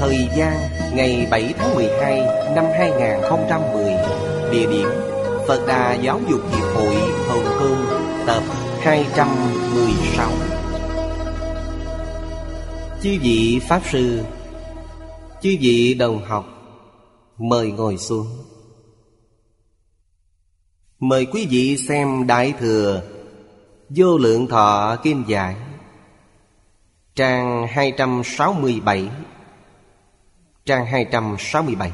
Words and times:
Thời 0.00 0.28
gian, 0.36 0.60
ngày 0.94 1.26
7 1.30 1.54
tháng 1.58 1.74
12 1.74 2.20
năm 2.54 2.64
2010 2.78 3.94
Địa 4.52 4.66
điểm, 4.70 4.88
Phật 5.48 5.66
Đà 5.66 5.94
Giáo 5.94 6.20
dục 6.30 6.40
Hiệp 6.52 6.74
hội 6.74 6.94
Hồng 7.28 7.44
Kông, 7.58 7.86
Tập 8.26 8.42
216 8.80 10.30
Chư 13.02 13.18
vị 13.22 13.60
Pháp 13.68 13.82
Sư, 13.92 14.20
Chư 15.42 15.56
vị 15.60 15.94
đồng 15.94 16.24
học, 16.24 16.44
Mời 17.38 17.70
ngồi 17.70 17.96
xuống. 17.96 18.26
Mời 20.98 21.26
quý 21.26 21.46
vị 21.50 21.76
xem 21.88 22.26
Đại 22.26 22.54
Thừa 22.60 23.02
Vô 23.88 24.18
Lượng 24.18 24.46
Thọ 24.46 24.96
Kim 25.02 25.24
Giải, 25.26 25.56
Trang 27.14 27.66
267 27.70 29.08
Trang 30.70 30.86
267 30.86 31.92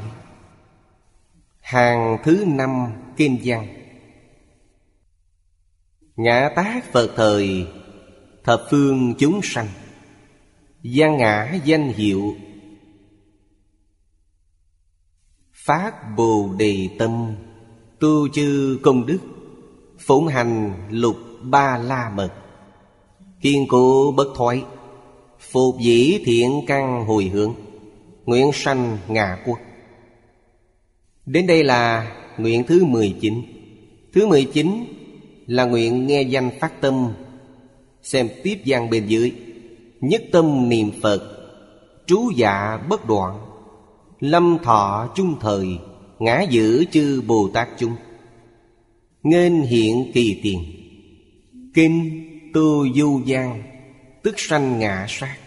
Hàng 1.59 2.17
thứ 2.23 2.43
năm, 2.47 2.87
Kim 3.17 3.37
Giang. 3.43 3.67
Ngã 6.15 6.49
tác 6.55 6.91
Phật 6.91 7.11
thời, 7.15 7.67
Thập 8.43 8.61
phương 8.71 9.13
chúng 9.19 9.39
sanh. 9.43 9.67
Gian 10.81 11.17
ngã 11.17 11.59
danh 11.65 11.93
hiệu. 11.93 12.35
Phát 15.53 15.93
Bồ 16.17 16.49
Đề 16.57 16.89
Tâm, 16.99 17.35
Tu 17.99 18.29
chư 18.29 18.79
công 18.83 19.05
đức, 19.05 19.19
Phụng 19.99 20.27
hành 20.27 20.73
lục 20.89 21.17
ba 21.41 21.77
la 21.77 22.09
mật. 22.09 22.33
Kiên 23.41 23.65
cố 23.69 24.13
bất 24.17 24.27
thoái, 24.35 24.63
Phục 25.39 25.75
dĩ 25.79 26.21
thiện 26.25 26.61
căn 26.67 27.05
hồi 27.05 27.25
hướng. 27.25 27.66
Nguyện 28.27 28.51
sanh 28.53 28.97
ngạ 29.07 29.37
quốc. 29.45 29.59
Đến 31.25 31.47
đây 31.47 31.63
là 31.63 32.11
nguyện 32.37 32.63
thứ 32.67 32.85
19 32.85 33.41
Thứ 34.13 34.27
19 34.27 34.85
là 35.45 35.65
nguyện 35.65 36.07
nghe 36.07 36.21
danh 36.21 36.49
phát 36.59 36.81
tâm, 36.81 37.13
Xem 38.01 38.29
tiếp 38.43 38.57
gian 38.65 38.89
bên 38.89 39.07
dưới. 39.07 39.31
Nhất 40.01 40.23
tâm 40.31 40.69
niệm 40.69 40.91
Phật, 41.01 41.21
Trú 42.07 42.31
dạ 42.35 42.77
bất 42.89 43.05
đoạn, 43.07 43.39
Lâm 44.19 44.57
thọ 44.63 45.09
trung 45.15 45.35
thời, 45.41 45.67
Ngã 46.19 46.41
giữ 46.49 46.85
chư 46.91 47.21
Bồ 47.27 47.49
Tát 47.53 47.67
chung. 47.77 47.95
Nên 49.23 49.61
hiện 49.61 50.11
kỳ 50.13 50.39
tiền. 50.43 50.63
Kinh 51.73 52.23
tu 52.53 52.93
du 52.93 53.21
gian, 53.25 53.63
Tức 54.23 54.39
sanh 54.39 54.79
ngã 54.79 55.05
sát, 55.09 55.37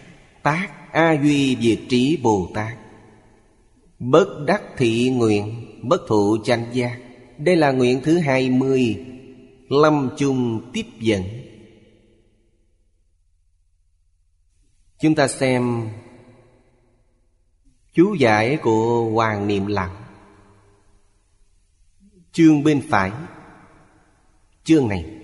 Tác 0.43 0.80
A 0.91 1.13
Duy 1.13 1.57
Diệt 1.61 1.79
Trí 1.89 2.19
Bồ 2.23 2.51
Tát. 2.53 2.77
Bất 3.99 4.43
đắc 4.47 4.61
thị 4.77 5.09
nguyện, 5.09 5.67
Bất 5.83 6.01
thụ 6.07 6.37
chanh 6.43 6.65
gia. 6.73 6.97
Đây 7.37 7.55
là 7.55 7.71
nguyện 7.71 8.01
thứ 8.03 8.17
hai 8.17 8.49
mươi, 8.49 9.05
Lâm 9.69 10.09
chung 10.17 10.69
tiếp 10.73 10.85
dẫn. 10.99 11.23
Chúng 14.99 15.15
ta 15.15 15.27
xem 15.27 15.89
Chú 17.93 18.13
giải 18.13 18.57
của 18.61 19.09
Hoàng 19.13 19.47
Niệm 19.47 19.65
Lặng. 19.65 19.95
Chương 22.31 22.63
bên 22.63 22.81
phải, 22.89 23.11
Chương 24.63 24.87
này. 24.87 25.20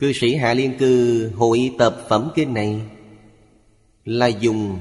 Cư 0.00 0.12
sĩ 0.12 0.36
Hạ 0.36 0.54
Liên 0.54 0.76
Cư 0.78 1.32
hội 1.36 1.74
tập 1.78 1.96
phẩm 2.08 2.30
kinh 2.34 2.54
này 2.54 2.80
Là 4.04 4.26
dùng 4.26 4.80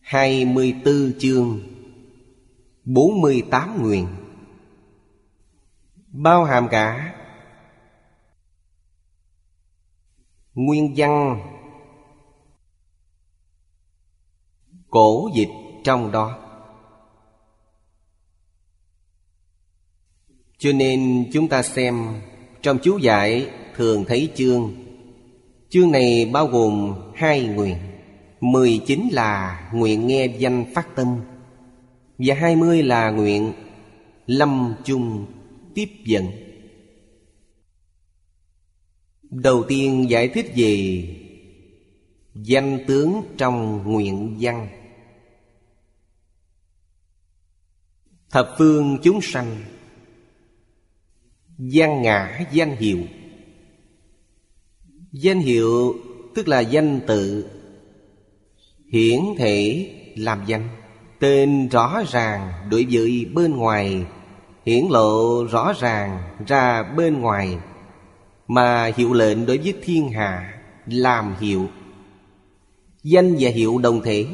24 0.00 1.12
chương 1.18 1.60
48 2.84 3.82
nguyện, 3.82 4.08
Bao 6.08 6.44
hàm 6.44 6.68
cả 6.70 7.14
Nguyên 10.54 10.94
văn 10.96 11.40
Cổ 14.90 15.30
dịch 15.34 15.48
trong 15.84 16.12
đó. 16.12 16.43
Cho 20.64 20.72
nên 20.72 21.30
chúng 21.32 21.48
ta 21.48 21.62
xem 21.62 22.06
Trong 22.62 22.78
chú 22.82 22.98
giải 22.98 23.50
thường 23.76 24.04
thấy 24.08 24.30
chương. 24.34 24.74
Chương 25.68 25.90
này 25.90 26.30
bao 26.32 26.46
gồm 26.46 26.94
hai 27.14 27.42
nguyện. 27.42 27.76
Mười 28.40 28.80
chín 28.86 29.08
là 29.12 29.62
nguyện 29.74 30.06
nghe 30.06 30.26
danh 30.26 30.64
phát 30.74 30.96
tâm 30.96 31.20
Và 32.18 32.34
hai 32.34 32.56
mươi 32.56 32.82
là 32.82 33.10
nguyện 33.10 33.52
lâm 34.26 34.74
chung 34.84 35.26
tiếp 35.74 35.88
dẫn. 36.04 36.26
Đầu 39.22 39.64
tiên 39.68 40.10
giải 40.10 40.28
thích 40.28 40.52
về 40.56 41.04
Danh 42.34 42.78
tướng 42.86 43.22
trong 43.36 43.82
nguyện 43.92 44.36
văn. 44.40 44.68
Thập 48.30 48.54
phương 48.58 48.98
chúng 49.02 49.20
sanh 49.20 49.56
Gian 51.58 52.02
ngã 52.02 52.46
danh 52.52 52.76
hiệu 52.76 52.98
Danh 55.12 55.40
hiệu 55.40 55.94
tức 56.34 56.48
là 56.48 56.60
danh 56.60 57.00
tự 57.06 57.50
Hiển 58.92 59.20
thể 59.38 59.90
làm 60.16 60.44
danh. 60.46 60.68
Tên 61.18 61.68
rõ 61.68 62.02
ràng 62.12 62.52
đối 62.70 62.86
với 62.90 63.26
bên 63.34 63.56
ngoài, 63.56 64.04
Hiển 64.66 64.84
lộ 64.90 65.44
rõ 65.44 65.72
ràng 65.80 66.18
ra 66.46 66.82
bên 66.82 67.20
ngoài. 67.20 67.58
Mà 68.48 68.92
hiệu 68.96 69.12
lệnh 69.12 69.46
đối 69.46 69.58
với 69.58 69.74
thiên 69.82 70.08
hạ 70.08 70.60
Làm 70.86 71.34
hiệu. 71.40 71.66
Danh 73.02 73.36
và 73.40 73.50
hiệu 73.50 73.78
đồng 73.78 74.02
thể. 74.02 74.26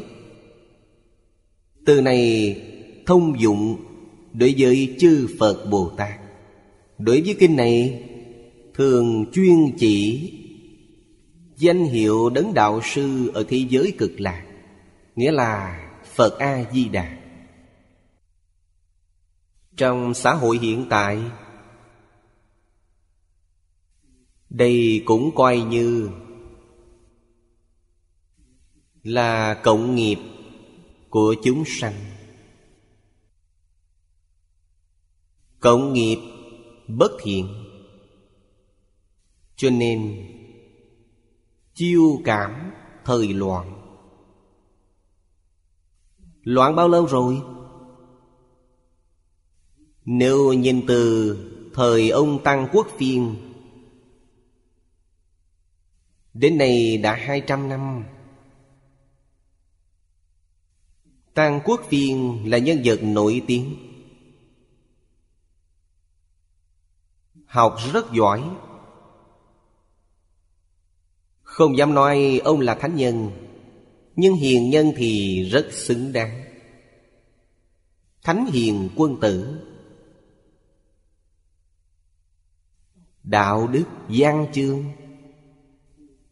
Từ 1.86 2.00
này 2.00 2.56
thông 3.06 3.40
dụng 3.40 3.76
đối 4.32 4.54
với 4.58 4.96
chư 5.00 5.26
Phật 5.38 5.66
Bồ 5.70 5.90
Tát. 5.96 6.29
Đối 7.00 7.20
với 7.20 7.36
kinh 7.38 7.56
này, 7.56 8.06
Thường 8.74 9.24
chuyên 9.32 9.76
chỉ 9.78 10.32
Danh 11.56 11.84
hiệu 11.84 12.30
đấng 12.30 12.54
đạo 12.54 12.80
sư 12.84 13.30
ở 13.34 13.44
thế 13.48 13.66
giới 13.68 13.92
cực 13.98 14.20
lạc, 14.20 14.46
Nghĩa 15.16 15.32
là 15.32 15.80
Phật 16.04 16.38
A-di-đà. 16.38 17.18
Trong 19.76 20.14
xã 20.14 20.34
hội 20.34 20.58
hiện 20.58 20.86
tại, 20.90 21.18
Đây 24.50 25.02
cũng 25.04 25.34
coi 25.34 25.60
như 25.60 26.10
Là 29.02 29.54
cộng 29.54 29.94
nghiệp 29.94 30.18
của 31.10 31.34
chúng 31.44 31.64
sanh. 31.66 31.94
Cộng 35.60 35.92
nghiệp 35.92 36.18
bất 36.98 37.12
thiện. 37.22 37.48
Cho 39.56 39.70
nên, 39.70 40.26
Chiêu 41.74 42.20
cảm 42.24 42.72
Thời 43.04 43.28
loạn. 43.34 43.76
Loạn 46.42 46.76
bao 46.76 46.88
lâu 46.88 47.06
rồi? 47.06 47.42
Nếu 50.04 50.52
nhìn 50.52 50.86
từ 50.86 51.36
thời 51.74 52.10
ông 52.10 52.42
Tăng 52.44 52.68
Quốc 52.72 52.86
Phiên, 52.98 53.36
Đến 56.34 56.58
nay 56.58 56.96
đã 56.96 57.14
hai 57.14 57.40
trăm 57.40 57.68
năm. 57.68 58.04
Tăng 61.34 61.60
Quốc 61.64 61.80
Phiên 61.88 62.42
là 62.50 62.58
nhân 62.58 62.82
vật 62.84 63.00
nổi 63.02 63.42
tiếng. 63.46 63.89
Học 67.50 67.76
rất 67.92 68.12
giỏi. 68.12 68.50
Không 71.42 71.76
dám 71.76 71.94
nói 71.94 72.40
ông 72.44 72.60
là 72.60 72.74
thánh 72.74 72.96
nhân, 72.96 73.30
Nhưng 74.16 74.34
hiền 74.34 74.70
nhân 74.70 74.92
thì 74.96 75.42
rất 75.44 75.68
xứng 75.72 76.12
đáng. 76.12 76.44
Thánh 78.22 78.46
hiền 78.46 78.88
quân 78.96 79.20
tử. 79.20 79.60
Đạo 83.22 83.66
đức 83.66 83.84
gian 84.08 84.52
chương 84.52 84.84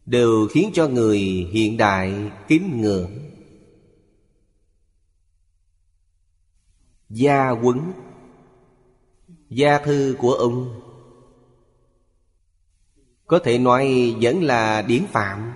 Đều 0.05 0.47
khiến 0.51 0.71
cho 0.73 0.87
người 0.87 1.19
hiện 1.51 1.77
đại 1.77 2.31
kính 2.47 2.81
ngưỡng. 2.81 3.11
Gia 7.09 7.49
quấn 7.49 7.91
Gia 9.49 9.77
thư 9.77 10.15
của 10.19 10.33
ông 10.33 10.88
có 13.29 13.39
thể 13.39 13.57
nói 13.57 14.15
vẫn 14.21 14.43
là 14.43 14.81
điển 14.81 15.05
phạm. 15.07 15.53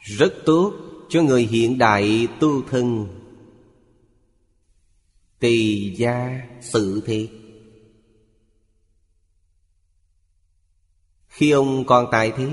Rất 0.00 0.34
tốt 0.46 0.72
cho 1.08 1.22
người 1.22 1.42
hiện 1.42 1.78
đại 1.78 2.28
tu 2.40 2.62
thân. 2.62 3.08
Tỳ 5.38 5.90
gia 5.96 6.40
sự 6.60 7.02
thế. 7.06 7.28
Khi 11.26 11.50
ông 11.50 11.86
còn 11.86 12.08
tại 12.12 12.32
thế, 12.36 12.50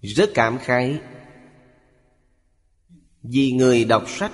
Rất 0.00 0.30
cảm 0.34 0.58
khái. 0.58 1.00
Vì 3.22 3.52
người 3.52 3.84
đọc 3.84 4.04
sách 4.06 4.32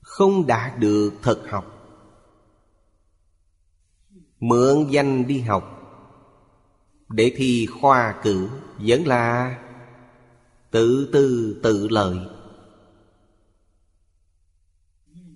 Không 0.00 0.46
đạt 0.46 0.78
được 0.78 1.12
thực 1.22 1.50
học. 1.50 1.71
Mượn 4.42 4.86
danh 4.90 5.26
đi 5.26 5.40
học. 5.40 5.78
Để 7.08 7.32
thi 7.36 7.66
khoa 7.66 8.14
cử 8.22 8.48
Vẫn 8.78 9.06
là 9.06 9.58
Tự 10.70 11.10
tư 11.12 11.56
tự 11.62 11.88
lợi. 11.88 12.16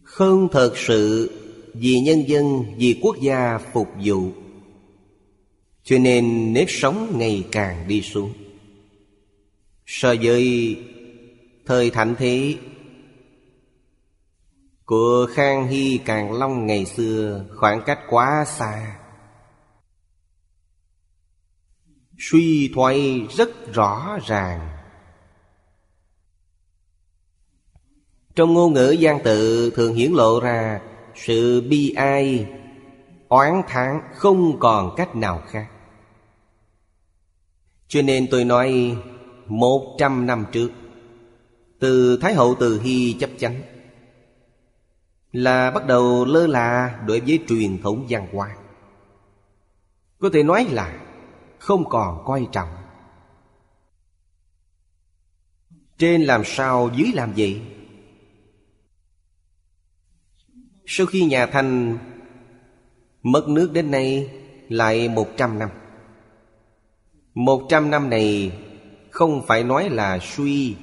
Không 0.03 0.49
thật 0.53 0.73
sự 0.77 1.31
Vì 1.75 2.01
nhân 2.01 2.29
dân, 2.29 2.65
Vì 2.79 3.01
quốc 3.03 3.17
gia 3.21 3.59
phục 3.73 3.89
vụ. 4.05 4.31
Cho 5.85 5.99
nên 5.99 6.53
nếp 6.53 6.71
sống 6.71 7.19
ngày 7.19 7.45
càng 7.53 7.89
đi 7.89 8.03
xuống. 8.03 8.33
So 9.87 10.15
với 10.23 10.77
thời 11.67 11.91
thạnh 11.91 12.15
thế 12.19 12.55
của 14.87 15.27
Khang 15.35 15.69
Hy 15.69 16.01
Càng 16.05 16.33
Long 16.33 16.67
ngày 16.67 16.87
xưa 16.87 17.45
Khoảng 17.57 17.83
cách 17.87 18.01
quá 18.09 18.45
xa. 18.45 18.99
Suy 22.19 22.71
thoái 22.75 23.27
rất 23.31 23.75
rõ 23.75 24.19
ràng. 24.27 24.69
Trong 28.35 28.55
ngôn 28.55 28.73
ngữ 28.73 28.91
gian 28.91 29.23
tự 29.25 29.71
thường 29.71 29.95
hiển 29.95 30.13
lộ 30.13 30.41
ra 30.41 30.81
Sự 31.15 31.61
bi 31.61 31.93
ai, 31.97 32.47
Oán 33.29 33.63
thán 33.69 34.01
không 34.15 34.59
còn 34.59 34.95
cách 34.97 35.17
nào 35.17 35.43
khác. 35.47 35.67
Cho 37.89 38.03
nên 38.03 38.27
tôi 38.31 38.45
nói 38.45 38.97
Một 39.47 39.97
trăm 39.99 40.27
năm 40.27 40.45
trước, 40.53 40.71
Từ 41.79 42.19
Thái 42.23 42.35
Hậu 42.35 42.55
Từ 42.61 42.81
Hy 42.81 43.17
chấp 43.21 43.31
chánh 43.39 43.63
là 45.37 45.71
bắt 45.71 45.87
đầu 45.87 46.25
lơ 46.25 46.47
là 46.47 47.01
đối 47.07 47.21
với 47.21 47.45
truyền 47.49 47.83
thống 47.83 48.07
văn 48.09 48.29
hóa. 48.33 48.57
Có 50.19 50.31
thể 50.33 50.43
nói 50.43 50.67
là 50.71 51.03
Không 51.59 51.89
còn 51.89 52.25
coi 52.25 52.49
trọng. 52.53 52.69
Trên 55.99 56.23
làm 56.23 56.43
sao, 56.45 56.91
dưới 56.97 57.13
làm 57.15 57.35
gì 57.35 57.63
Sau 60.87 61.07
khi 61.07 61.25
nhà 61.25 61.47
Thanh 61.47 61.99
Mất 63.23 63.49
nước 63.49 63.71
đến 63.73 63.91
nay 63.91 64.31
Lại 64.69 65.09
một 65.09 65.29
trăm 65.37 65.59
năm. 65.59 65.71
Một 67.35 67.67
trăm 67.69 67.91
năm 67.91 68.11
này 68.11 68.59
không 69.11 69.47
phải 69.47 69.65
nói 69.65 69.89
là 69.89 70.19
suy 70.23 70.77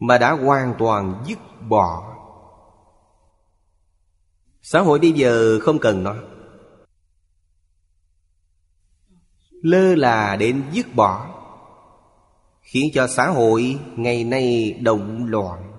Mà 0.00 0.18
đã 0.18 0.32
hoàn 0.32 0.74
toàn 0.78 1.24
dứt 1.26 1.38
bỏ. 1.68 2.16
Xã 4.62 4.80
hội 4.80 4.98
bây 4.98 5.12
giờ 5.12 5.58
không 5.62 5.78
cần 5.78 6.02
nó. 6.04 6.14
Lơ 9.50 9.94
là 9.94 10.36
đến 10.36 10.62
dứt 10.72 10.94
bỏ, 10.94 11.40
Khiến 12.70 12.90
cho 12.94 13.06
xã 13.06 13.26
hội 13.26 13.78
ngày 13.96 14.24
nay 14.24 14.78
động 14.80 15.26
loạn. 15.26 15.72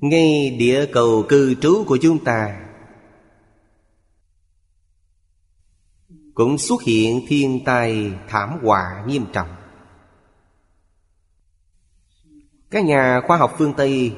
Ngay 0.00 0.56
địa 0.58 0.86
cầu 0.92 1.24
cư 1.28 1.54
trú 1.54 1.84
của 1.86 1.98
chúng 2.02 2.24
ta 2.24 2.60
cũng 6.34 6.58
xuất 6.58 6.82
hiện 6.82 7.20
thiên 7.28 7.64
tai 7.64 8.12
thảm 8.28 8.58
họa 8.62 9.04
nghiêm 9.06 9.26
trọng. 9.32 9.63
Các 12.74 12.84
nhà 12.84 13.20
khoa 13.26 13.36
học 13.36 13.54
phương 13.58 13.74
tây, 13.76 14.12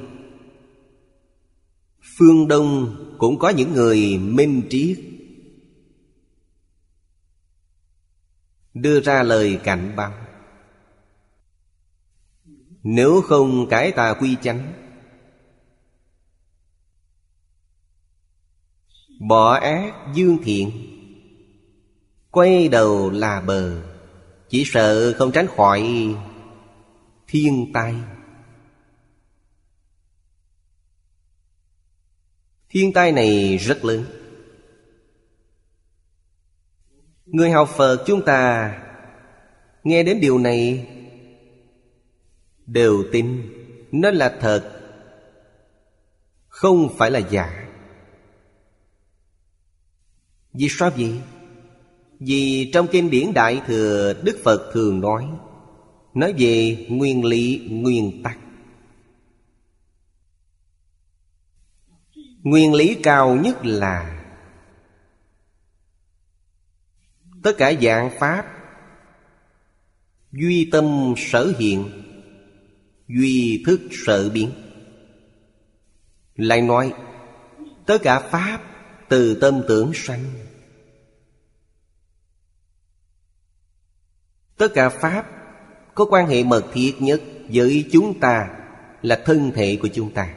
phương 2.18 2.48
đông 2.48 2.96
cũng 3.18 3.38
có 3.38 3.48
những 3.48 3.72
người 3.72 4.18
minh 4.18 4.62
triết 4.70 4.98
đưa 8.74 9.00
ra 9.00 9.22
lời 9.22 9.60
cảnh 9.64 9.92
báo. 9.96 10.12
Nếu 12.82 13.22
không 13.22 13.68
cải 13.68 13.92
tà 13.92 14.14
quy 14.20 14.36
chánh, 14.42 14.72
Bỏ 19.28 19.52
ác 19.54 19.94
dương 20.14 20.38
thiện, 20.44 20.70
Quay 22.30 22.68
đầu 22.68 23.10
là 23.10 23.40
bờ, 23.40 23.82
Chỉ 24.48 24.64
sợ 24.66 25.12
không 25.18 25.32
tránh 25.32 25.46
khỏi 25.46 26.14
Thiên 27.26 27.70
tai. 27.74 27.94
Thiên 32.76 32.92
tai 32.92 33.12
này 33.12 33.56
rất 33.56 33.84
lớn. 33.84 34.04
Người 37.26 37.50
học 37.50 37.68
Phật 37.76 38.04
chúng 38.06 38.24
ta 38.24 38.72
Nghe 39.84 40.02
đến 40.02 40.20
điều 40.20 40.38
này 40.38 40.86
Đều 42.66 43.04
tin 43.12 43.42
Nó 43.92 44.10
là 44.10 44.36
thật, 44.40 44.80
Không 46.48 46.96
phải 46.98 47.10
là 47.10 47.18
giả. 47.18 47.68
Vì 50.52 50.68
sao 50.70 50.90
vậy? 50.96 51.12
Vì 52.20 52.70
trong 52.74 52.86
kinh 52.92 53.10
điển 53.10 53.34
Đại 53.34 53.60
Thừa 53.66 54.14
Đức 54.22 54.38
Phật 54.44 54.70
thường 54.72 55.00
nói 55.00 55.28
Nói 56.14 56.34
về 56.38 56.86
nguyên 56.88 57.24
lý, 57.24 57.68
nguyên 57.70 58.22
tắc. 58.22 58.38
Nguyên 62.46 62.74
lý 62.74 62.96
cao 63.02 63.36
nhất 63.36 63.66
là 63.66 64.22
Tất 67.42 67.52
cả 67.58 67.72
dạng 67.82 68.10
Pháp 68.18 68.46
Duy 70.32 70.68
tâm 70.72 71.14
sở 71.16 71.52
hiện, 71.58 72.02
Duy 73.08 73.62
thức 73.66 73.80
sở 73.90 74.30
biến. 74.30 74.50
Lại 76.36 76.62
nói, 76.62 76.94
Tất 77.86 77.98
cả 78.02 78.20
Pháp 78.20 78.62
từ 79.08 79.38
tâm 79.40 79.62
tưởng 79.68 79.92
sanh. 79.94 80.24
Tất 84.56 84.68
cả 84.74 84.88
Pháp 84.88 85.26
có 85.94 86.06
quan 86.10 86.28
hệ 86.28 86.44
mật 86.44 86.64
thiết 86.72 86.94
nhất 86.98 87.22
với 87.48 87.88
chúng 87.92 88.20
ta 88.20 88.48
là 89.02 89.22
thân 89.24 89.52
thể 89.54 89.78
của 89.82 89.88
chúng 89.94 90.14
ta. 90.14 90.34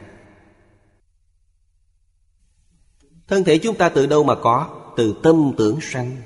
Thân 3.30 3.44
thể 3.44 3.58
chúng 3.58 3.76
ta 3.76 3.88
từ 3.88 4.06
đâu 4.06 4.24
mà 4.24 4.34
có? 4.34 4.68
Từ 4.96 5.20
tâm 5.22 5.52
tưởng 5.58 5.78
sanh. 5.80 6.16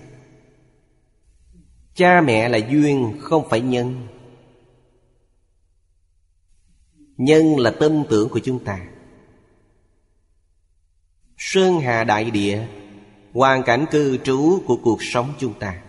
Cha 1.94 2.20
mẹ 2.20 2.48
là 2.48 2.58
duyên 2.58 3.18
không 3.20 3.48
phải 3.48 3.60
nhân. 3.60 4.06
Nhân 7.16 7.58
là 7.58 7.70
tâm 7.70 8.04
tưởng 8.10 8.28
của 8.28 8.38
chúng 8.38 8.64
ta. 8.64 8.80
Sơn 11.36 11.80
hà 11.80 12.04
đại 12.04 12.30
địa 12.30 12.66
Hoàn 13.32 13.62
cảnh 13.62 13.86
cư 13.90 14.16
trú 14.16 14.62
của 14.66 14.76
cuộc 14.82 15.02
sống 15.02 15.32
chúng 15.38 15.54
ta. 15.58 15.82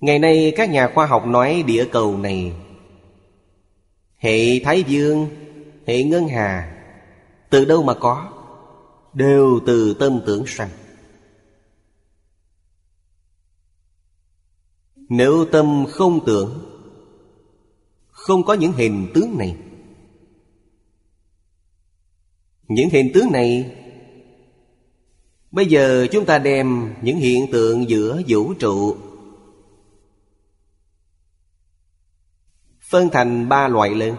Ngày 0.00 0.18
nay 0.18 0.52
các 0.56 0.70
nhà 0.70 0.88
khoa 0.94 1.06
học 1.06 1.26
nói 1.26 1.64
địa 1.66 1.88
cầu 1.92 2.18
này. 2.18 2.52
Hệ 4.16 4.58
Thái 4.64 4.82
Dương, 4.82 5.28
hệ 5.86 6.04
Ngân 6.04 6.28
Hà 6.28 6.76
Từ 7.50 7.64
đâu 7.64 7.82
mà 7.82 7.94
có? 7.94 8.39
Đều 9.14 9.60
từ 9.66 9.94
tâm 9.94 10.20
tưởng 10.26 10.44
sanh 10.46 10.70
Nếu 14.96 15.46
tâm 15.52 15.86
không 15.88 16.26
tưởng, 16.26 16.66
Không 18.08 18.44
có 18.44 18.54
những 18.54 18.72
hình 18.72 19.10
tướng 19.14 19.38
này. 19.38 19.56
Những 22.68 22.88
hình 22.90 23.10
tướng 23.14 23.32
này, 23.32 23.76
Bây 25.50 25.66
giờ 25.66 26.06
chúng 26.12 26.26
ta 26.26 26.38
đem 26.38 26.94
những 27.02 27.16
hiện 27.18 27.46
tượng 27.52 27.88
giữa 27.88 28.22
vũ 28.28 28.54
trụ 28.54 28.96
Phân 32.80 33.08
thành 33.12 33.48
ba 33.48 33.68
loại 33.68 33.94
lớn 33.94 34.16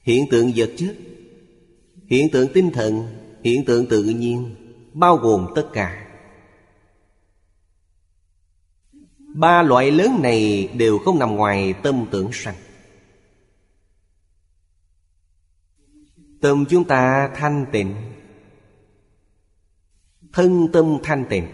Hiện 0.00 0.24
tượng 0.30 0.52
vật 0.56 0.70
chất 0.76 0.96
Hiện 2.08 2.30
tượng 2.32 2.52
tinh 2.54 2.70
thần, 2.70 3.06
Hiện 3.44 3.64
tượng 3.64 3.86
tự 3.88 4.02
nhiên, 4.02 4.54
Bao 4.92 5.16
gồm 5.16 5.46
tất 5.54 5.68
cả. 5.72 6.08
Ba 9.18 9.62
loại 9.62 9.90
lớn 9.90 10.18
này 10.22 10.68
đều 10.76 10.98
không 10.98 11.18
nằm 11.18 11.36
ngoài 11.36 11.74
tâm 11.82 12.06
tưởng 12.10 12.30
sanh. 12.32 12.54
Tâm 16.40 16.64
chúng 16.68 16.84
ta 16.84 17.30
thanh 17.34 17.66
tịnh. 17.72 17.94
Thân 20.32 20.68
tâm 20.72 20.98
thanh 21.02 21.24
tịnh. 21.30 21.48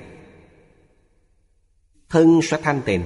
Thân 2.08 2.40
sẽ 2.42 2.60
thanh 2.62 2.82
tịnh. 2.84 3.02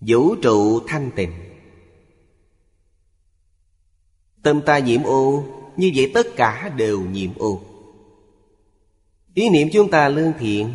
Vũ 0.00 0.34
trụ 0.42 0.80
thanh 0.86 1.10
tịnh. 1.16 1.32
Tâm 4.46 4.60
ta 4.62 4.78
nhiễm 4.78 5.02
ô, 5.02 5.44
Như 5.76 5.92
vậy 5.94 6.10
tất 6.14 6.26
cả 6.36 6.72
đều 6.76 7.00
nhiễm 7.00 7.30
ô. 7.38 7.60
Ý 9.34 9.48
niệm 9.48 9.68
chúng 9.72 9.90
ta 9.90 10.08
lương 10.08 10.32
thiện, 10.38 10.72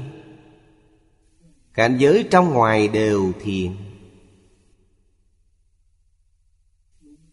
Cảnh 1.73 1.97
giới 1.99 2.25
trong 2.31 2.53
ngoài 2.53 2.87
đều 2.87 3.31
thiện. 3.43 3.75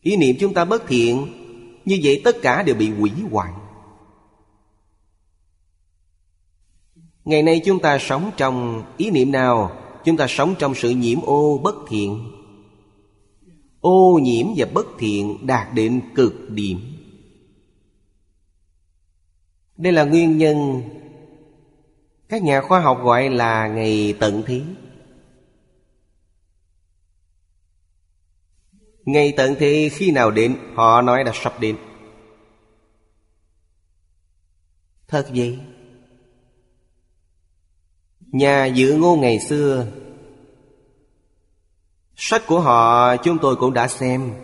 Ý 0.00 0.16
niệm 0.16 0.36
chúng 0.40 0.54
ta 0.54 0.64
bất 0.64 0.82
thiện, 0.88 1.26
Như 1.84 2.00
vậy 2.02 2.20
tất 2.24 2.36
cả 2.42 2.62
đều 2.62 2.74
bị 2.74 2.90
hủy 2.90 3.10
hoại. 3.30 3.52
Ngày 7.24 7.42
nay 7.42 7.62
chúng 7.64 7.80
ta 7.80 7.98
sống 7.98 8.30
trong 8.36 8.84
ý 8.96 9.10
niệm 9.10 9.32
nào? 9.32 9.72
Chúng 10.04 10.16
ta 10.16 10.26
sống 10.28 10.54
trong 10.58 10.74
sự 10.74 10.90
nhiễm 10.90 11.20
ô 11.22 11.58
bất 11.58 11.74
thiện. 11.88 12.37
Ô 13.80 14.18
nhiễm 14.22 14.46
và 14.56 14.66
bất 14.72 14.86
thiện 14.98 15.46
đạt 15.46 15.74
đến 15.74 16.02
cực 16.14 16.50
điểm. 16.50 16.80
Đây 19.76 19.92
là 19.92 20.04
nguyên 20.04 20.38
nhân 20.38 20.82
Các 22.28 22.42
nhà 22.42 22.60
khoa 22.60 22.80
học 22.80 22.98
gọi 23.02 23.28
là 23.28 23.68
ngày 23.68 24.14
tận 24.20 24.42
thế. 24.46 24.62
Ngày 29.04 29.34
tận 29.36 29.54
thế 29.58 29.90
khi 29.92 30.10
nào 30.10 30.30
đến, 30.30 30.56
Họ 30.74 31.02
nói 31.02 31.24
là 31.24 31.32
sắp 31.34 31.60
đến. 31.60 31.76
Thật 35.08 35.26
vậy? 35.34 35.58
Nhà 38.20 38.66
dự 38.66 38.96
ngôn 38.96 39.20
ngày 39.20 39.40
xưa 39.40 39.86
Sách 42.20 42.42
của 42.46 42.60
họ, 42.60 43.16
chúng 43.16 43.38
tôi 43.38 43.56
cũng 43.56 43.74
đã 43.74 43.88
xem. 43.88 44.34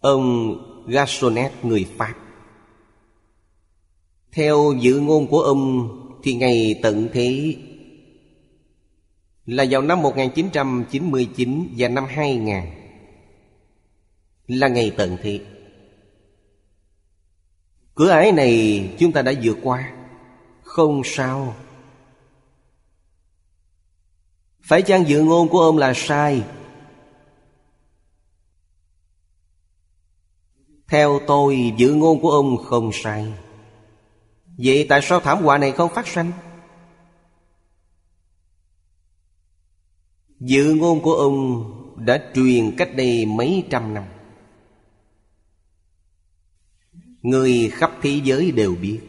Ông 0.00 0.56
Gassonet 0.86 1.52
người 1.64 1.86
Pháp. 1.96 2.14
Theo 4.32 4.74
dự 4.80 5.00
ngôn 5.00 5.26
của 5.26 5.40
ông 5.40 5.88
Thì 6.22 6.34
ngày 6.34 6.80
tận 6.82 7.08
thế 7.12 7.56
Là 9.46 9.64
vào 9.70 9.82
năm 9.82 10.02
1999 10.02 11.68
và 11.76 11.88
năm 11.88 12.04
2000 12.08 12.54
Là 14.48 14.68
ngày 14.68 14.92
tận 14.96 15.16
thế. 15.22 15.40
Cửa 17.94 18.10
ải 18.10 18.32
này 18.32 18.84
chúng 18.98 19.12
ta 19.12 19.22
đã 19.22 19.32
vượt 19.42 19.58
qua. 19.62 19.92
Không 20.62 21.02
sao. 21.04 21.54
Phải 24.68 24.82
chăng 24.82 25.08
dự 25.08 25.22
ngôn 25.22 25.48
của 25.48 25.60
ông 25.60 25.78
là 25.78 25.92
sai? 25.96 26.44
Theo 30.88 31.20
tôi, 31.26 31.72
dự 31.76 31.94
ngôn 31.94 32.20
của 32.20 32.30
ông 32.30 32.56
không 32.64 32.90
sai. 32.92 33.32
Vậy 34.58 34.86
tại 34.88 35.00
sao 35.02 35.20
thảm 35.20 35.42
họa 35.42 35.58
này 35.58 35.72
không 35.72 35.94
phát 35.94 36.08
sinh? 36.08 36.32
Dự 40.40 40.74
ngôn 40.74 41.02
của 41.02 41.14
ông 41.14 41.64
đã 42.06 42.30
truyền 42.34 42.76
cách 42.76 42.90
đây 42.96 43.26
mấy 43.26 43.64
trăm 43.70 43.94
năm. 43.94 44.04
Người 47.22 47.70
khắp 47.72 47.92
thế 48.02 48.20
giới 48.24 48.50
đều 48.50 48.74
biết. 48.74 49.00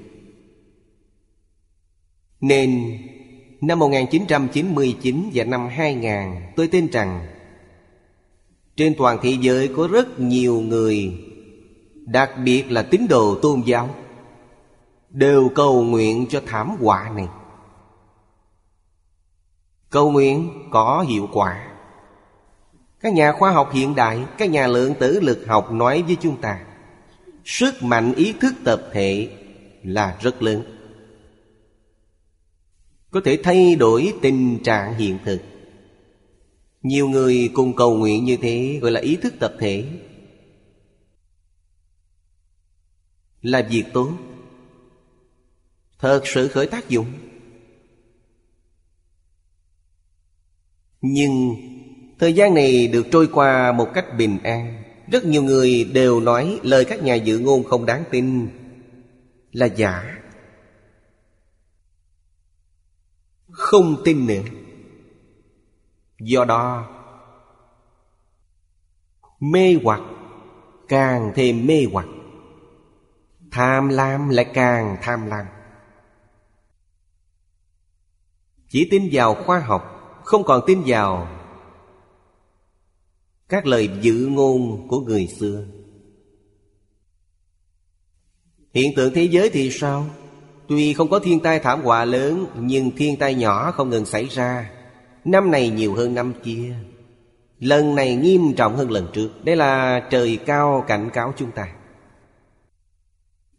Nên 2.41 2.97
năm 3.61 3.79
1999 3.79 5.29
và 5.33 5.43
năm 5.43 5.67
2000 5.67 6.11
Tôi 6.55 6.67
tin 6.67 6.87
rằng 6.87 7.27
Trên 8.75 8.95
toàn 8.97 9.17
thế 9.21 9.37
giới 9.41 9.67
có 9.77 9.87
rất 9.87 10.19
nhiều 10.19 10.61
người, 10.61 11.13
Đặc 12.05 12.31
biệt 12.43 12.71
là 12.71 12.83
tín 12.83 13.07
đồ 13.09 13.35
tôn 13.41 13.61
giáo, 13.65 13.89
Đều 15.09 15.49
cầu 15.55 15.83
nguyện 15.83 16.25
cho 16.29 16.41
thảm 16.45 16.75
họa 16.79 17.11
này. 17.15 17.27
Cầu 19.89 20.11
nguyện 20.11 20.49
có 20.71 21.05
hiệu 21.09 21.29
quả. 21.33 21.67
Các 22.99 23.13
nhà 23.13 23.31
khoa 23.31 23.51
học 23.51 23.69
hiện 23.73 23.95
đại, 23.95 24.25
Các 24.37 24.49
nhà 24.49 24.67
lượng 24.67 24.93
tử 24.99 25.19
lực 25.19 25.47
học 25.47 25.71
nói 25.71 26.03
với 26.07 26.17
chúng 26.21 26.37
ta, 26.41 26.59
Sức 27.45 27.83
mạnh 27.83 28.13
ý 28.15 28.33
thức 28.41 28.53
tập 28.63 28.81
thể 28.93 29.29
là 29.83 30.17
rất 30.21 30.41
lớn. 30.43 30.78
Có 33.11 33.21
thể 33.25 33.39
thay 33.43 33.75
đổi 33.75 34.13
tình 34.21 34.59
trạng 34.63 34.95
hiện 34.95 35.17
thực. 35.25 35.41
Nhiều 36.81 37.09
người 37.09 37.51
cùng 37.53 37.75
cầu 37.75 37.97
nguyện 37.97 38.23
như 38.23 38.37
thế, 38.41 38.79
gọi 38.81 38.91
là 38.91 39.01
ý 39.01 39.15
thức 39.15 39.33
tập 39.39 39.53
thể. 39.59 39.85
Là 43.41 43.67
việc 43.69 43.83
tốt. 43.93 44.11
Thật 45.99 46.21
sự 46.25 46.47
khởi 46.47 46.67
tác 46.67 46.89
dụng. 46.89 47.05
Nhưng, 51.01 51.55
thời 52.19 52.33
gian 52.33 52.53
này 52.53 52.87
được 52.87 53.07
trôi 53.11 53.27
qua 53.27 53.71
một 53.71 53.87
cách 53.93 54.05
bình 54.17 54.37
an. 54.43 54.83
Rất 55.11 55.25
nhiều 55.25 55.43
người 55.43 55.83
đều 55.83 56.19
nói 56.19 56.59
lời 56.63 56.85
các 56.85 57.03
nhà 57.03 57.15
dự 57.15 57.39
ngôn 57.39 57.63
không 57.63 57.85
đáng 57.85 58.03
tin 58.11 58.47
Là 59.51 59.65
giả. 59.65 60.18
Không 63.69 64.01
tin 64.05 64.27
nữa 64.27 64.43
Do 66.19 66.45
đó, 66.45 66.87
Mê 69.39 69.75
hoặc 69.83 70.01
Càng 70.87 71.31
thêm 71.35 71.67
mê 71.67 71.85
hoặc, 71.91 72.05
Tham 73.51 73.89
lam 73.89 74.29
lại 74.29 74.51
càng 74.53 74.97
tham 75.01 75.25
lam. 75.25 75.45
Chỉ 78.69 78.87
tin 78.91 79.09
vào 79.11 79.35
khoa 79.35 79.59
học, 79.59 79.83
Không 80.23 80.43
còn 80.43 80.63
tin 80.67 80.81
vào 80.85 81.27
các 83.49 83.65
lời 83.65 83.89
dự 84.01 84.27
ngôn 84.27 84.87
của 84.87 84.99
người 84.99 85.27
xưa. 85.27 85.65
Hiện 88.73 88.91
tượng 88.95 89.13
thế 89.13 89.23
giới 89.23 89.49
thì 89.49 89.71
sao? 89.71 90.05
Tuy 90.69 90.93
không 90.93 91.09
có 91.09 91.19
thiên 91.19 91.39
tai 91.39 91.59
thảm 91.59 91.81
họa 91.81 92.05
lớn, 92.05 92.45
nhưng 92.55 92.91
thiên 92.97 93.17
tai 93.17 93.35
nhỏ 93.35 93.71
không 93.71 93.89
ngừng 93.89 94.05
xảy 94.05 94.25
ra. 94.25 94.69
Năm 95.25 95.51
này 95.51 95.69
nhiều 95.69 95.93
hơn 95.93 96.15
năm 96.15 96.33
kia. 96.43 96.75
Lần 97.59 97.95
này 97.95 98.15
nghiêm 98.15 98.53
trọng 98.53 98.75
hơn 98.75 98.91
lần 98.91 99.07
trước. 99.13 99.29
Đây 99.43 99.55
là 99.55 99.99
trời 100.09 100.37
cao 100.45 100.83
cảnh 100.87 101.09
cáo 101.13 101.33
chúng 101.37 101.51
ta. 101.51 101.67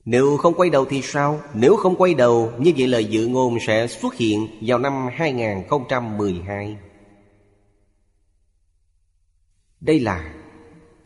Nếu 0.05 0.37
không 0.37 0.55
quay 0.55 0.71
đầu 0.71 0.85
thì 0.85 1.02
sao? 1.02 1.40
Nếu 1.55 1.76
không 1.76 1.97
quay 1.97 2.14
đầu, 2.14 2.52
Như 2.59 2.73
vậy 2.76 2.87
lời 2.87 3.05
dự 3.05 3.26
ngôn 3.26 3.59
sẽ 3.67 3.87
xuất 3.87 4.14
hiện 4.14 4.49
Vào 4.61 4.79
năm 4.79 5.09
2012 5.14 6.76
Đây 9.81 10.00
là 10.00 10.35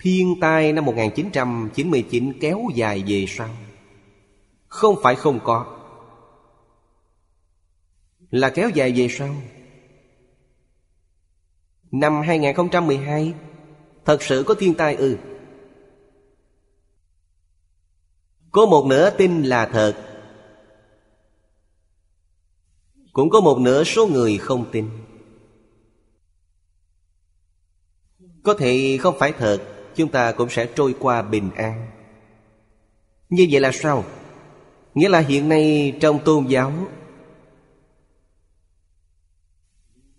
Thiên 0.00 0.40
tai 0.40 0.73
năm 0.73 0.84
1999 0.84 2.32
kéo 2.40 2.61
dài 2.75 3.04
về 3.06 3.25
sau. 3.28 3.49
Không 4.68 4.96
phải 5.02 5.14
không 5.14 5.40
có. 5.44 5.73
Là 8.34 8.50
kéo 8.50 8.68
dài 8.68 8.92
về 8.96 9.08
sau. 9.10 9.34
Năm 11.90 12.22
2012 12.26 13.34
Thật 14.04 14.22
sự 14.22 14.44
có 14.46 14.54
thiên 14.54 14.74
tai 14.74 14.94
ư? 14.94 15.16
Có 18.50 18.66
một 18.66 18.86
nửa 18.86 19.10
tin 19.10 19.42
là 19.42 19.66
thật. 19.66 19.94
Cũng 23.12 23.30
có 23.30 23.40
một 23.40 23.58
nửa 23.60 23.84
số 23.84 24.06
người 24.06 24.38
không 24.38 24.70
tin. 24.72 24.90
Có 28.42 28.54
thể 28.58 28.98
không 29.00 29.16
phải 29.18 29.32
thật, 29.32 29.62
Chúng 29.94 30.10
ta 30.10 30.32
cũng 30.32 30.50
sẽ 30.50 30.66
trôi 30.76 30.94
qua 31.00 31.22
bình 31.22 31.50
an. 31.56 31.90
Như 33.28 33.46
vậy 33.50 33.60
là 33.60 33.70
sao? 33.72 34.04
Nghĩa 34.94 35.08
là 35.08 35.18
hiện 35.18 35.48
nay 35.48 35.96
trong 36.00 36.24
tôn 36.24 36.46
giáo 36.46 36.72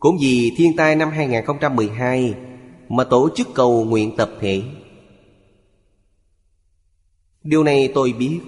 Cũng 0.05 0.17
vì 0.17 0.53
thiên 0.57 0.75
tai 0.75 0.95
năm 0.95 1.09
2012 1.09 2.33
Mà 2.89 3.03
tổ 3.03 3.29
chức 3.35 3.47
cầu 3.53 3.85
nguyện 3.85 4.15
tập 4.17 4.31
thể. 4.39 4.63
Điều 7.43 7.63
này 7.63 7.91
tôi 7.93 8.13
biết 8.13 8.39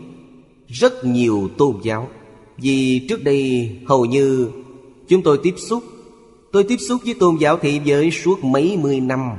Rất 0.67 1.05
nhiều 1.05 1.49
tôn 1.57 1.75
giáo, 1.83 2.07
Vì 2.57 3.05
trước 3.09 3.23
đây 3.23 3.71
hầu 3.87 4.05
như 4.05 4.49
Chúng 5.07 5.23
tôi 5.23 5.39
tiếp 5.43 5.53
xúc, 5.57 5.83
Tôi 6.51 6.63
tiếp 6.63 6.77
xúc 6.77 7.01
với 7.05 7.13
tôn 7.19 7.35
giáo 7.35 7.57
thế 7.57 7.79
giới 7.85 8.11
suốt 8.11 8.43
mấy 8.43 8.77
mươi 8.77 8.99
năm. 8.99 9.31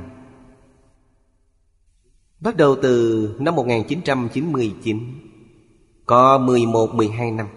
Bắt 2.39 2.57
đầu 2.57 2.75
từ 2.81 3.29
năm 3.39 3.55
1999 3.55 4.99
Có 6.05 6.39
11-12 6.47 7.35
năm. 7.35 7.47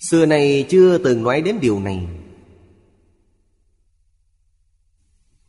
Xưa 0.00 0.26
này 0.26 0.66
chưa 0.68 0.98
từng 0.98 1.22
nói 1.22 1.40
đến 1.42 1.58
điều 1.60 1.80
này. 1.80 2.08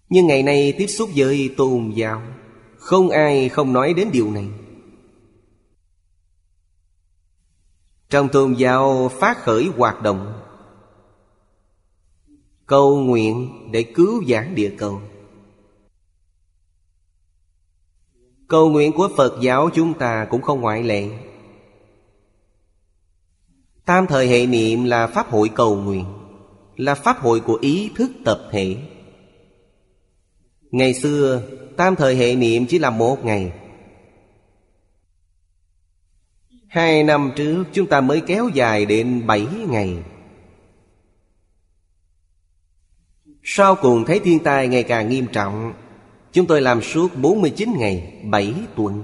Nhưng 0.09 0.27
ngày 0.27 0.43
nay 0.43 0.73
tiếp 0.77 0.87
xúc 0.87 1.09
với 1.15 1.53
tôn 1.57 1.91
giáo, 1.95 2.21
Không 2.77 3.09
ai 3.09 3.49
không 3.49 3.73
nói 3.73 3.93
đến 3.93 4.09
điều 4.13 4.31
này. 4.31 4.47
Trong 8.09 8.29
tôn 8.29 8.53
giáo 8.53 9.11
phát 9.19 9.37
khởi 9.37 9.69
hoạt 9.77 10.01
động, 10.01 10.41
Cầu 12.65 12.97
nguyện 12.97 13.49
để 13.71 13.83
cứu 13.83 14.23
giảng 14.29 14.55
địa 14.55 14.75
cầu. 14.77 15.01
Cầu 18.47 18.69
nguyện 18.69 18.91
của 18.91 19.09
Phật 19.17 19.37
giáo 19.41 19.69
chúng 19.73 19.93
ta 19.93 20.27
cũng 20.29 20.41
không 20.41 20.61
ngoại 20.61 20.83
lệ. 20.83 21.30
Tam 23.91 24.07
thời 24.07 24.27
hệ 24.27 24.47
niệm 24.47 24.83
là 24.83 25.07
pháp 25.07 25.29
hội 25.29 25.49
cầu 25.55 25.75
nguyện 25.75 26.05
Là 26.75 26.95
pháp 26.95 27.19
hội 27.19 27.39
của 27.39 27.57
ý 27.61 27.91
thức 27.95 28.11
tập 28.25 28.41
thể. 28.51 28.77
Ngày 30.71 30.93
xưa 30.93 31.41
Tam 31.77 31.95
thời 31.95 32.15
hệ 32.15 32.35
niệm 32.35 32.65
chỉ 32.65 32.79
là 32.79 32.89
một 32.89 33.25
ngày. 33.25 33.51
Hai 36.67 37.03
năm 37.03 37.31
trước 37.35 37.63
chúng 37.73 37.87
ta 37.87 38.01
mới 38.01 38.21
kéo 38.21 38.49
dài 38.53 38.85
đến 38.85 39.27
bảy 39.27 39.47
ngày. 39.67 39.97
Sau 43.43 43.75
cùng 43.75 44.05
thấy 44.05 44.19
thiên 44.19 44.39
tai 44.43 44.67
ngày 44.67 44.83
càng 44.83 45.09
nghiêm 45.09 45.27
trọng 45.33 45.73
Chúng 46.31 46.47
tôi 46.47 46.61
làm 46.61 46.81
suốt 46.81 47.15
49 47.15 47.69
ngày, 47.77 48.13
7 48.23 48.53
tuần. 48.75 49.03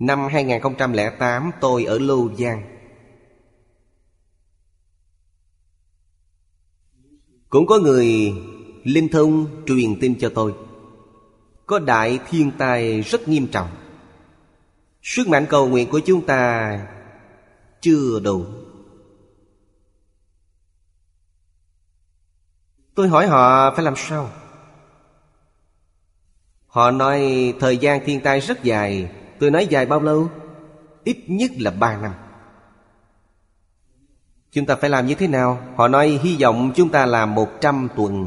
Năm 0.00 0.28
2008 0.32 1.50
tôi 1.60 1.84
ở 1.84 1.98
Lô 1.98 2.34
Giang. 2.34 2.62
Cũng 7.48 7.66
có 7.66 7.78
người, 7.78 8.34
linh 8.84 9.08
thông 9.08 9.46
truyền 9.66 10.00
tin 10.00 10.18
cho 10.18 10.32
tôi. 10.34 10.54
Có 11.66 11.78
đại 11.78 12.18
thiên 12.28 12.50
tai 12.58 13.00
rất 13.00 13.28
nghiêm 13.28 13.46
trọng. 13.46 13.68
Sức 15.02 15.28
mạnh 15.28 15.46
cầu 15.48 15.68
nguyện 15.68 15.90
của 15.90 16.00
chúng 16.06 16.26
ta 16.26 16.78
chưa 17.80 18.20
đủ. 18.20 18.44
Tôi 22.94 23.08
hỏi 23.08 23.26
họ 23.26 23.74
phải 23.74 23.84
làm 23.84 23.94
sao? 23.96 24.30
Họ 26.66 26.90
nói 26.90 27.54
thời 27.60 27.78
gian 27.78 28.00
thiên 28.04 28.20
tai 28.20 28.40
rất 28.40 28.62
dài 28.62 29.10
Tôi 29.40 29.50
nói 29.50 29.66
dài 29.66 29.86
bao 29.86 30.00
lâu? 30.00 30.28
Ít 31.04 31.24
nhất 31.26 31.50
là 31.58 31.70
ba 31.70 31.96
năm. 31.96 32.14
Chúng 34.50 34.66
ta 34.66 34.76
phải 34.76 34.90
làm 34.90 35.06
như 35.06 35.14
thế 35.14 35.28
nào? 35.28 35.60
Họ 35.76 35.88
nói, 35.88 36.20
hy 36.22 36.36
vọng 36.40 36.72
chúng 36.74 36.88
ta 36.88 37.06
làm 37.06 37.34
một 37.34 37.48
trăm 37.60 37.88
tuần. 37.96 38.26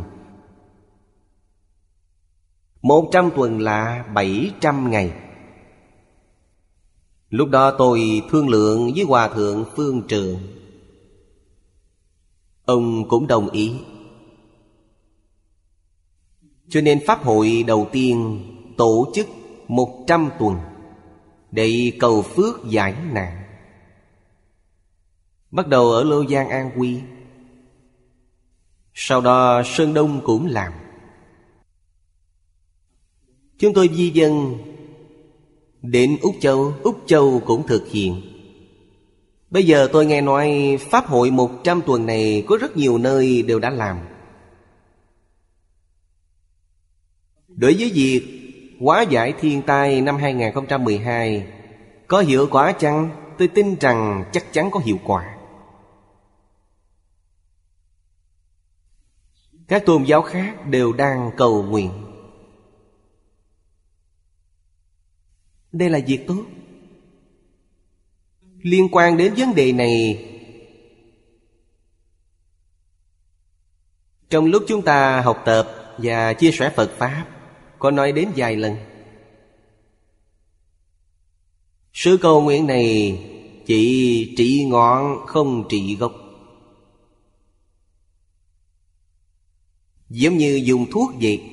Một 2.82 3.10
trăm 3.12 3.30
tuần 3.36 3.60
là 3.60 4.06
bảy 4.14 4.52
trăm 4.60 4.92
ngày. 4.92 5.14
Lúc 7.30 7.50
đó 7.50 7.72
tôi 7.72 8.22
thương 8.30 8.50
lượng 8.50 8.92
với 8.96 9.06
Hòa 9.06 9.28
Thượng 9.28 9.66
Phương 9.76 10.02
Trường. 10.08 10.40
Ông 12.66 13.10
cũng 13.10 13.28
đồng 13.28 13.50
ý. 13.50 13.74
Cho 16.70 16.82
nên 16.82 17.00
Pháp 17.08 17.24
hội 17.24 17.64
đầu 17.68 17.88
tiên 17.92 18.40
tổ 18.78 19.12
chức 19.16 19.28
một 19.68 20.04
trăm 20.08 20.30
tuần. 20.40 20.56
Để 21.54 21.92
cầu 22.00 22.22
phước 22.22 22.66
giải 22.70 22.96
nạn. 23.12 23.44
Bắt 25.52 25.68
đầu 25.68 25.92
ở 25.92 26.04
Lô 26.04 26.26
Giang 26.26 26.50
An 26.50 26.72
Quy. 26.78 27.00
Sau 28.94 29.22
đó 29.22 29.62
Sơn 29.66 29.94
Đông 29.94 30.22
cũng 30.24 30.46
làm. 30.46 30.74
Chúng 33.58 33.74
tôi 33.74 33.90
di 33.94 34.10
dân 34.10 34.58
Đến 35.82 36.18
Úc 36.22 36.36
Châu 36.42 36.74
Úc 36.84 37.04
Châu 37.06 37.42
cũng 37.46 37.68
thực 37.68 37.88
hiện. 37.88 38.22
Bây 39.50 39.64
giờ 39.64 39.90
tôi 39.94 40.06
nghe 40.06 40.22
nói 40.22 40.78
Pháp 40.90 41.06
hội 41.06 41.32
một 41.32 41.52
trăm 41.64 41.82
tuần 41.86 42.06
này 42.06 42.44
Có 42.48 42.58
rất 42.58 42.78
nhiều 42.78 42.98
nơi 42.98 43.42
đều 43.42 43.60
đã 43.60 43.70
làm. 43.70 43.98
Đối 47.48 47.74
với 47.74 47.92
việc 47.94 48.43
hóa 48.80 49.02
giải 49.02 49.34
thiên 49.40 49.62
tai 49.62 50.02
năm 50.02 50.18
2012 50.18 51.48
Có 52.08 52.20
hiệu 52.20 52.48
quả 52.52 52.72
chăng? 52.72 53.10
Tôi 53.38 53.48
tin 53.48 53.76
rằng 53.80 54.26
chắc 54.32 54.54
chắn 54.54 54.72
có 54.72 54.80
hiệu 54.80 55.00
quả. 55.04 55.38
Các 59.68 59.86
tôn 59.86 60.04
giáo 60.04 60.22
khác 60.22 60.68
đều 60.68 60.94
đang 60.94 61.32
cầu 61.38 61.64
nguyện. 61.64 61.92
Đây 65.72 65.90
là 65.90 66.00
việc 66.08 66.28
tốt. 66.28 66.44
Liên 68.62 68.88
quan 68.92 69.18
đến 69.18 69.34
vấn 69.38 69.56
đề 69.56 69.72
này, 69.72 70.30
Trong 74.34 74.46
lúc 74.46 74.64
chúng 74.68 74.82
ta 74.82 75.22
học 75.22 75.42
tập 75.46 75.94
và 75.98 76.34
chia 76.34 76.52
sẻ 76.52 76.70
Phật 76.76 76.92
Pháp 76.98 77.26
có 77.84 77.92
nói 77.92 78.12
đến 78.12 78.30
vài 78.36 78.56
lần. 78.56 78.76
Sự 81.94 82.18
cầu 82.22 82.42
nguyện 82.42 82.68
này 82.68 83.20
Chỉ 83.66 84.34
trị 84.38 84.66
ngọn 84.66 85.26
không 85.28 85.66
trị 85.70 85.96
gốc. 85.96 86.14
Giống 90.10 90.38
như 90.38 90.62
dùng 90.64 90.86
thuốc 90.92 91.12
vậy 91.22 91.44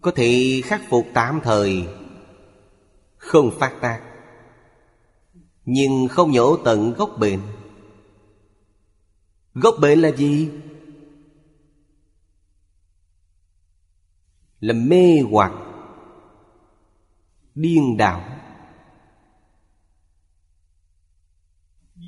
Có 0.00 0.10
thể 0.10 0.60
khắc 0.64 0.82
phục 0.88 1.06
tạm 1.14 1.40
thời, 1.42 1.84
Không 3.16 3.50
phát 3.58 3.72
tác, 3.80 4.00
Nhưng 5.64 6.08
không 6.08 6.32
nhổ 6.32 6.56
tận 6.56 6.92
gốc 6.92 7.10
bệnh. 7.18 7.40
Gốc 9.54 9.74
bệnh 9.80 10.00
là 10.00 10.10
gì? 10.10 10.48
Là 14.60 14.72
mê 14.72 15.20
hoặc 15.30 15.52
điên 17.54 17.96
đảo. 17.96 18.36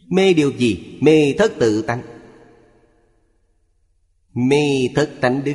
Mê 0.08 0.32
điều 0.32 0.52
gì? 0.52 0.98
Mê 1.02 1.34
thất 1.38 1.52
tự 1.60 1.82
tánh. 1.82 2.02
Mê 4.34 4.88
thất 4.94 5.10
tánh 5.20 5.44
đức. 5.44 5.54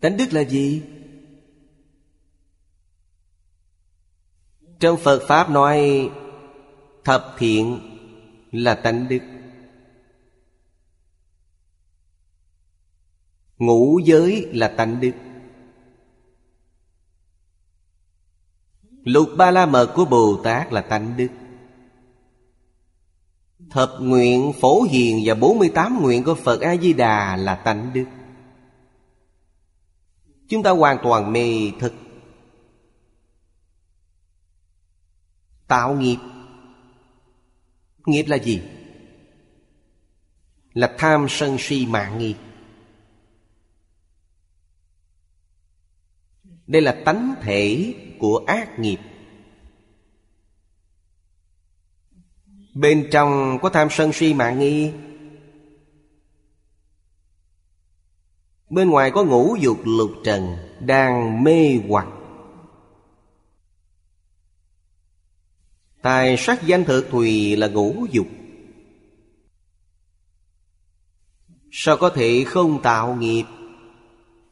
Tánh 0.00 0.16
đức 0.16 0.32
là 0.32 0.40
gì? 0.44 0.82
Trong 4.80 4.96
Phật 4.96 5.22
Pháp 5.28 5.50
nói, 5.50 6.10
Thập 7.04 7.34
thiện 7.38 7.80
là 8.52 8.74
tánh 8.74 9.08
đức. 9.08 9.41
Ngũ 13.58 13.98
giới 14.04 14.48
là 14.52 14.68
tánh 14.68 15.00
đức 15.00 15.12
Lục 19.04 19.28
ba 19.36 19.50
la 19.50 19.66
mật 19.66 19.92
của 19.94 20.04
Bồ 20.04 20.40
Tát 20.44 20.72
là 20.72 20.80
tánh 20.80 21.16
đức 21.16 21.28
Thập 23.70 23.90
nguyện 24.00 24.52
phổ 24.60 24.82
hiền 24.82 25.22
và 25.24 25.34
48 25.34 26.02
nguyện 26.02 26.24
của 26.24 26.34
Phật 26.34 26.60
A-di-đà 26.60 27.36
là 27.36 27.54
tánh 27.54 27.90
đức 27.92 28.04
Chúng 30.52 30.62
ta 30.62 30.70
hoàn 30.70 30.98
toàn 31.02 31.32
mê 31.32 31.70
thực. 31.80 31.94
Tạo 35.68 35.94
nghiệp. 35.94 36.16
Nghiệp 38.06 38.24
là 38.28 38.36
gì? 38.36 38.62
Là 40.72 40.94
tham 40.98 41.26
sân 41.28 41.56
si 41.58 41.86
mạng 41.86 42.18
nghiệp. 42.18 42.34
Đây 46.66 46.82
là 46.82 47.02
tánh 47.04 47.34
thể 47.42 47.94
của 48.18 48.44
ác 48.46 48.78
nghiệp. 48.78 48.98
Bên 52.74 53.08
trong 53.12 53.58
có 53.62 53.68
tham 53.68 53.88
sân 53.90 54.12
si 54.12 54.34
mạng 54.34 54.58
nghi. 54.58 54.92
Bên 58.70 58.90
ngoài 58.90 59.10
có 59.14 59.24
ngũ 59.24 59.56
dục 59.56 59.78
lục 59.84 60.10
trần 60.24 60.56
Đang 60.80 61.44
mê 61.44 61.80
hoặc. 61.88 62.06
Tài 66.02 66.36
sắc 66.36 66.66
danh 66.66 66.84
thực 66.84 67.10
thùy 67.10 67.56
là 67.56 67.68
ngũ 67.68 68.06
dục. 68.10 68.26
Sao 71.70 71.96
có 71.96 72.08
thể 72.08 72.44
không 72.46 72.82
tạo 72.82 73.14
nghiệp? 73.14 73.44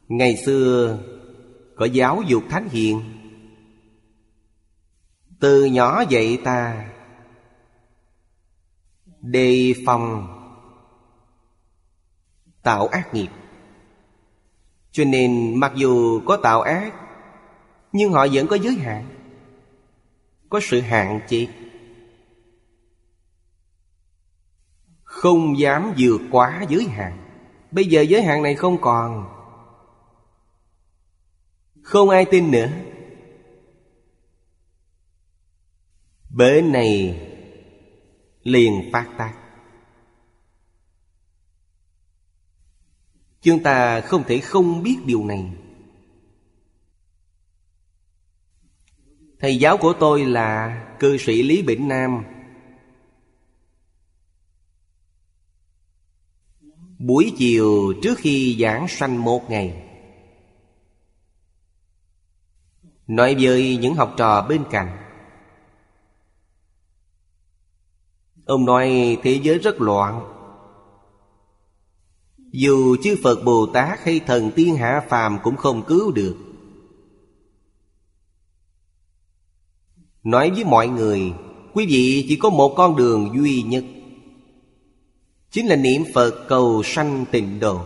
Ngày 0.07 0.37
xưa 0.45 0.99
có 1.81 1.85
giáo 1.85 2.21
dục 2.27 2.43
thánh 2.49 2.69
hiền. 2.69 3.01
Từ 5.39 5.65
nhỏ 5.65 6.03
dạy 6.09 6.37
ta, 6.43 6.89
Đề 9.21 9.73
phòng 9.85 10.37
Tạo 12.61 12.87
ác 12.87 13.13
nghiệp. 13.13 13.27
Cho 14.91 15.03
nên 15.03 15.59
mặc 15.59 15.71
dù 15.75 16.21
có 16.25 16.37
tạo 16.37 16.61
ác, 16.61 16.93
Nhưng 17.91 18.11
họ 18.11 18.27
vẫn 18.33 18.47
có 18.47 18.55
giới 18.55 18.75
hạn, 18.75 19.05
Có 20.49 20.59
sự 20.63 20.81
hạn 20.81 21.19
chế. 21.27 21.47
Không 25.03 25.59
dám 25.59 25.93
vượt 25.97 26.21
quá 26.31 26.65
giới 26.69 26.83
hạn. 26.83 27.17
Bây 27.71 27.85
giờ 27.85 28.01
giới 28.01 28.21
hạn 28.23 28.43
này 28.43 28.55
không 28.55 28.81
còn. 28.81 29.30
Không 31.81 32.09
ai 32.09 32.25
tin 32.25 32.51
nữa. 32.51 32.69
Bên 36.29 36.71
này 36.71 37.19
liền 38.43 38.89
phát 38.93 39.09
tác. 39.17 39.33
Chúng 43.41 43.63
ta 43.63 44.01
không 44.01 44.23
thể 44.27 44.39
không 44.39 44.83
biết 44.83 44.97
điều 45.05 45.25
này. 45.25 45.51
Thầy 49.39 49.57
giáo 49.57 49.77
của 49.77 49.93
tôi 49.99 50.25
là 50.25 50.81
cư 50.99 51.17
sĩ 51.17 51.43
lý 51.43 51.61
bỉnh 51.61 51.87
nam. 51.87 52.23
Buổi 56.99 57.33
chiều 57.37 57.93
trước 58.03 58.17
khi 58.17 58.57
giảng 58.59 58.87
sanh 58.87 59.23
một 59.23 59.49
ngày 59.49 59.90
nói 63.07 63.35
với 63.39 63.77
những 63.81 63.95
học 63.95 64.13
trò 64.17 64.45
bên 64.49 64.63
cạnh. 64.71 64.97
Ông 68.45 68.65
nói 68.65 69.17
thế 69.23 69.39
giới 69.43 69.59
rất 69.59 69.81
loạn. 69.81 70.21
Dù 72.51 72.95
chư 73.03 73.17
Phật 73.23 73.43
Bồ 73.43 73.65
Tát 73.65 73.99
hay 74.03 74.19
thần 74.19 74.51
tiên 74.55 74.75
hạ 74.75 75.05
phàm 75.09 75.39
cũng 75.43 75.55
không 75.55 75.83
cứu 75.87 76.11
được. 76.11 76.37
Nói 80.23 80.51
với 80.51 80.63
mọi 80.63 80.87
người, 80.87 81.33
Quý 81.73 81.85
vị 81.85 82.25
chỉ 82.29 82.35
có 82.35 82.49
một 82.49 82.73
con 82.77 82.95
đường 82.95 83.31
duy 83.35 83.61
nhất, 83.61 83.83
Chính 85.51 85.67
là 85.67 85.75
niệm 85.75 86.03
Phật 86.13 86.45
cầu 86.47 86.81
sanh 86.85 87.25
tịnh 87.31 87.59
độ. 87.59 87.81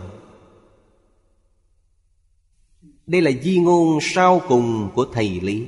Đây 3.06 3.22
là 3.22 3.30
di 3.42 3.58
ngôn 3.58 3.98
sau 4.02 4.42
cùng 4.48 4.90
của 4.94 5.06
Thầy 5.12 5.40
Lý. 5.40 5.66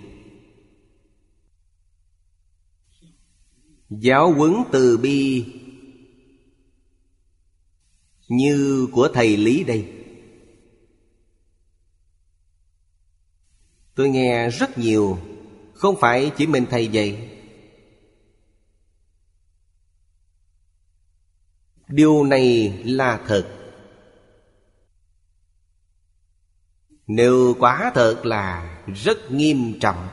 Giáo 3.90 4.32
huấn 4.32 4.54
từ 4.72 4.98
bi 4.98 5.44
Như 8.28 8.88
của 8.92 9.08
Thầy 9.14 9.36
Lý 9.36 9.64
đây. 9.64 9.92
Tôi 13.94 14.08
nghe 14.08 14.50
rất 14.50 14.78
nhiều, 14.78 15.18
Không 15.74 15.96
phải 16.00 16.30
chỉ 16.36 16.46
mình 16.46 16.66
Thầy 16.70 16.88
dạy. 16.88 17.38
Điều 21.88 22.24
này 22.24 22.78
là 22.84 23.24
thật. 23.26 23.57
Nếu 27.08 27.56
quá 27.58 27.92
thật 27.94 28.26
là 28.26 28.78
rất 28.86 29.30
nghiêm 29.30 29.78
trọng. 29.80 30.08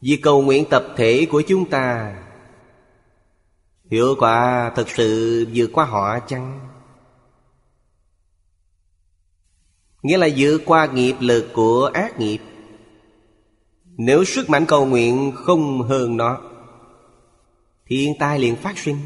Vì 0.00 0.16
cầu 0.16 0.42
nguyện 0.42 0.64
tập 0.70 0.84
thể 0.96 1.26
của 1.30 1.42
chúng 1.48 1.70
ta, 1.70 2.16
Hiệu 3.90 4.14
quả 4.18 4.72
thật 4.76 4.88
sự 4.88 5.46
vượt 5.54 5.70
qua 5.72 5.84
họ 5.84 6.18
chăng? 6.20 6.68
Nghĩa 10.02 10.18
là 10.18 10.28
vượt 10.36 10.58
qua 10.66 10.86
nghiệp 10.86 11.14
lực 11.20 11.48
của 11.52 11.90
ác 11.94 12.18
nghiệp. 12.18 12.38
Nếu 13.84 14.24
sức 14.24 14.50
mạnh 14.50 14.64
cầu 14.68 14.86
nguyện 14.86 15.32
không 15.34 15.82
hơn 15.82 16.16
nó 16.16 16.40
Thiên 17.86 18.12
tai 18.18 18.38
liền 18.38 18.56
phát 18.56 18.78
sinh. 18.78 18.98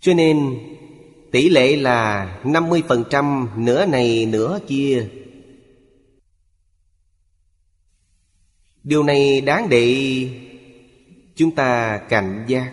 Cho 0.00 0.14
nên 0.14 0.58
tỷ 1.34 1.48
lệ 1.48 1.76
là 1.76 2.28
50% 2.44 3.46
nửa 3.56 3.86
này, 3.86 4.26
nửa 4.26 4.58
kia. 4.68 5.08
Điều 8.84 9.02
này 9.02 9.40
đáng 9.40 9.68
để 9.68 10.28
chúng 11.34 11.54
ta 11.54 11.98
cảnh 12.08 12.44
giác. 12.48 12.72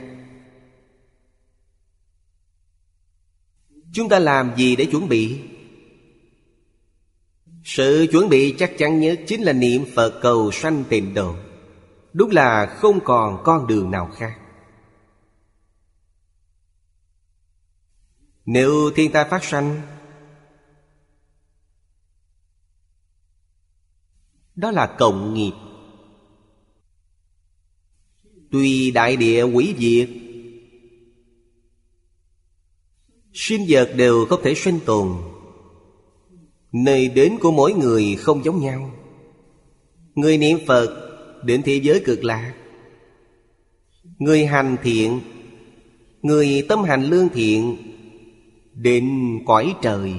Chúng 3.93 4.10
ta 4.10 4.19
làm 4.19 4.52
gì 4.58 4.76
để 4.76 4.86
chuẩn 4.86 5.10
bị? 5.10 5.39
Sự 7.63 8.08
chuẩn 8.12 8.30
bị 8.30 8.56
chắc 8.58 8.71
chắn 8.78 9.00
nhất 9.00 9.19
chính 9.28 9.41
là 9.41 9.54
niệm 9.54 9.86
phật 9.95 10.19
cầu 10.21 10.52
sanh 10.52 10.84
tịnh 10.89 11.13
độ. 11.13 11.36
Đúng 12.13 12.32
là 12.32 12.65
không 12.65 13.00
còn 13.04 13.41
con 13.43 13.67
đường 13.67 13.91
nào 13.91 14.10
khác. 14.15 14.38
Nếu 18.54 18.92
thiên 18.96 19.12
tai 19.12 19.26
phát 19.30 19.44
sanh, 19.44 19.82
đó 24.56 24.72
là 24.72 24.96
cộng 25.00 25.34
nghiệp. 25.34 25.52
Tuy 28.52 28.92
đại 28.92 29.16
địa 29.16 29.44
quỷ 29.44 29.76
diệt, 29.78 30.10
Sinh 33.34 33.66
vật 33.70 33.92
đều 33.96 34.26
không 34.26 34.42
thể 34.44 34.54
sinh 34.56 34.80
tồn. 34.86 35.08
Nơi 36.72 37.08
đến 37.08 37.38
của 37.42 37.52
mỗi 37.52 37.74
người 37.74 38.16
không 38.16 38.44
giống 38.46 38.62
nhau. 38.62 38.92
Người 40.16 40.38
niệm 40.38 40.58
Phật 40.68 40.90
đến 41.44 41.62
thế 41.66 41.76
giới 41.76 42.04
cực 42.06 42.24
lạc. 42.24 42.56
Người 44.20 44.46
hành 44.46 44.78
thiện, 44.84 45.22
Người 46.22 46.66
tâm 46.70 46.84
hành 46.84 47.04
lương 47.04 47.30
thiện 47.30 47.90
Đến 48.74 49.38
cõi 49.46 49.76
trời. 49.82 50.14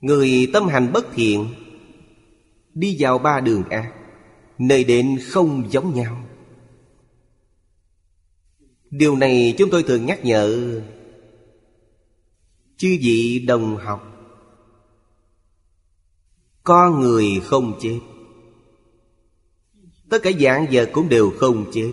Người 0.00 0.50
tâm 0.52 0.68
hành 0.68 0.92
bất 0.92 1.06
thiện, 1.14 1.48
Đi 2.74 2.96
vào 2.98 3.18
ba 3.18 3.40
đường 3.40 3.68
ác 3.68 3.94
Nơi 4.58 4.84
đến 4.84 5.18
không 5.28 5.70
giống 5.70 5.94
nhau. 5.94 6.24
Điều 8.90 9.16
này 9.16 9.54
chúng 9.58 9.70
tôi 9.70 9.82
thường 9.82 10.06
nhắc 10.06 10.24
nhở 10.24 10.80
Chư 12.76 12.88
vị 13.00 13.44
đồng 13.46 13.76
học. 13.76 14.10
Con 16.62 17.00
người 17.00 17.40
không 17.44 17.78
chết, 17.80 18.00
Tất 20.10 20.18
cả 20.22 20.30
dạng 20.40 20.66
vật 20.72 20.90
cũng 20.92 21.08
đều 21.08 21.30
không 21.30 21.70
chết. 21.72 21.92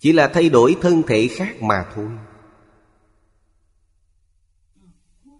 Chỉ 0.00 0.12
là 0.12 0.28
thay 0.28 0.48
đổi 0.48 0.76
thân 0.80 1.02
thể 1.06 1.28
khác 1.28 1.62
mà 1.62 1.86
thôi. 1.94 2.08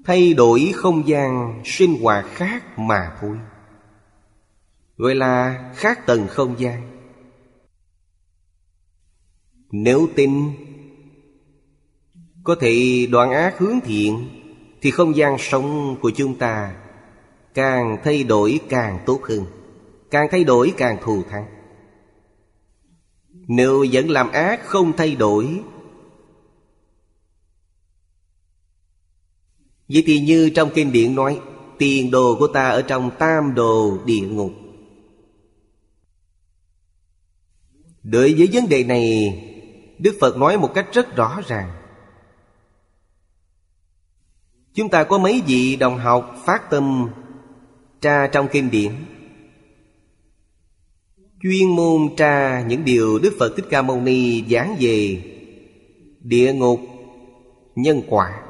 Thay 0.04 0.34
đổi 0.34 0.72
không 0.74 1.08
gian 1.08 1.62
sinh 1.64 2.02
hoạt 2.02 2.26
khác 2.34 2.78
mà 2.78 3.16
thôi. 3.20 3.38
Gọi 4.96 5.14
là 5.14 5.64
khác 5.76 6.06
tầng 6.06 6.26
không 6.28 6.60
gian. 6.60 6.90
Nếu 9.70 10.08
tin 10.16 10.52
Có 12.44 12.56
thể 12.60 13.06
đoạn 13.10 13.30
ác 13.30 13.58
hướng 13.58 13.80
thiện, 13.84 14.28
Thì 14.82 14.90
không 14.90 15.16
gian 15.16 15.36
sống 15.38 15.96
của 16.00 16.10
chúng 16.16 16.38
ta 16.38 16.76
Càng 17.54 17.96
thay 18.04 18.24
đổi 18.24 18.60
càng 18.68 18.98
tốt 19.06 19.20
hơn. 19.22 19.46
Càng 20.10 20.28
thay 20.30 20.44
đổi 20.44 20.72
càng 20.76 20.98
thù 21.02 21.22
thắng. 21.30 21.59
Nếu 23.52 23.86
vẫn 23.92 24.10
làm 24.10 24.32
ác, 24.32 24.60
không 24.64 24.92
thay 24.96 25.16
đổi. 25.16 25.60
Vậy 29.88 30.02
thì 30.06 30.20
như 30.20 30.50
trong 30.50 30.70
kinh 30.74 30.92
điển 30.92 31.14
nói, 31.14 31.40
Tiền 31.78 32.10
đồ 32.10 32.36
của 32.38 32.46
ta 32.46 32.68
ở 32.68 32.82
trong 32.82 33.10
tam 33.18 33.54
đồ 33.54 33.98
địa 34.04 34.20
ngục. 34.20 34.52
Đối 38.02 38.34
với 38.34 38.48
vấn 38.52 38.68
đề 38.68 38.84
này, 38.84 39.36
Đức 39.98 40.16
Phật 40.20 40.36
nói 40.36 40.58
một 40.58 40.70
cách 40.74 40.88
rất 40.92 41.16
rõ 41.16 41.40
ràng. 41.46 41.70
Chúng 44.74 44.88
ta 44.88 45.04
có 45.04 45.18
mấy 45.18 45.42
vị 45.46 45.76
đồng 45.76 45.98
học 45.98 46.36
phát 46.44 46.70
tâm 46.70 47.10
tra 48.00 48.26
trong 48.26 48.48
kinh 48.52 48.70
điển? 48.70 48.92
Chuyên 51.42 51.68
môn 51.76 52.16
tra 52.16 52.64
những 52.68 52.85
điều 52.85 53.18
Đức 53.18 53.37
Phật 53.38 53.53
Thích 53.57 53.66
Ca 53.70 53.83
Mâu 53.83 54.00
Ni 54.00 54.44
giảng 54.50 54.76
về. 54.81 55.22
Địa 56.20 56.53
ngục, 56.53 56.81
Nhân 57.74 58.03
quả. 58.09 58.42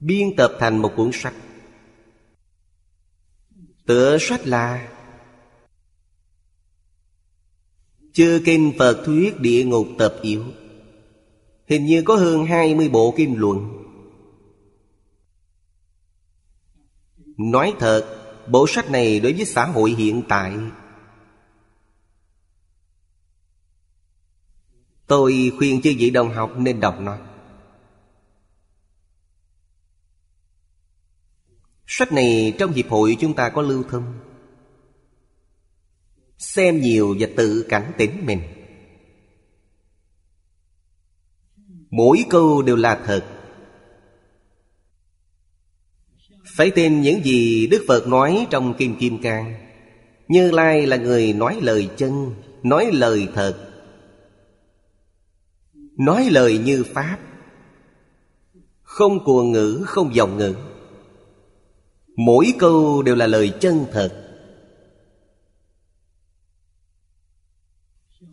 Biên 0.00 0.36
tập 0.36 0.52
thành 0.60 0.78
một 0.78 0.92
cuốn 0.96 1.10
sách. 1.12 1.34
Tựa 3.86 4.18
sách 4.20 4.46
là 4.46 4.88
Chư 8.12 8.42
kinh 8.44 8.72
Phật 8.78 9.02
thuyết 9.06 9.40
địa 9.40 9.64
ngục 9.64 9.86
tập 9.98 10.14
yếu. 10.22 10.44
Hình 11.66 11.86
như 11.86 12.02
có 12.02 12.16
hơn 12.16 12.46
20 12.46 12.88
bộ 12.88 13.14
kinh 13.16 13.38
luận. 13.38 13.82
Nói 17.36 17.74
thật, 17.78 18.22
Bộ 18.48 18.66
sách 18.68 18.90
này 18.90 19.20
đối 19.20 19.32
với 19.32 19.44
xã 19.44 19.64
hội 19.64 19.90
hiện 19.90 20.22
tại 20.28 20.52
Tôi 25.06 25.52
khuyên 25.58 25.82
chư 25.82 25.94
vị 25.98 26.10
đồng 26.10 26.30
học 26.30 26.52
nên 26.58 26.80
đọc 26.80 27.00
nó. 27.00 27.18
Sách 31.86 32.12
này 32.12 32.54
trong 32.58 32.72
hiệp 32.72 32.88
hội 32.88 33.16
chúng 33.20 33.34
ta 33.34 33.48
có 33.48 33.62
lưu 33.62 33.82
thông. 33.90 34.18
Xem 36.38 36.80
nhiều 36.80 37.16
và 37.20 37.28
tự 37.36 37.66
cảnh 37.68 37.92
tỉnh 37.98 38.26
mình. 38.26 38.40
Mỗi 41.90 42.24
câu 42.30 42.62
đều 42.62 42.76
là 42.76 43.02
thật. 43.06 43.24
Phải 46.56 46.70
tin 46.70 47.00
những 47.00 47.24
gì 47.24 47.66
Đức 47.66 47.84
Phật 47.88 48.06
nói 48.06 48.46
trong 48.50 48.74
Kim 48.74 48.96
Kim 48.98 49.22
Cang. 49.22 49.54
Như 50.28 50.50
Lai 50.50 50.86
là 50.86 50.96
người 50.96 51.32
nói 51.32 51.58
lời 51.62 51.90
chân, 51.96 52.34
Nói 52.62 52.90
lời 52.92 53.28
thật. 53.34 53.75
Nói 55.96 56.30
lời 56.30 56.58
như 56.58 56.84
Pháp. 56.94 57.18
Không 58.82 59.24
cuồng 59.24 59.52
ngữ, 59.52 59.82
không 59.86 60.14
dòng 60.14 60.36
ngữ. 60.36 60.54
Mỗi 62.16 62.52
câu 62.58 63.02
đều 63.02 63.14
là 63.14 63.26
lời 63.26 63.52
chân 63.60 63.86
thật. 63.92 64.22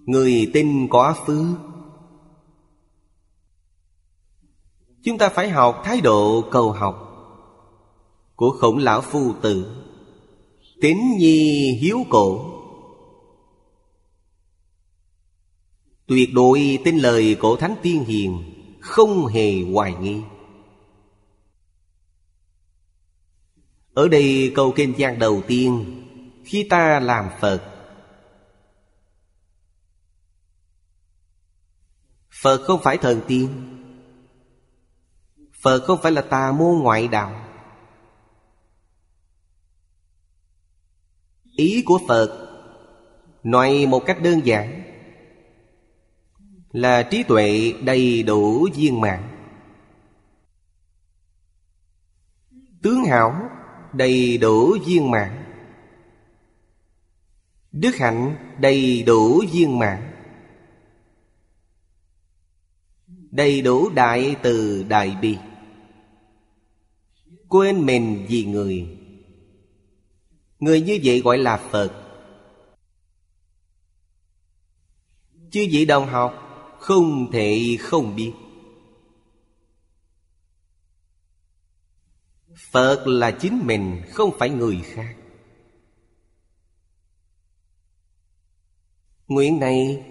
Người 0.05 0.49
tin 0.53 0.87
có 0.89 1.15
phước. 1.25 1.57
Chúng 5.03 5.17
ta 5.17 5.29
phải 5.29 5.49
học 5.49 5.81
thái 5.85 6.01
độ 6.01 6.43
cầu 6.51 6.71
học 6.71 6.95
Của 8.35 8.49
khổng 8.49 8.77
lão 8.77 9.01
phu 9.01 9.33
tử. 9.41 9.83
Tín 10.81 10.97
nhi 11.17 11.71
hiếu 11.81 11.97
cổ. 12.09 12.52
Tuyệt 16.07 16.29
đối 16.33 16.79
tin 16.85 16.97
lời 16.97 17.37
cổ 17.39 17.55
thánh 17.55 17.75
tiên 17.81 18.05
hiền, 18.05 18.53
Không 18.81 19.25
hề 19.25 19.61
hoài 19.61 19.93
nghi. 19.93 20.21
Ở 23.93 24.07
đây 24.07 24.51
câu 24.55 24.73
kinh 24.75 24.93
giang 24.99 25.19
đầu 25.19 25.41
tiên, 25.47 25.99
Khi 26.45 26.67
ta 26.69 26.99
làm 26.99 27.29
Phật. 27.39 27.69
Phật 32.41 32.61
không 32.63 32.81
phải 32.83 32.97
thần 32.97 33.21
tiên. 33.27 33.49
Phật 35.61 35.79
không 35.79 35.99
phải 36.01 36.11
là 36.11 36.21
tà 36.21 36.51
môn 36.51 36.79
ngoại 36.79 37.07
đạo. 37.07 37.45
Ý 41.51 41.83
của 41.85 41.99
Phật, 42.07 42.49
Nói 43.43 43.85
một 43.85 44.03
cách 44.05 44.17
đơn 44.21 44.41
giản 44.45 44.92
là 46.73 47.03
trí 47.03 47.23
tuệ 47.23 47.73
đầy 47.83 48.23
đủ 48.23 48.67
viên 48.75 49.01
mãn. 49.01 49.23
Tướng 52.81 53.05
hảo 53.05 53.49
đầy 53.93 54.37
đủ 54.37 54.77
viên 54.85 55.11
mãn. 55.11 55.43
Đức 57.71 57.95
hạnh 57.95 58.35
đầy 58.59 59.03
đủ 59.03 59.43
viên 59.51 59.79
mãn. 59.79 60.11
Đầy 63.31 63.61
đủ 63.61 63.89
đại 63.89 64.35
từ 64.43 64.83
đại 64.83 65.17
bi. 65.21 65.37
Quên 67.49 67.85
mình 67.85 68.25
vì 68.29 68.45
người. 68.45 68.97
Người 70.59 70.81
như 70.81 70.99
vậy 71.03 71.21
gọi 71.21 71.37
là 71.37 71.57
Phật. 71.57 71.91
Chư 75.51 75.67
vị 75.71 75.85
đồng 75.85 76.07
học 76.07 76.42
không 76.83 77.31
thể 77.31 77.77
không 77.79 78.15
biết. 78.15 78.33
Phật 82.71 83.03
là 83.07 83.31
chính 83.31 83.61
mình, 83.63 84.01
Không 84.11 84.31
phải 84.39 84.49
người 84.49 84.81
khác. 84.83 85.15
Nguyện 89.27 89.59
này 89.59 90.05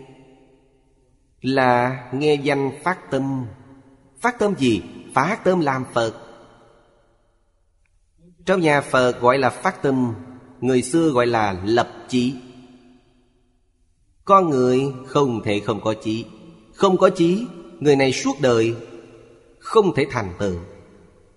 là 1.40 2.02
nghe 2.12 2.34
danh 2.34 2.70
phát 2.82 2.98
tâm. 3.10 3.46
Phát 4.20 4.38
tâm 4.38 4.54
gì? 4.58 4.82
Phát 5.14 5.40
tâm 5.44 5.60
làm 5.60 5.84
Phật. 5.92 6.14
Trong 8.46 8.60
nhà 8.60 8.80
Phật 8.80 9.20
gọi 9.20 9.38
là 9.38 9.50
phát 9.50 9.82
tâm, 9.82 10.14
Người 10.60 10.82
xưa 10.82 11.10
gọi 11.10 11.26
là 11.26 11.62
lập 11.64 11.88
chí. 12.08 12.34
Con 14.24 14.50
người 14.50 14.80
không 15.06 15.42
thể 15.44 15.60
không 15.60 15.80
có 15.80 15.94
chí. 16.02 16.26
Không 16.82 16.98
có 16.98 17.10
chí 17.10 17.46
Người 17.80 17.96
này 17.96 18.12
suốt 18.12 18.40
đời 18.40 18.74
Không 19.58 19.94
thể 19.94 20.06
thành 20.10 20.32
tựu. 20.38 20.56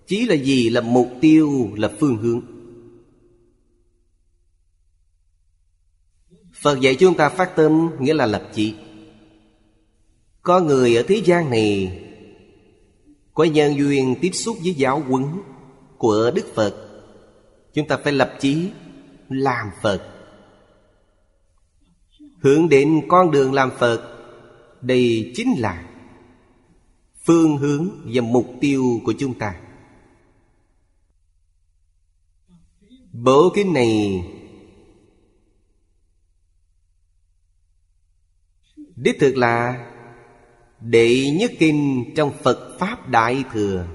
Chí 0.06 0.26
là 0.26 0.34
gì? 0.34 0.70
Là 0.70 0.80
mục 0.80 1.08
tiêu, 1.20 1.70
là 1.76 1.90
phương 2.00 2.16
hướng. 2.16 2.40
Phật 6.62 6.80
dạy 6.80 6.94
chúng 6.94 7.14
ta 7.14 7.28
phát 7.28 7.56
tâm 7.56 7.90
Nghĩa 8.00 8.14
là 8.14 8.26
lập 8.26 8.48
chí. 8.54 8.74
Có 10.42 10.60
người 10.60 10.96
ở 10.96 11.02
thế 11.08 11.22
gian 11.24 11.50
này 11.50 12.02
Có 13.34 13.44
nhân 13.44 13.76
duyên 13.76 14.14
tiếp 14.20 14.30
xúc 14.32 14.56
với 14.62 14.74
giáo 14.74 15.02
huấn 15.08 15.24
Của 15.98 16.30
Đức 16.34 16.54
Phật. 16.54 16.74
Chúng 17.74 17.88
ta 17.88 17.96
phải 17.96 18.12
lập 18.12 18.36
chí 18.40 18.70
Làm 19.28 19.66
Phật. 19.82 20.02
Hướng 22.42 22.68
đến 22.68 23.00
con 23.08 23.30
đường 23.30 23.52
làm 23.52 23.70
Phật 23.78 24.15
đây 24.80 25.32
chính 25.36 25.54
là 25.58 25.88
phương 27.24 27.56
hướng 27.56 27.88
và 28.14 28.22
mục 28.22 28.54
tiêu 28.60 29.00
của 29.04 29.14
chúng 29.18 29.38
ta. 29.38 29.60
Bộ 33.12 33.52
kinh 33.54 33.72
này 33.72 34.22
đích 38.96 39.16
thực 39.20 39.36
là 39.36 39.86
đệ 40.80 41.30
nhất 41.30 41.52
kinh 41.58 42.04
trong 42.16 42.32
phật 42.42 42.76
pháp 42.78 43.08
đại 43.08 43.44
thừa. 43.52 43.86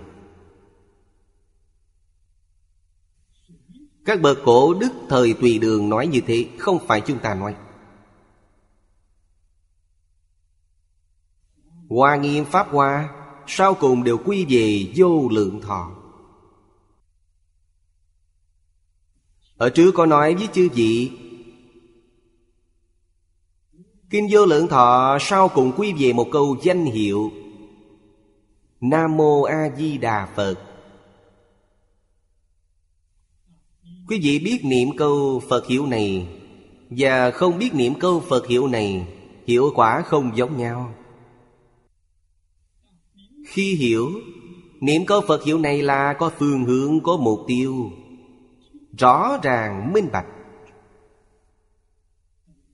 Các 4.05 4.21
bậc 4.21 4.37
cổ 4.45 4.73
đức 4.73 4.91
thời 5.09 5.33
tùy 5.33 5.59
đường 5.59 5.89
nói 5.89 6.07
như 6.07 6.21
thế, 6.27 6.45
không 6.57 6.79
phải 6.87 7.01
chúng 7.01 7.19
ta 7.19 7.33
nói. 7.33 7.55
Hoa 11.91 12.15
nghiêm 12.15 12.45
Pháp 12.45 12.67
Hoa, 12.69 13.09
Sau 13.47 13.73
cùng 13.73 14.03
đều 14.03 14.17
quy 14.17 14.45
về 14.49 14.93
vô 14.95 15.29
lượng 15.31 15.61
thọ. 15.61 15.91
Ở 19.57 19.69
trước 19.69 19.91
có 19.91 20.05
nói 20.05 20.35
với 20.35 20.47
chư 20.53 20.69
vị, 20.73 21.11
Kinh 24.09 24.27
vô 24.31 24.45
lượng 24.45 24.67
thọ 24.67 25.17
sau 25.21 25.47
cùng 25.47 25.71
quy 25.77 25.93
về 25.93 26.13
một 26.13 26.27
câu 26.31 26.57
danh 26.63 26.85
hiệu, 26.85 27.31
Nam 28.81 29.17
Mô 29.17 29.41
A 29.41 29.69
Di 29.77 29.97
Đà 29.97 30.29
Phật. 30.35 30.55
Quý 34.07 34.19
vị 34.23 34.39
biết 34.39 34.59
niệm 34.63 34.97
câu 34.97 35.41
Phật 35.49 35.67
hiệu 35.67 35.85
này 35.85 36.27
Và 36.89 37.31
không 37.31 37.57
biết 37.57 37.73
niệm 37.73 37.93
câu 37.99 38.19
Phật 38.19 38.47
hiệu 38.47 38.67
này, 38.67 39.07
Hiệu 39.47 39.71
quả 39.75 40.01
không 40.01 40.37
giống 40.37 40.57
nhau. 40.57 40.93
Khi 43.51 43.75
hiểu 43.75 44.11
Niệm 44.81 45.05
câu 45.05 45.21
Phật 45.27 45.43
hiệu 45.43 45.59
này 45.59 45.81
là 45.81 46.13
có 46.13 46.31
phương 46.37 46.65
hướng, 46.65 46.99
có 47.03 47.17
mục 47.17 47.39
tiêu. 47.47 47.91
Rõ 48.97 49.37
ràng 49.43 49.93
minh 49.93 50.09
bạch. 50.11 50.25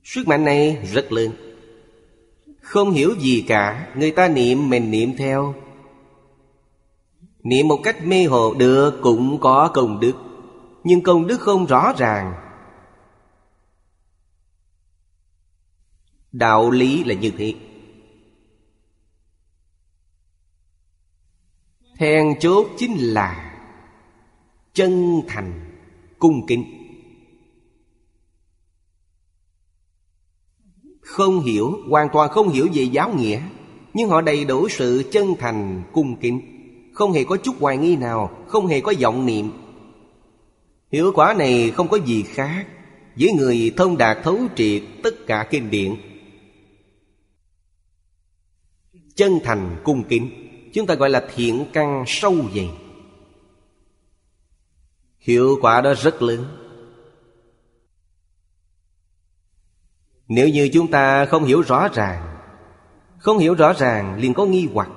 Sức 0.04 0.28
mạnh 0.28 0.44
này 0.44 0.86
rất 0.92 1.12
lớn. 1.12 1.32
Không 2.60 2.90
hiểu 2.90 3.14
gì 3.18 3.44
cả 3.48 3.92
Người 3.96 4.10
ta 4.10 4.28
niệm 4.28 4.70
mình 4.70 4.90
niệm 4.90 5.16
theo. 5.16 5.54
Niệm 7.42 7.68
một 7.68 7.80
cách 7.82 8.06
mê 8.06 8.24
hồ 8.24 8.54
được 8.54 8.98
cũng 9.02 9.40
có 9.40 9.70
công 9.74 10.00
đức 10.00 10.14
Nhưng 10.84 11.02
công 11.02 11.26
đức 11.26 11.40
không 11.40 11.66
rõ 11.66 11.92
ràng. 11.98 12.34
Đạo 16.32 16.70
lý 16.70 17.04
là 17.04 17.14
như 17.14 17.30
thế. 17.38 17.54
Then 21.98 22.34
chốt 22.40 22.66
chính 22.78 22.96
là 22.98 23.54
Chân 24.74 25.22
thành 25.28 25.52
cung 26.18 26.46
kính. 26.46 26.64
Không 31.00 31.40
hiểu, 31.40 31.78
hoàn 31.88 32.08
toàn 32.12 32.30
không 32.30 32.48
hiểu 32.48 32.68
về 32.74 32.82
giáo 32.82 33.14
nghĩa 33.14 33.42
Nhưng 33.94 34.08
họ 34.08 34.20
đầy 34.20 34.44
đủ 34.44 34.68
sự 34.68 35.08
chân 35.12 35.34
thành 35.38 35.82
cung 35.92 36.16
kính. 36.16 36.40
Không 36.92 37.12
hề 37.12 37.24
có 37.24 37.36
chút 37.36 37.56
hoài 37.60 37.76
nghi 37.76 37.96
nào 37.96 38.44
Không 38.46 38.66
hề 38.66 38.80
có 38.80 38.92
vọng 39.00 39.26
niệm. 39.26 39.52
Hiệu 40.92 41.12
quả 41.14 41.34
này 41.34 41.70
không 41.70 41.88
có 41.88 41.96
gì 41.96 42.22
khác 42.22 42.66
Với 43.16 43.32
người 43.32 43.72
thông 43.76 43.96
đạt 43.96 44.18
thấu 44.22 44.38
triệt 44.56 44.82
tất 45.02 45.26
cả 45.26 45.48
kinh 45.50 45.70
điển. 45.70 45.94
Chân 49.14 49.38
thành 49.44 49.76
cung 49.84 50.04
kính. 50.08 50.47
Chúng 50.74 50.86
ta 50.86 50.94
gọi 50.94 51.10
là 51.10 51.28
thiện 51.34 51.66
căn 51.72 52.04
sâu 52.06 52.34
dày. 52.54 52.70
Hiệu 55.18 55.58
quả 55.60 55.80
đó 55.80 55.94
rất 55.94 56.22
lớn. 56.22 56.44
Nếu 60.28 60.48
như 60.48 60.70
chúng 60.72 60.90
ta 60.90 61.26
không 61.26 61.44
hiểu 61.44 61.62
rõ 61.62 61.88
ràng, 61.88 62.34
Không 63.18 63.38
hiểu 63.38 63.54
rõ 63.54 63.72
ràng 63.72 64.18
liền 64.18 64.34
có 64.34 64.46
nghi 64.46 64.68
hoặc. 64.72 64.88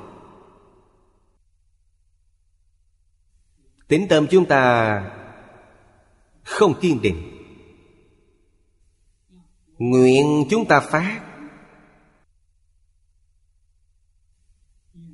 Tính 3.88 4.08
tâm 4.10 4.28
chúng 4.32 4.46
ta 4.46 5.04
không 6.44 6.80
kiên 6.80 7.02
định. 7.02 7.38
Nguyện 9.78 10.46
chúng 10.50 10.66
ta 10.66 10.80
phát. 10.80 11.31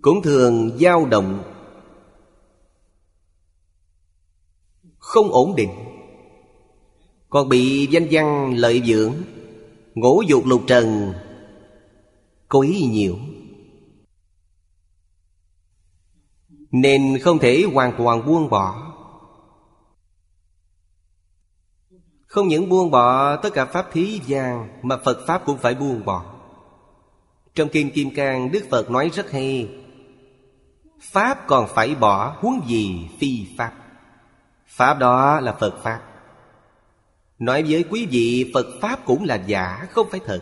Cũng 0.08 0.22
thường 0.22 0.78
dao 0.80 1.06
động. 1.06 1.44
Không 4.98 5.32
ổn 5.32 5.56
định. 5.56 5.70
Còn 7.30 7.50
bị 7.50 7.88
danh 7.92 8.08
văn 8.12 8.54
lợi 8.56 8.82
dưỡng, 8.86 9.14
Ngũ 9.96 10.22
dục 10.22 10.46
lục 10.46 10.62
trần 10.68 11.14
Quấy 12.50 12.88
nhiều. 12.92 13.16
Nên 16.72 17.18
không 17.22 17.40
thể 17.40 17.64
hoàn 17.74 17.94
toàn 17.98 18.26
buông 18.26 18.50
bỏ. 18.50 18.94
Không 22.26 22.48
những 22.48 22.70
buông 22.70 22.92
bỏ 22.92 23.36
tất 23.36 23.50
cả 23.54 23.66
pháp 23.66 23.90
thí 23.92 24.22
gian 24.28 24.80
Mà 24.82 24.98
Phật 25.06 25.18
Pháp 25.28 25.46
cũng 25.46 25.58
phải 25.58 25.76
buông 25.76 26.06
bỏ. 26.06 26.36
Trong 27.56 27.70
Kinh 27.70 27.92
Kim 27.92 28.16
Cang 28.16 28.52
Đức 28.52 28.66
Phật 28.70 28.92
nói 28.92 29.10
rất 29.14 29.32
hay 29.32 29.70
Pháp 31.02 31.48
còn 31.48 31.68
phải 31.76 31.96
bỏ 31.96 32.38
huống 32.40 32.68
gì 32.68 33.10
phi 33.20 33.48
Pháp? 33.58 33.74
Pháp 34.68 34.94
đó 35.00 35.40
là 35.40 35.54
Phật 35.54 35.80
Pháp. 35.84 36.02
Nói 37.40 37.64
với 37.64 37.86
quý 37.90 38.08
vị, 38.12 38.52
Phật 38.54 38.66
Pháp 38.82 39.06
cũng 39.06 39.24
là 39.24 39.36
giả, 39.36 39.88
không 39.92 40.10
phải 40.10 40.20
thật. 40.26 40.40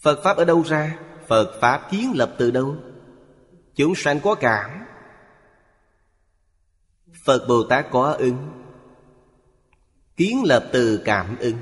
Phật 0.00 0.20
Pháp 0.24 0.36
ở 0.36 0.44
đâu 0.44 0.62
ra? 0.62 0.98
Phật 1.28 1.58
Pháp 1.60 1.90
kiến 1.90 2.12
lập 2.14 2.34
từ 2.38 2.50
đâu? 2.50 2.76
Chúng 3.74 3.94
sanh 3.94 4.20
có 4.20 4.34
cảm. 4.34 4.70
Phật 7.24 7.46
Bồ 7.48 7.62
Tát 7.62 7.86
có 7.90 8.12
ứng. 8.12 8.48
Kiến 10.16 10.42
lập 10.44 10.68
từ 10.72 11.02
cảm 11.04 11.38
ứng. 11.38 11.58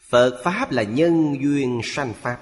Phật 0.00 0.40
Pháp 0.44 0.72
là 0.72 0.82
nhân 0.82 1.36
duyên 1.42 1.80
sanh 1.84 2.12
Pháp. 2.14 2.38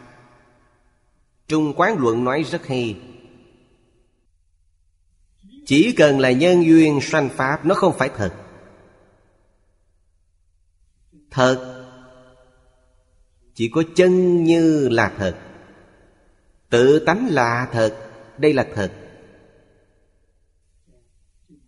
Trung 1.50 1.72
Quán 1.76 1.96
Luận 1.98 2.24
nói 2.24 2.42
rất 2.42 2.66
hay. 2.66 3.00
Chỉ 5.66 5.94
cần 5.96 6.18
là 6.18 6.30
nhân 6.30 6.64
duyên 6.64 7.00
sanh 7.00 7.28
Pháp, 7.28 7.66
Nó 7.66 7.74
không 7.74 7.98
phải 7.98 8.10
thật. 8.16 8.34
Thật, 11.30 11.86
Chỉ 13.54 13.70
có 13.74 13.82
chân 13.96 14.44
như 14.44 14.88
là 14.88 15.12
thật. 15.18 15.38
Tự 16.68 16.98
tánh 16.98 17.28
là 17.30 17.68
thật, 17.72 18.10
Đây 18.38 18.52
là 18.52 18.66
thật. 18.74 18.92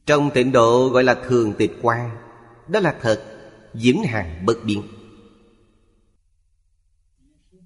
Trong 0.06 0.30
tịnh 0.34 0.52
độ 0.52 0.88
gọi 0.88 1.04
là 1.04 1.14
thường 1.14 1.54
tịch 1.58 1.72
quan 1.82 2.10
Đó 2.68 2.80
là 2.80 2.96
thật, 3.00 3.24
Vĩnh 3.74 4.04
hằng 4.04 4.46
bất 4.46 4.56
biến. 4.64 4.82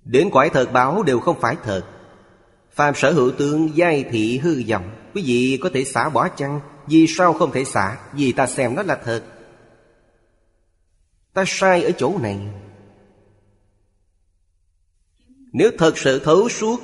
Đến 0.05 0.31
quải 0.31 0.51
thật 0.51 0.73
báo 0.73 1.03
đều 1.03 1.21
không 1.21 1.41
phải 1.41 1.57
thật. 1.63 1.96
Phàm 2.77 2.95
sở 2.95 3.13
hữu 3.13 3.31
tướng 3.31 3.71
giai 3.75 4.05
thị 4.11 4.39
hư 4.39 4.63
vọng, 4.69 4.91
Quý 5.15 5.23
vị 5.27 5.59
có 5.63 5.71
thể 5.75 5.85
xả 5.85 6.09
bỏ 6.09 6.29
chăng? 6.29 6.61
Vì 6.87 7.07
sao 7.09 7.33
không 7.33 7.53
thể 7.53 7.65
xả? 7.65 7.99
Vì 8.13 8.33
ta 8.33 8.47
xem 8.47 8.75
nó 8.75 8.83
là 8.83 9.01
thật. 9.05 9.23
Ta 11.33 11.45
sai 11.47 11.85
ở 11.85 11.91
chỗ 11.99 12.19
này. 12.19 12.39
Nếu 15.53 15.71
thật 15.79 15.99
sự 15.99 16.19
thấu 16.19 16.49
suốt 16.49 16.81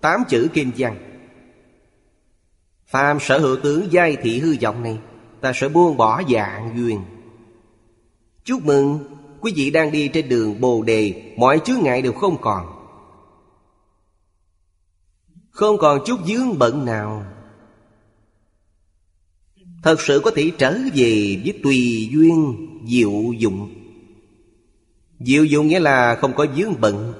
Tám 0.00 0.24
chữ 0.28 0.48
kim 0.52 0.70
văn, 0.76 0.96
Phàm 2.86 3.20
sở 3.20 3.38
hữu 3.38 3.56
tướng 3.56 3.92
giai 3.92 4.16
thị 4.22 4.38
hư 4.38 4.56
vọng 4.62 4.82
này, 4.82 4.98
Ta 5.40 5.52
sẽ 5.54 5.68
buông 5.68 5.96
bỏ 5.96 6.22
dạng 6.32 6.72
duyên. 6.76 7.00
Chúc 8.44 8.64
mừng, 8.64 8.98
Quý 9.40 9.52
vị 9.56 9.70
đang 9.70 9.92
đi 9.92 10.08
trên 10.08 10.28
đường 10.28 10.60
Bồ 10.60 10.82
Đề, 10.82 11.32
Mọi 11.36 11.60
chướng 11.64 11.82
ngại 11.82 12.02
đều 12.02 12.12
không 12.12 12.36
còn. 12.40 12.73
Không 15.54 15.78
còn 15.78 16.00
chút 16.06 16.20
dướng 16.26 16.58
bận 16.58 16.84
nào. 16.84 17.26
Thật 19.82 20.00
sự 20.00 20.20
có 20.24 20.30
thể 20.30 20.52
trở 20.58 20.78
về 20.94 21.40
với 21.44 21.60
tùy 21.62 22.08
duyên 22.12 22.56
diệu 22.88 23.32
dụng. 23.38 23.74
Diệu 25.20 25.44
dụng 25.44 25.66
nghĩa 25.66 25.80
là 25.80 26.16
không 26.20 26.32
có 26.34 26.46
dướng 26.56 26.80
bận 26.80 27.12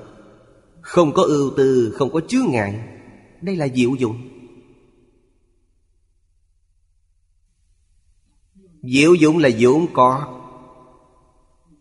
Không 0.80 1.12
có 1.12 1.22
ưu 1.22 1.52
tư, 1.56 1.94
không 1.98 2.12
có 2.12 2.20
chướng 2.28 2.46
ngại. 2.50 2.88
Đây 3.40 3.56
là 3.56 3.68
diệu 3.68 3.94
dụng. 3.94 4.28
Diệu 8.82 9.14
dụng 9.14 9.38
là 9.38 9.48
vốn 9.58 9.86
có. 9.92 10.40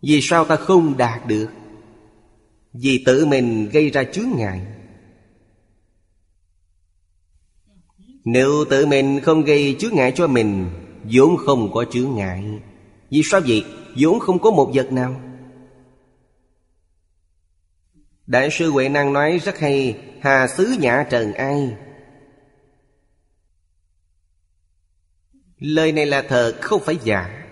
Vì 0.01 0.21
sao 0.21 0.45
ta 0.45 0.55
không 0.55 0.97
đạt 0.97 1.27
được? 1.27 1.47
Vì 2.73 3.03
tự 3.05 3.25
mình 3.25 3.69
gây 3.69 3.89
ra 3.89 4.03
chướng 4.03 4.29
ngại. 4.35 4.72
Nếu 8.25 8.65
tự 8.69 8.85
mình 8.85 9.19
không 9.23 9.43
gây 9.43 9.75
chướng 9.79 9.95
ngại 9.95 10.13
cho 10.15 10.27
mình, 10.27 10.69
vốn 11.03 11.37
không 11.37 11.71
có 11.73 11.85
chướng 11.91 12.15
ngại. 12.15 12.59
Vì 13.09 13.21
sao 13.23 13.41
vậy? 13.47 13.65
vốn 13.97 14.19
không 14.19 14.39
có 14.39 14.51
một 14.51 14.71
vật 14.73 14.91
nào. 14.91 15.21
Đại 18.27 18.49
sư 18.51 18.71
Huệ 18.71 18.89
Năng 18.89 19.13
nói 19.13 19.37
rất 19.37 19.59
hay, 19.59 20.01
Hà 20.21 20.47
xứ 20.47 20.75
nhã 20.79 21.05
trần 21.09 21.33
ai? 21.33 21.75
Lời 25.57 25.91
này 25.91 26.05
là 26.05 26.21
thật, 26.21 26.57
không 26.61 26.81
phải 26.85 26.97
giả. 27.03 27.49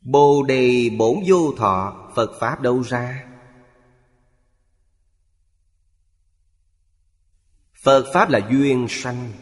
Bồ 0.00 0.42
đề 0.42 0.90
bổn 0.98 1.16
vô 1.26 1.52
thọ, 1.56 2.10
Phật 2.16 2.30
Pháp 2.40 2.60
đâu 2.60 2.82
ra? 2.82 3.27
Phật 7.88 8.06
Pháp 8.12 8.30
là 8.30 8.48
duyên 8.50 8.86
sanh. 8.88 9.32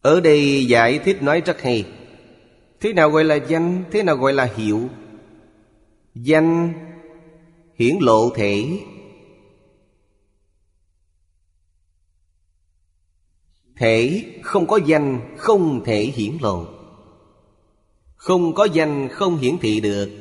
Ở 0.00 0.20
đây 0.20 0.66
giải 0.66 0.98
thích 0.98 1.22
nói 1.22 1.40
rất 1.40 1.60
hay. 1.62 1.86
Thế 2.80 2.92
nào 2.92 3.10
gọi 3.10 3.24
là 3.24 3.34
danh, 3.34 3.84
Thế 3.90 4.02
nào 4.02 4.16
gọi 4.16 4.32
là 4.32 4.44
hiệu? 4.56 4.88
Danh 6.14 6.72
hiển 7.74 7.96
lộ 8.00 8.30
thể. 8.34 8.80
Thể 13.76 14.24
không 14.42 14.66
có 14.66 14.80
danh, 14.86 15.36
không 15.38 15.84
thể 15.84 16.04
hiển 16.04 16.36
lộ. 16.40 16.66
Không 18.16 18.54
có 18.54 18.64
danh, 18.64 19.08
không 19.12 19.36
hiển 19.36 19.58
thị 19.58 19.80
được. 19.80 20.19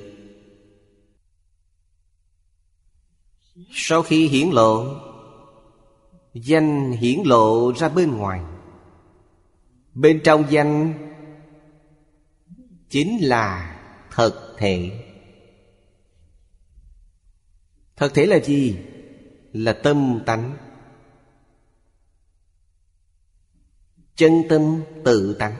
Sau 3.71 4.01
khi 4.01 4.27
hiển 4.27 4.49
lộ, 4.49 4.95
Danh 6.33 6.91
hiển 6.91 7.19
lộ 7.25 7.73
ra 7.73 7.89
bên 7.89 8.17
ngoài. 8.17 8.41
Bên 9.93 10.21
trong 10.23 10.45
danh 10.49 10.93
Chính 12.89 13.17
là 13.21 13.79
thật 14.11 14.55
thể. 14.57 15.05
Thật 17.95 18.11
thể 18.13 18.25
là 18.25 18.39
gì? 18.39 18.77
Là 19.53 19.73
tâm 19.73 20.21
tánh. 20.25 20.57
Chân 24.15 24.43
tâm 24.49 24.81
tự 25.05 25.33
tánh. 25.39 25.55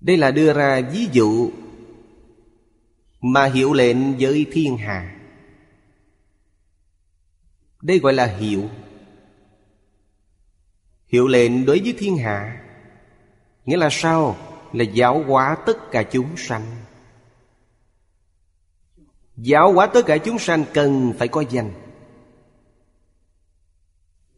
Đây 0.00 0.16
là 0.16 0.30
đưa 0.30 0.52
ra 0.52 0.80
ví 0.92 1.08
dụ 1.12 1.50
mà 3.20 3.44
hiệu 3.44 3.72
lệnh 3.72 4.18
với 4.18 4.46
thiên 4.52 4.76
hà 4.76 5.16
Đây 7.82 7.98
gọi 7.98 8.12
là 8.12 8.26
hiệu 8.26 8.68
Hiệu 11.06 11.26
lệnh 11.26 11.66
đối 11.66 11.80
với 11.80 11.94
thiên 11.98 12.16
hạ, 12.16 12.62
Nghĩa 13.64 13.76
là 13.76 13.88
sao? 13.90 14.36
Là 14.72 14.84
giáo 14.84 15.24
hóa 15.26 15.56
tất 15.66 15.90
cả 15.90 16.02
chúng 16.02 16.36
sanh. 16.36 16.62
Giáo 19.36 19.72
hóa 19.72 19.86
tất 19.86 20.06
cả 20.06 20.18
chúng 20.18 20.38
sanh 20.38 20.64
cần 20.74 21.12
phải 21.18 21.28
có 21.28 21.44
danh. 21.50 21.70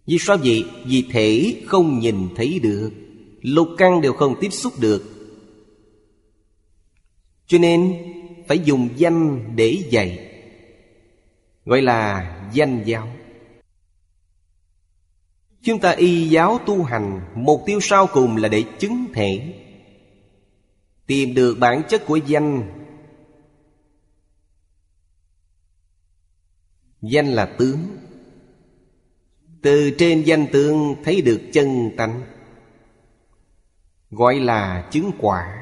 Vì 0.06 0.16
sao 0.20 0.36
vậy? 0.36 0.64
Vì 0.86 1.08
thể 1.12 1.62
không 1.66 1.98
nhìn 1.98 2.28
thấy 2.36 2.58
được, 2.62 2.92
Lục 3.42 3.68
căn 3.78 4.00
đều 4.00 4.12
không 4.12 4.34
tiếp 4.40 4.50
xúc 4.50 4.72
được. 4.80 5.02
Cho 7.46 7.58
nên 7.58 7.96
phải 8.52 8.58
dùng 8.64 8.88
danh 8.96 9.56
để 9.56 9.84
dạy. 9.90 10.30
Gọi 11.64 11.82
là 11.82 12.32
danh 12.52 12.82
giáo. 12.84 13.08
Chúng 15.62 15.80
ta 15.80 15.90
y 15.90 16.28
giáo 16.28 16.58
tu 16.66 16.82
hành, 16.82 17.20
Mục 17.34 17.62
tiêu 17.66 17.80
sau 17.82 18.06
cùng 18.06 18.36
là 18.36 18.48
để 18.48 18.64
chứng 18.78 19.06
thể. 19.14 19.54
Tìm 21.06 21.34
được 21.34 21.56
bản 21.58 21.82
chất 21.88 22.06
của 22.06 22.16
danh. 22.16 22.72
Danh 27.02 27.26
là 27.26 27.46
tướng. 27.58 27.78
Từ 29.62 29.90
trên 29.98 30.22
danh 30.22 30.46
tướng 30.52 30.94
thấy 31.04 31.22
được 31.22 31.40
chân 31.52 31.90
tánh. 31.96 32.22
Gọi 34.10 34.40
là 34.40 34.88
chứng 34.90 35.10
quả. 35.18 35.61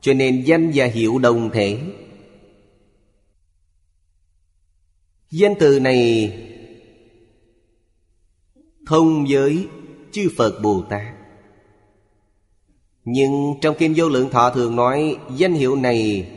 Cho 0.00 0.14
nên 0.14 0.44
danh 0.44 0.72
và 0.74 0.86
hiệu 0.86 1.18
đồng 1.18 1.50
thể 1.50 1.80
Danh 5.30 5.54
từ 5.60 5.80
này 5.80 6.32
thông 8.86 9.26
với 9.28 9.68
chư 10.12 10.28
Phật 10.36 10.60
Bồ 10.62 10.82
Tát. 10.90 11.14
Nhưng 13.04 13.54
trong 13.60 13.76
Kinh 13.78 13.94
Vô 13.96 14.08
Lượng 14.08 14.30
Thọ 14.30 14.50
thường 14.50 14.76
nói 14.76 15.18
danh 15.36 15.52
hiệu 15.52 15.76
này 15.76 16.30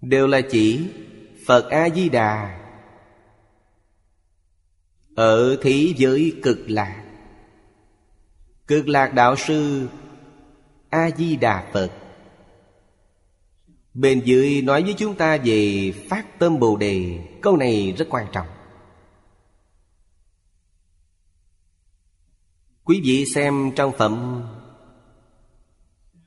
đều 0.00 0.26
là 0.26 0.40
chỉ 0.50 0.80
Phật 1.46 1.70
A-di-đà 1.70 2.58
ở 5.14 5.56
thế 5.62 5.94
giới 5.96 6.32
cực 6.42 6.58
lạc. 6.70 7.04
Cực 8.66 8.88
lạc 8.88 9.14
đạo 9.14 9.36
sư 9.36 9.88
A-di-đà 10.92 11.70
Phật. 11.72 11.90
Bên 13.94 14.22
dưới 14.24 14.62
nói 14.62 14.82
với 14.82 14.94
chúng 14.98 15.14
ta 15.14 15.36
về 15.44 15.92
phát 16.08 16.38
tâm 16.38 16.58
Bồ 16.58 16.76
Đề, 16.76 17.18
Câu 17.42 17.56
này 17.56 17.94
rất 17.98 18.06
quan 18.10 18.26
trọng. 18.32 18.46
Quý 22.84 23.00
vị 23.04 23.24
xem 23.34 23.72
trong 23.76 23.92
phẩm 23.98 24.42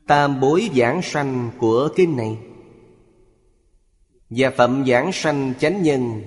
Tam 0.07 0.39
bối 0.39 0.69
giảng 0.75 1.01
sanh 1.01 1.51
của 1.57 1.89
kinh 1.95 2.17
này. 2.17 2.37
Và 4.29 4.51
phẩm 4.57 4.85
giảng 4.87 5.11
sanh 5.13 5.53
chánh 5.59 5.83
nhân 5.83 6.21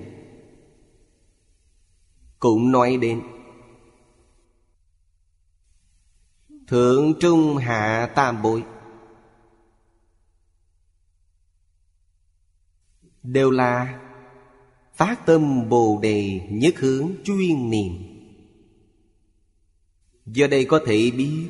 Cũng 2.39 2.71
nói 2.71 2.97
đến 2.97 3.21
Thượng 6.69 7.13
trung 7.19 7.57
hạ 7.57 8.11
tam 8.15 8.41
bội. 8.41 8.63
Đều 13.23 13.51
là 13.51 13.99
Phát 14.95 15.25
tâm 15.25 15.69
Bồ 15.69 15.99
Đề 16.01 16.41
nhất 16.49 16.73
hướng 16.77 17.11
chuyên 17.23 17.69
niệm. 17.69 17.93
Do 20.25 20.47
đây 20.47 20.65
có 20.65 20.81
thể 20.85 21.11
biết, 21.11 21.49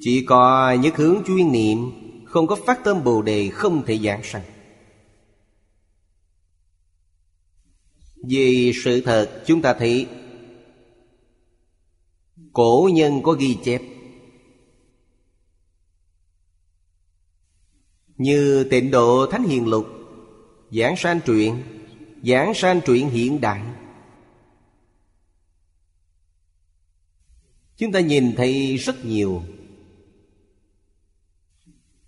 Chỉ 0.00 0.24
có 0.26 0.72
nhất 0.80 0.96
hướng 0.96 1.22
chuyên 1.26 1.52
niệm, 1.52 1.78
Không 2.26 2.46
có 2.46 2.56
phát 2.66 2.80
tâm 2.84 3.04
Bồ 3.04 3.22
Đề 3.22 3.48
không 3.48 3.84
thể 3.86 3.98
giảng 3.98 4.22
sanh. 4.22 4.42
Vì 8.28 8.72
sự 8.84 9.00
thật 9.00 9.42
chúng 9.46 9.62
ta 9.62 9.74
thấy 9.74 10.06
Cổ 12.52 12.90
nhân 12.92 13.22
có 13.22 13.32
ghi 13.32 13.58
chép. 13.64 13.82
Như 18.16 18.64
tịnh 18.70 18.90
độ 18.90 19.26
Thánh 19.26 19.44
Hiền 19.44 19.68
Lục, 19.68 19.86
Giảng 20.70 20.96
sanh 20.96 21.20
truyện, 21.26 21.62
Giảng 22.22 22.54
sanh 22.54 22.80
truyện 22.86 23.10
hiện 23.10 23.40
đại. 23.40 23.62
Chúng 27.76 27.92
ta 27.92 28.00
nhìn 28.00 28.36
thấy 28.36 28.76
rất 28.76 29.04
nhiều. 29.04 29.42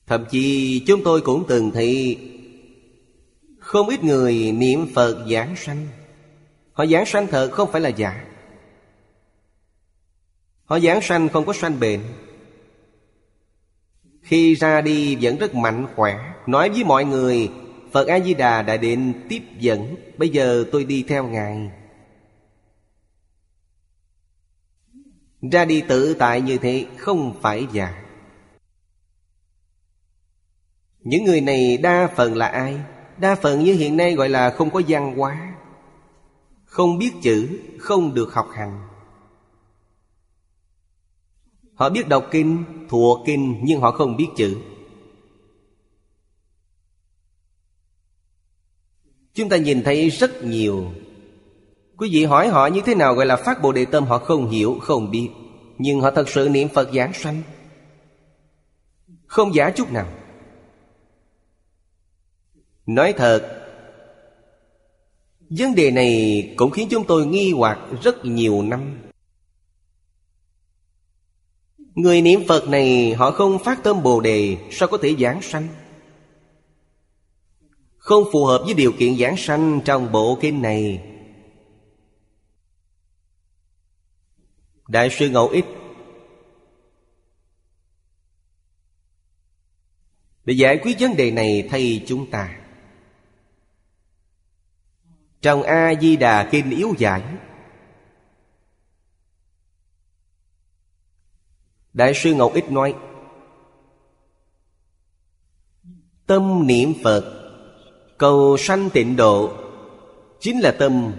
Thậm 0.07 0.25
chí 0.31 0.83
chúng 0.87 1.01
tôi 1.05 1.21
cũng 1.21 1.45
từng 1.49 1.71
thấy 1.71 2.19
Không 3.59 3.89
ít 3.89 4.05
người 4.05 4.53
niệm 4.53 4.87
Phật 4.95 5.27
giảng 5.31 5.57
sanh. 5.57 5.89
Họ 6.73 6.87
giảng 6.87 7.07
sanh 7.07 7.27
thật 7.27 7.49
không 7.53 7.73
phải 7.73 7.81
là 7.81 7.89
giả. 7.89 8.34
Họ 10.65 10.79
giảng 10.81 11.03
sanh 11.03 11.29
không 11.29 11.47
có 11.47 11.53
sanh 11.53 11.81
bệnh. 11.81 12.01
Khi 14.23 14.55
ra 14.55 14.81
đi 14.81 15.17
vẫn 15.21 15.39
rất 15.39 15.55
mạnh 15.55 15.87
khỏe. 15.97 16.35
Nói 16.47 16.69
với 16.71 16.85
mọi 16.85 17.05
người 17.05 17.51
Phật 17.93 18.09
A-di-đà 18.09 18.63
đã 18.63 18.77
đến 18.77 19.15
tiếp 19.29 19.43
dẫn. 19.59 19.97
Bây 20.17 20.29
giờ 20.29 20.65
tôi 20.73 20.85
đi 20.85 21.05
theo 21.09 21.29
Ngài. 21.29 21.71
Ra 25.53 25.65
đi 25.65 25.81
tự 25.89 26.15
tại 26.15 26.41
như 26.41 26.59
thế 26.59 26.87
không 26.97 27.41
phải 27.43 27.67
giả. 27.73 28.05
Những 31.01 31.25
người 31.25 31.41
này 31.41 31.77
đa 31.77 32.09
phần 32.17 32.37
là 32.37 32.47
ai? 32.47 32.81
Đa 33.19 33.35
phần 33.35 33.65
như 33.65 33.75
hiện 33.75 33.97
nay 33.97 34.15
gọi 34.15 34.29
là 34.29 34.51
không 34.51 34.71
có 34.71 34.83
văn 34.89 35.17
hóa. 35.17 35.55
Không 36.65 36.99
biết 36.99 37.13
chữ, 37.23 37.61
không 37.79 38.15
được 38.15 38.35
học 38.35 38.49
hành. 38.55 38.94
Họ 41.75 41.91
biết 41.91 42.09
đọc 42.09 42.29
kinh, 42.31 42.65
thuộc 42.89 43.19
kinh 43.27 43.61
nhưng 43.63 43.81
họ 43.81 43.91
không 43.91 44.17
biết 44.17 44.29
chữ. 44.37 44.57
Chúng 49.35 49.49
ta 49.49 49.57
nhìn 49.57 49.83
thấy 49.83 50.11
rất 50.11 50.45
nhiều. 50.45 50.93
Quý 51.97 52.09
vị 52.13 52.25
hỏi 52.25 52.49
họ 52.49 52.67
như 52.67 52.81
thế 52.87 52.95
nào 52.95 53.15
gọi 53.15 53.27
là 53.27 53.37
phát 53.37 53.63
Bồ 53.63 53.73
Đề 53.73 53.85
Tâm 53.85 54.05
Họ 54.05 54.19
không 54.19 54.51
hiểu, 54.51 54.79
không 54.81 55.11
biết. 55.11 55.29
Nhưng 55.79 56.01
họ 56.01 56.11
thật 56.11 56.29
sự 56.29 56.49
niệm 56.49 56.69
Phật 56.69 56.89
giảng 56.95 57.13
sanh. 57.13 57.43
Không 59.27 59.55
giả 59.55 59.71
chút 59.71 59.93
nào. 59.93 60.07
Nói 62.87 63.13
thật 63.13 63.65
Vấn 65.51 65.75
đề 65.75 65.91
này 65.91 66.55
cũng 66.57 66.71
khiến 66.71 66.89
chúng 66.91 67.05
tôi 67.05 67.27
nghi 67.27 67.53
hoặc 67.53 67.79
rất 68.03 68.25
nhiều 68.25 68.63
năm. 68.63 69.04
Người 71.95 72.23
niệm 72.23 72.41
Phật 72.49 72.69
này 72.69 73.15
họ 73.15 73.31
không 73.31 73.59
phát 73.65 73.83
tâm 73.83 74.03
Bồ 74.03 74.21
Đề, 74.21 74.57
Sao 74.71 74.89
có 74.89 74.99
thể 75.03 75.17
giảng 75.19 75.43
sanh? 75.43 75.69
Không 77.97 78.25
phù 78.33 78.45
hợp 78.45 78.63
với 78.65 78.75
điều 78.75 78.93
kiện 78.93 79.19
giảng 79.19 79.37
sanh 79.37 79.81
trong 79.85 80.13
bộ 80.13 80.39
kinh 80.41 80.63
này. 80.63 81.03
Đại 84.89 85.11
sư 85.11 85.29
Ngẫu 85.29 85.49
Ích. 85.49 85.65
Để 90.45 90.55
giải 90.55 90.79
quyết 90.83 90.97
vấn 91.01 91.17
đề 91.17 91.31
này, 91.31 91.69
thay 91.71 92.05
chúng 92.07 92.31
ta. 92.31 92.61
Trong 95.41 95.63
A-di-đà 95.63 96.49
Kinh 96.51 96.71
Yếu 96.71 96.95
Giải 96.99 97.23
Đại 101.95 102.13
sư 102.15 102.35
Ngọc 102.35 102.55
Ích 102.55 102.71
nói, 102.71 102.95
Tâm 106.27 106.67
niệm 106.67 106.93
Phật, 107.05 107.41
Cầu 108.19 108.57
sanh 108.59 108.91
tịnh 108.91 109.17
độ, 109.17 109.53
Chính 110.41 110.61
là 110.61 110.71
tâm 110.71 111.13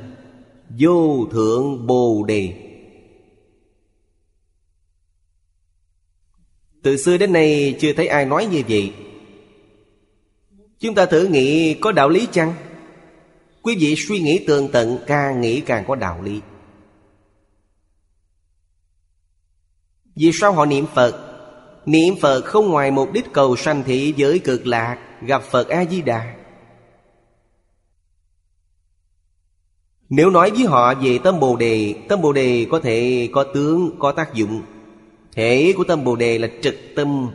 Vô 0.80 1.28
thượng 1.32 1.88
Bồ 1.88 2.24
Đề. 2.28 2.54
Từ 6.84 6.98
xưa 6.98 7.18
đến 7.18 7.34
nay 7.34 7.76
chưa 7.80 7.94
thấy 7.94 8.08
ai 8.08 8.26
nói 8.26 8.46
như 8.46 8.62
vậy. 8.70 8.94
Chúng 10.80 10.96
ta 10.96 11.06
thử 11.06 11.28
nghĩ 11.28 11.74
có 11.74 11.92
đạo 11.92 12.10
lý 12.10 12.28
chăng? 12.32 12.54
Quý 13.62 13.76
vị 13.80 13.96
suy 13.98 14.20
nghĩ 14.20 14.44
tường 14.48 14.70
tận, 14.72 14.98
càng 15.08 15.42
nghĩ 15.42 15.62
càng 15.62 15.84
có 15.88 15.96
đạo 15.96 16.22
lý. 16.22 16.42
Vì 20.16 20.32
sao 20.34 20.52
họ 20.52 20.66
niệm 20.66 20.86
Phật? 20.94 21.22
Niệm 21.86 22.16
Phật 22.22 22.42
không 22.42 22.70
ngoài 22.70 22.92
mục 22.92 23.14
đích 23.14 23.34
cầu 23.34 23.56
sanh 23.56 23.84
thị 23.84 24.14
giới 24.18 24.40
cực 24.40 24.68
lạc 24.68 24.98
Gặp 25.22 25.44
Phật 25.44 25.68
A-di-đà. 25.68 26.36
Nếu 30.10 30.30
nói 30.30 30.52
với 30.52 30.66
họ 30.66 30.94
về 30.94 31.20
tâm 31.24 31.40
Bồ 31.40 31.56
Đề 31.56 31.96
Tâm 32.10 32.22
Bồ 32.22 32.34
Đề 32.34 32.68
có 32.72 32.80
thể 32.80 33.30
có 33.34 33.44
tướng, 33.44 33.92
có 34.00 34.12
tác 34.12 34.34
dụng. 34.34 34.62
Thể 35.34 35.74
của 35.78 35.84
tâm 35.84 36.04
Bồ 36.04 36.16
Đề 36.16 36.38
là 36.38 36.48
trực 36.62 36.76
tâm 36.96 37.30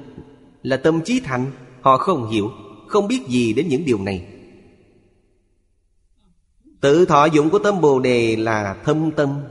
Là 0.62 0.76
tâm 0.76 1.00
trí 1.04 1.20
thành. 1.24 1.52
Họ 1.80 1.96
không 1.96 2.30
hiểu 2.30 2.50
Không 2.88 3.08
biết 3.08 3.20
gì 3.28 3.52
đến 3.52 3.68
những 3.68 3.84
điều 3.84 3.98
này. 3.98 4.26
Tự 6.80 7.04
thọ 7.04 7.24
dụng 7.24 7.50
của 7.50 7.58
tâm 7.58 7.80
Bồ 7.80 8.00
Đề 8.00 8.36
là 8.36 8.76
thâm 8.84 9.10
tâm. 9.10 9.42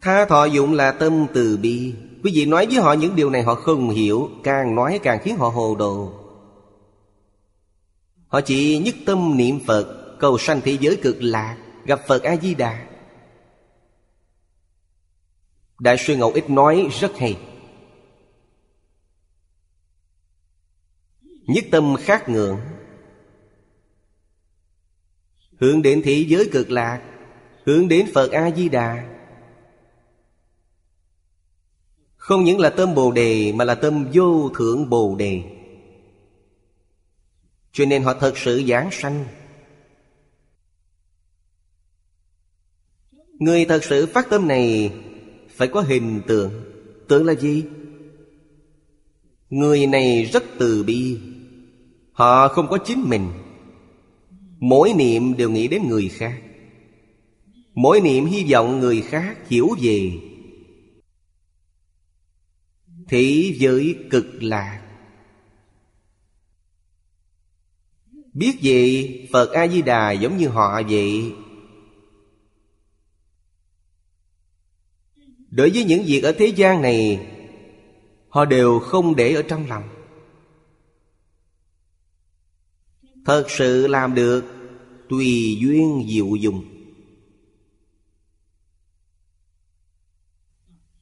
Tha 0.00 0.24
thọ 0.24 0.44
dụng 0.44 0.72
là 0.72 0.92
tâm 0.92 1.26
từ 1.34 1.56
bi. 1.56 1.94
Quý 2.24 2.32
vị 2.34 2.46
nói 2.46 2.66
với 2.66 2.76
họ 2.76 2.92
những 2.92 3.16
điều 3.16 3.30
này, 3.30 3.42
họ 3.42 3.54
không 3.54 3.90
hiểu, 3.90 4.30
Càng 4.44 4.74
nói 4.74 5.00
càng 5.02 5.18
khiến 5.22 5.36
họ 5.36 5.48
hồ 5.48 5.76
đồ. 5.78 6.12
Họ 8.26 8.40
chỉ 8.40 8.78
nhất 8.78 8.94
tâm 9.06 9.36
niệm 9.36 9.60
Phật, 9.66 10.16
Cầu 10.18 10.38
sanh 10.38 10.60
thế 10.60 10.78
giới 10.80 10.96
cực 11.02 11.16
lạc, 11.22 11.58
Gặp 11.84 12.00
Phật 12.06 12.22
A-di-đà. 12.22 12.86
Đại 15.78 15.96
sư 15.98 16.16
Ngẫu 16.16 16.30
Ích 16.32 16.50
nói 16.50 16.88
rất 17.00 17.18
hay. 17.18 17.38
Nhất 21.46 21.64
tâm 21.70 21.96
khác 22.00 22.28
ngưỡng. 22.28 22.60
Hướng 25.60 25.82
đến 25.82 26.02
thị 26.04 26.24
giới 26.28 26.48
cực 26.52 26.70
lạc, 26.70 27.02
Hướng 27.66 27.88
đến 27.88 28.06
Phật 28.14 28.32
A-di-đà. 28.32 29.19
Không 32.30 32.44
những 32.44 32.60
là 32.60 32.70
tâm 32.70 32.94
Bồ 32.94 33.12
Đề, 33.12 33.52
Mà 33.52 33.64
là 33.64 33.74
tâm 33.74 34.06
vô 34.12 34.48
thượng 34.48 34.90
Bồ 34.90 35.16
Đề. 35.18 35.42
Cho 37.72 37.84
nên 37.84 38.02
họ 38.02 38.14
thật 38.14 38.38
sự 38.38 38.62
giảng 38.68 38.88
sanh. 38.92 39.24
Người 43.38 43.64
thật 43.64 43.84
sự 43.84 44.06
phát 44.06 44.30
tâm 44.30 44.48
này 44.48 44.92
Phải 45.48 45.68
có 45.68 45.80
hình 45.80 46.20
tượng. 46.26 46.50
Tượng 47.08 47.26
là 47.26 47.34
gì? 47.34 47.64
Người 49.50 49.86
này 49.86 50.24
rất 50.24 50.44
từ 50.58 50.82
bi. 50.82 51.18
Họ 52.12 52.48
không 52.48 52.68
có 52.68 52.78
chính 52.78 53.02
mình. 53.08 53.26
Mỗi 54.58 54.92
niệm 54.96 55.36
đều 55.36 55.50
nghĩ 55.50 55.68
đến 55.68 55.88
người 55.88 56.08
khác. 56.08 56.42
Mỗi 57.74 58.00
niệm 58.00 58.26
hy 58.26 58.52
vọng 58.52 58.80
người 58.80 59.02
khác 59.02 59.48
hiểu 59.48 59.68
về 59.82 60.12
Thế 63.10 63.54
giới 63.56 63.96
cực 64.10 64.42
lạc. 64.42 64.82
Biết 68.32 68.60
gì 68.60 69.28
Phật 69.32 69.52
A-di-đà 69.52 70.12
giống 70.12 70.36
như 70.36 70.48
họ 70.48 70.82
vậy. 70.88 71.32
Đối 75.50 75.70
với 75.70 75.84
những 75.84 76.02
việc 76.06 76.20
ở 76.20 76.32
thế 76.32 76.46
gian 76.46 76.82
này, 76.82 77.26
Họ 78.30 78.44
đều 78.44 78.78
không 78.78 79.16
để 79.16 79.34
ở 79.34 79.42
trong 79.42 79.66
lòng. 79.68 79.88
Thật 83.24 83.46
sự 83.48 83.86
làm 83.86 84.14
được, 84.14 84.44
Tùy 85.08 85.56
duyên 85.60 86.06
diệu 86.08 86.34
dùng. 86.36 86.79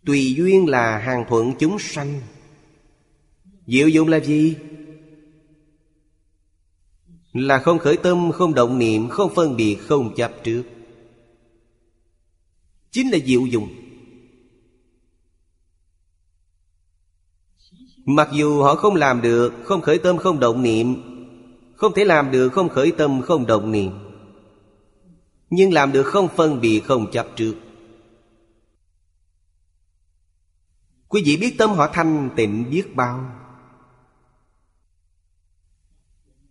Tùy 0.08 0.34
duyên 0.36 0.68
là 0.68 0.98
hàng 0.98 1.24
thuận 1.28 1.52
chúng 1.58 1.78
sanh. 1.78 2.20
Diệu 3.66 3.88
dụng 3.88 4.08
là 4.08 4.20
gì? 4.20 4.56
Là 7.32 7.58
không 7.58 7.78
khởi 7.78 7.96
tâm, 7.96 8.32
không 8.32 8.54
động 8.54 8.78
niệm, 8.78 9.08
không 9.08 9.34
phân 9.34 9.56
biệt, 9.56 9.76
không 9.76 10.14
chấp 10.14 10.32
trước. 10.44 10.62
Chính 12.90 13.10
là 13.10 13.18
diệu 13.26 13.46
dụng. 13.46 13.68
Mặc 18.04 18.28
dù 18.32 18.62
họ 18.62 18.74
không 18.74 18.94
làm 18.94 19.22
được 19.22 19.54
Không 19.64 19.80
khởi 19.80 19.98
tâm 19.98 20.16
không 20.16 20.40
động 20.40 20.62
niệm 20.62 20.94
Không 21.76 21.92
thể 21.94 22.04
làm 22.04 22.30
được 22.30 22.48
không 22.48 22.68
khởi 22.68 22.92
tâm 22.92 23.22
không 23.22 23.46
động 23.46 23.72
niệm. 23.72 23.90
Nhưng 25.50 25.72
làm 25.72 25.92
được 25.92 26.02
không 26.02 26.28
phân 26.36 26.60
biệt 26.60 26.80
không 26.80 27.10
chấp 27.12 27.26
trước. 27.36 27.54
Quý 31.08 31.22
vị 31.24 31.36
biết 31.36 31.54
tâm 31.58 31.70
họ 31.70 31.90
thanh 31.92 32.30
tịnh 32.36 32.70
biết 32.70 32.94
bao. 32.94 33.30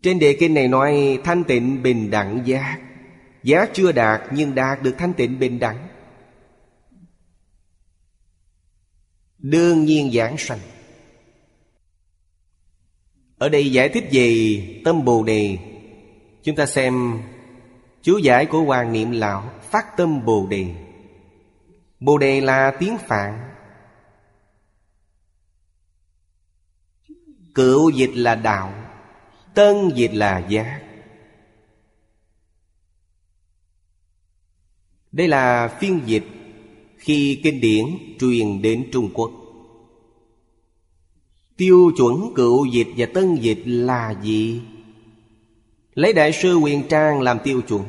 Trên 0.01 0.19
đề 0.19 0.37
kinh 0.39 0.53
này 0.53 0.67
nói, 0.67 1.19
thanh 1.23 1.43
tịnh 1.43 1.83
bình 1.83 2.11
đẳng 2.11 2.41
giác. 2.45 2.79
Giác 3.43 3.69
chưa 3.73 3.91
đạt 3.91 4.21
nhưng 4.31 4.55
đạt 4.55 4.83
được 4.83 4.95
thanh 4.97 5.13
tịnh 5.13 5.39
bình 5.39 5.59
đẳng. 5.59 5.87
Đương 9.37 9.85
nhiên 9.85 10.11
giảng 10.13 10.37
sanh. 10.37 10.59
Ở 13.37 13.49
đây 13.49 13.71
giải 13.71 13.89
thích 13.89 14.09
về 14.11 14.61
tâm 14.85 15.05
Bồ 15.05 15.23
Đề. 15.23 15.57
Chúng 16.43 16.55
ta 16.55 16.65
xem 16.65 17.21
chú 18.01 18.17
giải 18.17 18.45
của 18.45 18.61
Hoàng 18.61 18.93
Niệm 18.93 19.11
Lão 19.11 19.51
Phát 19.71 19.97
tâm 19.97 20.25
Bồ 20.25 20.47
Đề. 20.49 20.75
Bồ 21.99 22.17
Đề 22.17 22.41
là 22.41 22.71
tiếng 22.79 22.97
Phạn. 22.97 23.46
Cựu 27.57 27.89
dịch 27.89 28.11
là 28.13 28.35
đạo, 28.35 28.73
Tân 29.53 29.89
dịch 29.95 30.11
là 30.13 30.47
giác. 30.49 30.81
Đây 35.11 35.27
là 35.27 35.77
phiên 35.79 36.01
dịch 36.05 36.23
Khi 36.97 37.41
kinh 37.43 37.61
điển 37.61 37.85
truyền 38.19 38.61
đến 38.61 38.89
Trung 38.91 39.09
Quốc. 39.13 39.31
Tiêu 41.57 41.91
chuẩn 41.97 42.33
cựu 42.35 42.65
dịch 42.65 42.87
và 42.97 43.05
tân 43.13 43.35
dịch 43.35 43.61
là 43.65 44.15
gì? 44.23 44.61
Lấy 45.93 46.13
Đại 46.13 46.31
sư 46.33 46.57
Quyền 46.57 46.87
Trang 46.87 47.21
làm 47.21 47.39
tiêu 47.43 47.61
chuẩn. 47.61 47.83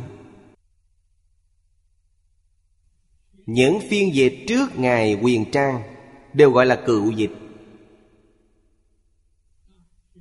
Những 3.46 3.78
phiên 3.90 4.14
dịch 4.14 4.44
trước 4.48 4.78
Ngài 4.78 5.18
Quyền 5.22 5.50
Trang 5.50 5.82
Đều 6.32 6.50
gọi 6.50 6.66
là 6.66 6.82
cựu 6.86 7.10
dịch. 7.10 7.47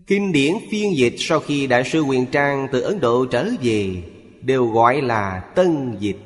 Kinh 0.07 0.31
điển 0.31 0.53
phiên 0.71 0.97
dịch 0.97 1.15
sau 1.17 1.39
khi 1.39 1.67
Đại 1.67 1.83
sư 1.83 2.01
Quyền 2.01 2.25
Trang 2.25 2.67
từ 2.71 2.81
Ấn 2.81 2.99
Độ 2.99 3.25
trở 3.25 3.49
về, 3.61 4.03
Đều 4.41 4.67
gọi 4.67 5.01
là 5.01 5.51
tân 5.55 5.97
dịch. 5.99 6.17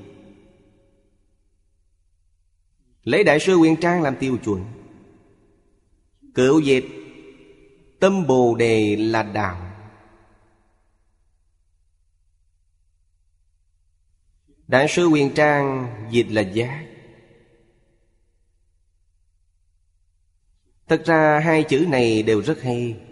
Lấy 3.03 3.23
Đại 3.23 3.39
sư 3.39 3.55
Quyền 3.55 3.75
Trang 3.75 4.01
làm 4.01 4.15
tiêu 4.15 4.38
chuẩn, 4.38 4.65
Cựu 6.36 6.59
dịch, 6.59 6.86
Tâm 7.99 8.27
Bồ 8.27 8.55
Đề 8.55 8.95
là 8.95 9.23
đạo. 9.23 9.67
Đại 14.67 14.88
sư 14.89 15.07
Quyền 15.07 15.34
Trang 15.34 15.95
dịch 16.11 16.27
là 16.29 16.41
giác 16.41 16.86
Thật 20.88 21.03
ra 21.05 21.39
hai 21.39 21.63
chữ 21.63 21.86
này 21.89 22.23
đều 22.23 22.41
rất 22.41 22.61
hay. 22.61 23.11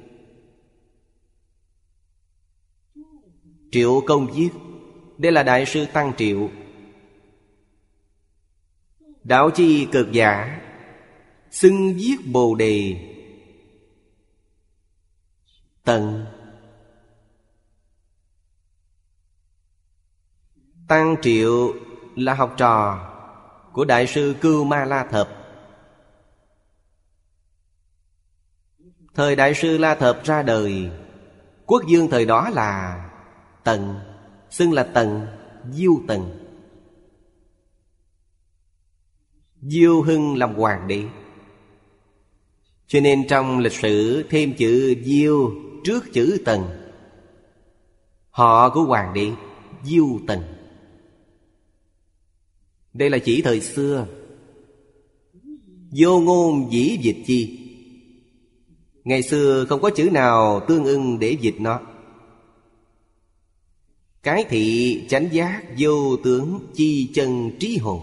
Triệu 3.71 4.01
công 4.07 4.27
viết 4.27 4.49
Đây 5.17 5.31
là 5.31 5.43
Đại 5.43 5.65
sư 5.65 5.85
Tăng 5.93 6.13
Triệu. 6.17 6.49
Đạo 9.23 9.49
chi 9.49 9.87
cực 9.91 10.11
giả, 10.11 10.61
Xưng 11.51 11.93
viết 11.95 12.15
Bồ 12.25 12.55
Đề. 12.55 12.95
Tận. 15.83 16.25
Tăng 20.87 21.15
Triệu 21.21 21.73
là 22.15 22.33
học 22.33 22.53
trò 22.57 23.05
của 23.73 23.85
Đại 23.85 24.07
sư 24.07 24.35
Cưu 24.41 24.63
Ma 24.63 24.85
La 24.85 25.05
Thập. 25.11 25.29
Thời 29.13 29.35
Đại 29.35 29.53
sư 29.53 29.77
La 29.77 29.95
Thập 29.95 30.23
ra 30.23 30.41
đời, 30.41 30.91
Quốc 31.65 31.83
dương 31.87 32.09
thời 32.09 32.25
đó 32.25 32.49
là 32.49 33.08
Tần, 33.69 33.95
Xưng 34.49 34.73
là 34.73 34.83
Tần, 34.83 35.27
Diêu 35.71 36.01
Tần. 36.07 36.29
Diêu 39.61 40.01
Hưng 40.01 40.37
làm 40.37 40.55
hoàng 40.55 40.87
đế. 40.87 41.03
Cho 42.87 42.99
nên 42.99 43.27
trong 43.27 43.59
lịch 43.59 43.73
sử 43.73 44.23
thêm 44.29 44.53
chữ 44.53 44.95
Diêu 45.03 45.51
trước 45.83 46.13
chữ 46.13 46.37
Tần, 46.45 46.63
Họ 48.29 48.69
của 48.69 48.83
hoàng 48.83 49.13
đế 49.13 49.31
Diêu 49.83 50.19
Tần. 50.27 50.39
Đây 52.93 53.09
là 53.09 53.17
chỉ 53.17 53.41
thời 53.41 53.61
xưa. 53.61 54.07
Vô 55.91 56.19
ngôn 56.19 56.71
dĩ 56.71 56.97
dịch 57.01 57.23
chi. 57.25 57.59
Ngày 59.03 59.23
xưa 59.23 59.65
không 59.65 59.81
có 59.81 59.89
chữ 59.89 60.09
nào 60.11 60.65
tương 60.67 60.85
ưng 60.85 61.19
để 61.19 61.37
dịch 61.41 61.55
nó. 61.59 61.88
Cái 64.23 64.45
thị 64.49 65.05
chánh 65.09 65.29
giác 65.31 65.63
vô 65.77 66.17
tướng 66.23 66.71
chi 66.75 67.11
chân 67.13 67.51
trí 67.59 67.77
hồn. 67.77 68.01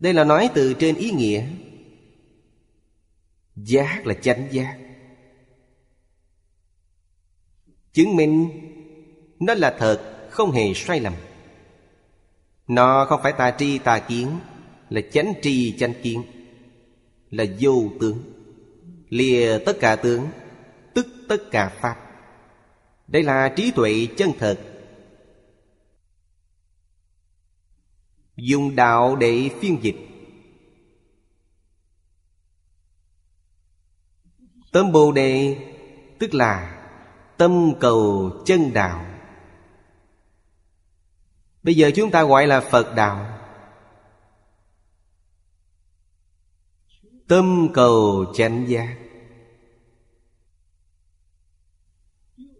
Đây 0.00 0.14
là 0.14 0.24
nói 0.24 0.50
từ 0.54 0.74
trên 0.74 0.94
ý 0.94 1.10
nghĩa. 1.10 1.46
Giác 3.56 4.06
là 4.06 4.14
chánh 4.14 4.48
giác. 4.50 4.78
Chứng 7.92 8.16
minh 8.16 8.48
Nó 9.40 9.54
là 9.54 9.76
thật, 9.78 10.28
Không 10.30 10.52
hề 10.52 10.74
sai 10.74 11.00
lầm. 11.00 11.12
Nó 12.68 13.04
không 13.08 13.20
phải 13.22 13.32
tà 13.32 13.50
tri 13.58 13.78
tà 13.78 13.98
kiến, 13.98 14.38
Là 14.90 15.00
chánh 15.12 15.32
tri 15.42 15.78
chánh 15.78 15.92
kiến, 16.02 16.22
Là 17.30 17.44
vô 17.60 17.82
tướng. 18.00 18.22
Lìa 19.08 19.58
tất 19.66 19.76
cả 19.80 19.96
tướng, 19.96 20.28
Tức 20.94 21.06
tất 21.28 21.50
cả 21.50 21.68
pháp. 21.68 22.05
Đây 23.06 23.22
là 23.22 23.52
trí 23.56 23.70
tuệ 23.70 24.06
chân 24.16 24.32
thật. 24.38 24.58
Dùng 28.36 28.76
đạo 28.76 29.16
để 29.16 29.50
phiên 29.60 29.78
dịch. 29.82 29.96
Tâm 34.72 34.92
Bồ 34.92 35.12
Đề, 35.12 35.56
Tức 36.18 36.34
là 36.34 36.72
Tâm 37.36 37.72
cầu 37.80 38.30
chân 38.44 38.72
đạo. 38.72 39.06
Bây 41.62 41.74
giờ 41.74 41.90
chúng 41.96 42.10
ta 42.10 42.22
gọi 42.22 42.46
là 42.46 42.60
Phật 42.60 42.94
đạo. 42.94 43.38
Tâm 47.28 47.68
cầu 47.74 48.24
chánh 48.34 48.68
giác. 48.68 49.05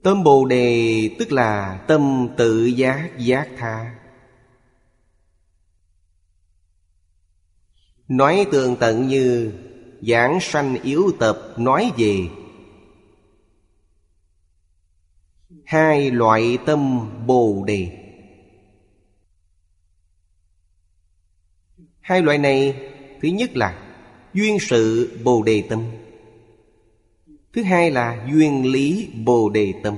Tâm 0.06 0.24
Bồ 0.24 0.44
Đề 0.44 1.10
tức 1.18 1.32
là 1.32 1.84
tâm 1.88 2.28
tự 2.36 2.64
giác 2.64 3.10
giác 3.18 3.48
tha. 3.56 3.94
Nói 8.08 8.46
tường 8.52 8.76
tận 8.80 9.08
như 9.08 9.52
Giảng 10.02 10.38
sanh 10.40 10.82
yếu 10.82 11.12
tập 11.18 11.38
nói 11.56 11.92
về. 11.96 12.28
Hai 15.64 16.10
loại 16.10 16.58
tâm 16.66 17.10
bồ 17.26 17.64
đề. 17.66 17.88
Hai 22.00 22.22
loại 22.22 22.38
này, 22.38 22.90
Thứ 23.22 23.28
nhất 23.28 23.56
là 23.56 23.92
Duyên 24.34 24.58
sự 24.60 25.10
bồ 25.24 25.42
đề 25.42 25.62
tâm. 25.68 25.84
Thứ 27.56 27.62
hai 27.62 27.90
là 27.90 28.26
Duyên 28.32 28.72
lý 28.72 29.08
bồ 29.24 29.48
đề 29.48 29.74
tâm. 29.82 29.96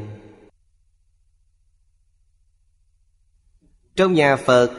Trong 3.96 4.12
nhà 4.12 4.36
Phật, 4.36 4.70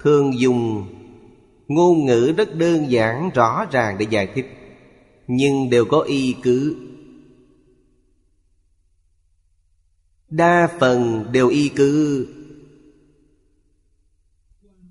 Thường 0.00 0.38
dùng 0.40 0.86
Ngôn 1.68 2.06
ngữ 2.06 2.34
rất 2.36 2.54
đơn 2.54 2.90
giản, 2.90 3.30
rõ 3.34 3.66
ràng 3.70 3.98
để 3.98 4.06
giải 4.10 4.26
thích, 4.34 4.46
Nhưng 5.26 5.70
đều 5.70 5.84
có 5.84 6.00
y 6.00 6.36
cứ. 6.42 6.76
Đa 10.28 10.68
phần 10.80 11.26
đều 11.32 11.48
y 11.48 11.68
cứ. 11.68 12.26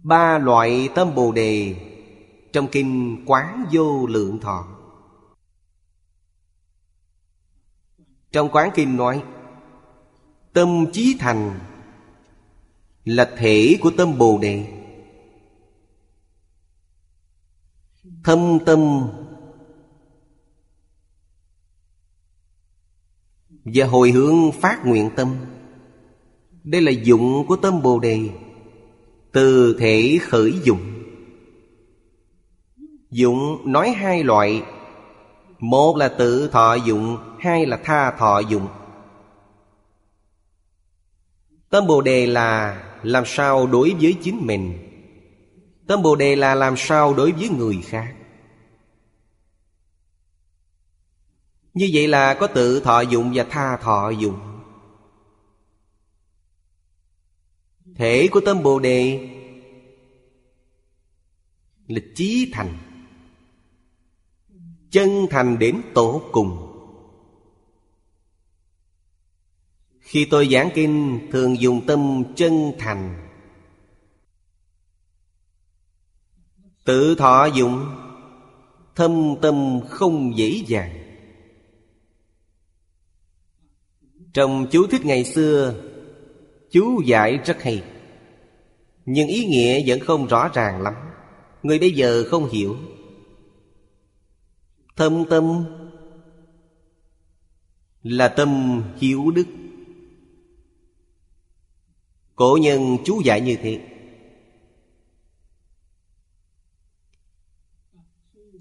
Ba 0.04 0.38
loại 0.38 0.90
tâm 0.96 1.16
Bồ 1.16 1.32
Đề 1.32 1.76
Trong 2.54 2.68
kinh 2.72 3.24
Quán 3.26 3.66
Vô 3.72 4.08
Lượng 4.08 4.40
Thọ. 4.40 4.77
Trong 8.32 8.50
Quán 8.50 8.70
Kinh 8.76 8.98
nói, 8.98 9.24
Tâm 10.54 10.86
trí 10.94 11.16
thành 11.20 11.60
Là 13.06 13.32
thể 13.38 13.78
của 13.82 13.92
tâm 13.98 14.18
Bồ 14.18 14.38
Đề. 14.42 14.68
Thâm 18.24 18.60
tâm 18.66 19.10
và 23.74 23.86
hồi 23.86 24.12
hướng 24.12 24.52
phát 24.52 24.86
nguyện 24.86 25.10
tâm. 25.16 25.36
Đây 26.64 26.82
là 26.82 26.92
dụng 26.92 27.46
của 27.48 27.56
tâm 27.56 27.82
bồ 27.82 28.00
đề. 28.00 28.30
Từ 29.32 29.78
thể 29.80 30.20
khởi 30.22 30.54
dụng. 30.64 31.04
Dụng 33.12 33.72
nói 33.72 33.90
hai 33.90 34.24
loại 34.24 34.64
một 35.60 35.97
là 35.97 36.08
tự 36.08 36.47
thọ 36.47 36.74
dụng, 36.74 37.18
hai 37.39 37.66
là 37.66 37.78
tha 37.84 38.12
thọ 38.12 38.39
dụng. 38.39 38.68
Tâm 41.70 41.88
bồ 41.88 42.01
đề 42.01 42.28
là 42.28 42.84
làm 43.03 43.24
sao 43.26 43.68
đối 43.68 43.95
với 44.01 44.16
chính 44.24 44.45
mình? 44.47 44.88
Tâm 45.88 46.01
Bồ 46.01 46.16
Đề 46.16 46.36
là 46.36 46.55
làm 46.55 46.78
sao 46.78 47.14
đối 47.14 47.32
với 47.32 47.49
người 47.49 47.80
khác? 47.86 48.16
Như 51.74 51.89
vậy 51.93 52.08
là 52.08 52.34
có 52.34 52.47
tự 52.47 52.80
thọ 52.80 53.01
dụng 53.01 53.32
và 53.36 53.43
tha 53.49 53.78
thọ 53.78 54.10
dụng. 54.10 54.39
Thể 57.95 58.28
của 58.32 58.41
tâm 58.45 58.64
Bồ 58.64 58.80
Đề 58.80 59.30
Là 61.88 61.99
chí 62.16 62.51
thành. 62.53 62.87
Chân 64.92 65.28
thành 65.30 65.60
đến 65.60 65.82
tổ 65.94 66.22
cùng. 66.32 66.64
Khi 70.00 70.26
tôi 70.26 70.48
giảng 70.52 70.70
kinh, 70.74 71.28
Thường 71.32 71.60
dùng 71.60 71.86
tâm 71.88 72.24
chân 72.36 72.74
thành. 72.80 73.30
Tự 76.86 77.16
thọ 77.16 77.46
dụng, 77.46 77.86
Thâm 78.96 79.36
tâm 79.42 79.80
không 79.90 80.38
dễ 80.38 80.64
dàng. 80.68 80.98
Trong 84.34 84.68
chú 84.72 84.88
thích 84.88 85.06
ngày 85.06 85.24
xưa, 85.24 85.74
Chú 86.72 87.02
giải 87.02 87.38
rất 87.46 87.62
hay. 87.62 87.84
Nhưng 89.06 89.28
ý 89.28 89.46
nghĩa 89.46 89.84
vẫn 89.88 90.00
không 90.00 90.28
rõ 90.28 90.50
ràng 90.54 90.82
lắm. 90.82 90.94
Người 91.64 91.80
bây 91.80 91.92
giờ 91.92 92.24
không 92.30 92.50
hiểu. 92.50 92.76
Thâm 94.98 95.26
tâm 95.30 95.66
Là 98.04 98.28
tâm 98.28 98.84
hiếu 98.98 99.32
đức. 99.32 99.48
Cổ 102.36 102.58
nhân 102.62 102.98
chú 103.06 103.22
giải 103.24 103.41
như 103.41 103.58
thế. 103.62 103.82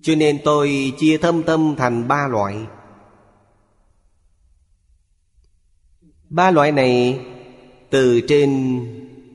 Cho 0.03 0.15
nên 0.15 0.41
tôi 0.45 0.93
chia 0.99 1.19
thâm 1.19 1.43
tâm 1.43 1.75
thành 1.79 2.09
ba 2.09 2.29
loại. 2.29 2.67
Ba 6.29 6.51
loại 6.51 6.73
này 6.73 7.27
từ 7.91 8.21
trên 8.29 8.81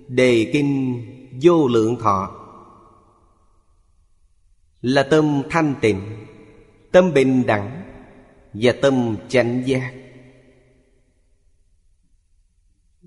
đề 0.07 0.49
kinh 0.53 1.01
vô 1.41 1.67
lượng 1.67 1.95
thọ 1.99 2.31
Là 4.81 5.03
tâm 5.03 5.41
thanh 5.49 5.75
tịnh. 5.81 6.25
Tâm 6.91 7.13
bình 7.13 7.45
đẳng 7.45 7.83
Và 8.53 8.73
tâm 8.81 9.17
chánh 9.29 9.63
giác. 9.65 9.93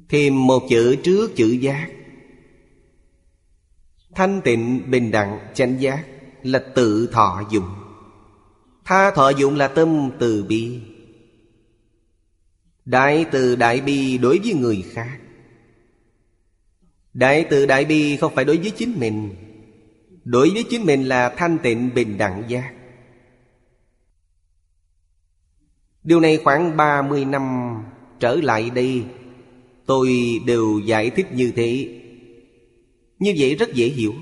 Thêm 0.09 0.47
một 0.47 0.63
chữ 0.71 0.97
trước 0.97 1.31
chữ 1.37 1.47
giác. 1.47 1.91
Thanh 4.15 4.41
tịnh, 4.45 4.91
bình 4.91 5.11
đẳng, 5.11 5.39
chánh 5.55 5.81
giác 5.81 6.05
Là 6.43 6.59
tự 6.75 7.09
thọ 7.13 7.43
dụng. 7.51 7.69
Tha 8.85 9.11
thọ 9.11 9.29
dụng 9.29 9.57
là 9.57 9.69
tâm 9.69 10.11
từ 10.19 10.45
bi. 10.45 10.81
Đại 12.85 13.27
từ 13.31 13.57
đại 13.57 13.81
bi 13.81 14.19
đối 14.19 14.39
với 14.39 14.55
người 14.55 14.85
khác. 14.93 15.19
Đại 17.15 17.47
từ 17.51 17.67
đại 17.67 17.85
bi 17.85 18.17
không 18.17 18.35
phải 18.35 18.45
đối 18.45 18.57
với 18.57 18.71
chính 18.71 19.01
mình. 19.01 19.35
Đối 20.25 20.51
với 20.51 20.65
chính 20.71 20.85
mình 20.85 21.03
là 21.03 21.35
thanh 21.37 21.59
tịnh, 21.63 21.91
bình 21.95 22.19
đẳng 22.19 22.43
giác. 22.49 22.73
Điều 26.05 26.21
này 26.21 26.39
khoảng 26.45 26.77
30 26.77 27.25
năm 27.25 27.75
trở 28.21 28.35
lại 28.35 28.71
đây, 28.71 29.05
Tôi 29.87 30.09
đều 30.47 30.79
giải 30.79 31.11
thích 31.11 31.27
như 31.33 31.53
thế. 31.57 32.01
Như 33.19 33.35
vậy 33.39 33.55
rất 33.55 33.75
dễ 33.75 33.89
hiểu. 33.89 34.15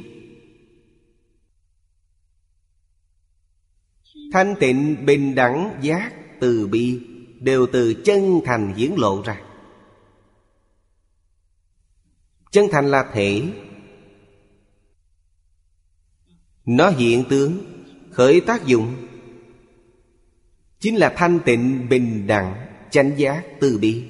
Thanh 4.33 4.55
tịnh, 4.61 5.07
bình 5.07 5.35
đẳng, 5.35 5.79
giác 5.83 6.13
từ 6.41 6.67
bi 6.67 7.01
Đều 7.41 7.67
từ 7.73 7.95
chân 8.05 8.41
thành 8.45 8.75
hiển 8.75 8.91
lộ 8.97 9.23
ra. 9.23 9.41
Chân 12.51 12.67
thành 12.73 12.91
là 12.91 13.11
thể. 13.13 13.43
Nó 16.67 16.89
hiện 16.91 17.25
tướng, 17.31 17.59
Khởi 18.11 18.41
tác 18.41 18.67
dụng. 18.67 18.95
Chính 20.83 20.97
là 20.97 21.13
thanh 21.17 21.41
tịnh, 21.45 21.89
bình 21.89 22.27
đẳng, 22.27 22.67
Chánh 22.91 23.13
giác, 23.17 23.45
từ 23.61 23.79
bi. 23.79 24.05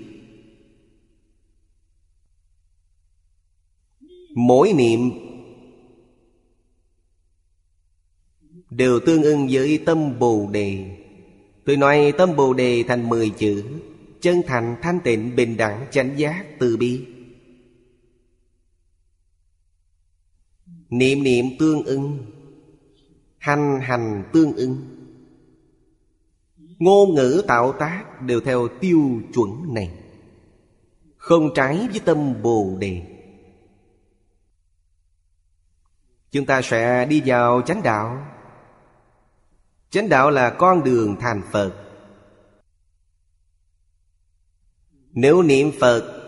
Mỗi 4.35 4.73
niệm 4.73 5.11
Đều 8.71 9.01
tương 9.07 9.23
ưng 9.23 9.49
với 9.51 9.83
tâm 9.87 10.19
Bồ 10.19 10.49
Đề. 10.53 10.97
Tôi 11.65 11.77
nói 11.77 12.13
tâm 12.19 12.37
Bồ 12.37 12.55
Đề 12.55 12.85
thành 12.89 13.09
mười 13.09 13.31
chữ, 13.31 13.65
Chân 14.21 14.43
thành, 14.47 14.77
thanh 14.83 15.01
tịnh, 15.05 15.37
bình 15.37 15.57
đẳng, 15.57 15.87
chánh 15.91 16.19
giác, 16.19 16.47
từ 16.59 16.77
bi. 16.77 17.05
Niệm 20.91 21.23
niệm 21.23 21.47
tương 21.59 21.83
ưng, 21.83 22.27
Hành 23.39 23.81
hành 23.83 24.25
tương 24.33 24.53
ưng. 24.53 24.92
Ngôn 26.83 27.15
ngữ 27.15 27.43
tạo 27.49 27.73
tác 27.73 28.23
đều 28.23 28.41
theo 28.41 28.69
tiêu 28.81 29.21
chuẩn 29.35 29.75
này. 29.75 29.99
Không 31.17 31.55
trái 31.55 31.89
với 31.91 32.01
tâm 32.05 32.43
Bồ 32.43 32.77
Đề. 32.79 33.03
Chúng 36.31 36.47
ta 36.47 36.63
sẽ 36.63 37.07
đi 37.07 37.23
vào 37.27 37.63
chánh 37.63 37.83
đạo. 37.83 38.27
Chánh 39.91 40.09
đạo 40.09 40.31
là 40.31 40.51
con 40.51 40.85
đường 40.85 41.17
thành 41.21 41.43
Phật. 41.53 41.73
Nếu 45.13 45.43
niệm 45.43 45.73
Phật, 45.81 46.23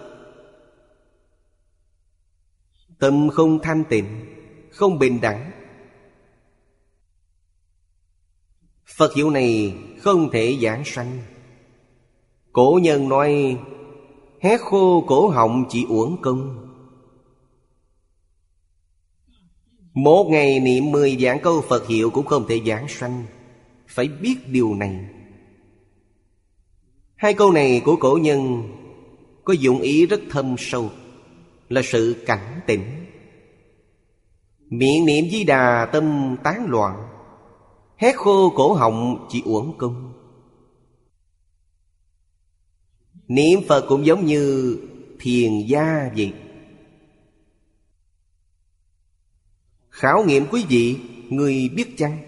Tâm 2.98 3.30
không 3.30 3.58
thanh 3.62 3.84
tịnh, 3.84 4.34
Không 4.72 4.98
bình 4.98 5.20
đẳng. 5.20 5.50
Phật 8.96 9.14
hiệu 9.14 9.30
này 9.30 9.78
không 10.04 10.30
thể 10.30 10.58
giảng 10.62 10.82
sanh. 10.84 11.18
Cổ 12.52 12.78
nhân 12.82 13.08
nói 13.08 13.58
Hét 14.40 14.60
khô 14.60 15.04
cổ 15.06 15.28
họng 15.28 15.64
chỉ 15.70 15.86
uổng 15.88 16.16
công. 16.22 16.70
Một 19.94 20.26
ngày 20.30 20.60
niệm 20.60 20.90
mười 20.90 21.16
giảng 21.16 21.40
câu 21.42 21.60
Phật 21.68 21.86
hiệu 21.86 22.10
cũng 22.10 22.26
không 22.26 22.46
thể 22.48 22.60
giảng 22.66 22.88
sanh. 22.88 23.24
Phải 23.88 24.08
biết 24.08 24.34
điều 24.46 24.74
này. 24.74 25.00
Hai 27.16 27.34
câu 27.34 27.52
này 27.52 27.82
của 27.84 27.96
cổ 27.96 28.18
nhân 28.22 28.62
Có 29.44 29.52
dụng 29.52 29.80
ý 29.80 30.06
rất 30.06 30.20
thâm 30.30 30.54
sâu, 30.58 30.90
Là 31.68 31.82
sự 31.84 32.22
cảnh 32.26 32.60
tỉnh. 32.66 33.06
Miệng 34.68 35.06
niệm 35.06 35.24
di 35.30 35.44
đà 35.44 35.88
tâm 35.92 36.36
tán 36.44 36.66
loạn 36.68 37.03
Hét 37.96 38.16
khô 38.16 38.52
cổ 38.56 38.72
họng 38.72 39.26
chỉ 39.30 39.42
uổng 39.44 39.78
công. 39.78 40.12
Niệm 43.28 43.60
Phật 43.68 43.84
cũng 43.88 44.06
giống 44.06 44.26
như 44.26 44.78
thiền 45.20 45.66
gia 45.66 46.10
vậy. 46.16 46.32
Khảo 49.90 50.24
nghiệm 50.24 50.46
quý 50.46 50.64
vị, 50.68 50.98
Người 51.30 51.68
biết 51.68 51.94
chăng? 51.96 52.18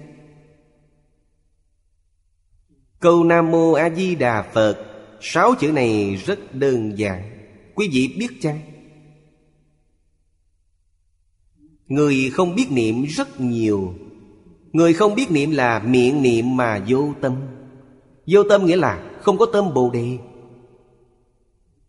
Câu 3.01 3.25
Nam 3.25 3.51
Mô 3.51 3.73
A 3.73 3.91
Di 3.91 4.15
Đà 4.15 4.51
Phật, 4.55 4.87
Sáu 5.21 5.55
chữ 5.61 5.73
này 5.73 6.17
rất 6.17 6.55
đơn 6.55 6.99
giản. 6.99 7.49
Quý 7.75 7.89
vị 7.93 8.15
biết 8.19 8.29
chăng? 8.41 8.61
Người 11.87 12.31
không 12.31 12.55
biết 12.55 12.67
niệm 12.71 13.03
rất 13.03 13.41
nhiều. 13.41 13.95
Người 14.77 14.93
không 14.93 15.15
biết 15.15 15.31
niệm 15.31 15.51
là 15.51 15.79
miệng 15.79 16.23
niệm 16.23 16.57
mà 16.57 16.85
vô 16.89 17.13
tâm. 17.21 17.33
Vô 18.27 18.43
tâm 18.49 18.67
nghĩa 18.67 18.77
là 18.77 19.11
không 19.23 19.39
có 19.39 19.47
tâm 19.47 19.75
bồ 19.75 19.91
đề. 19.91 20.19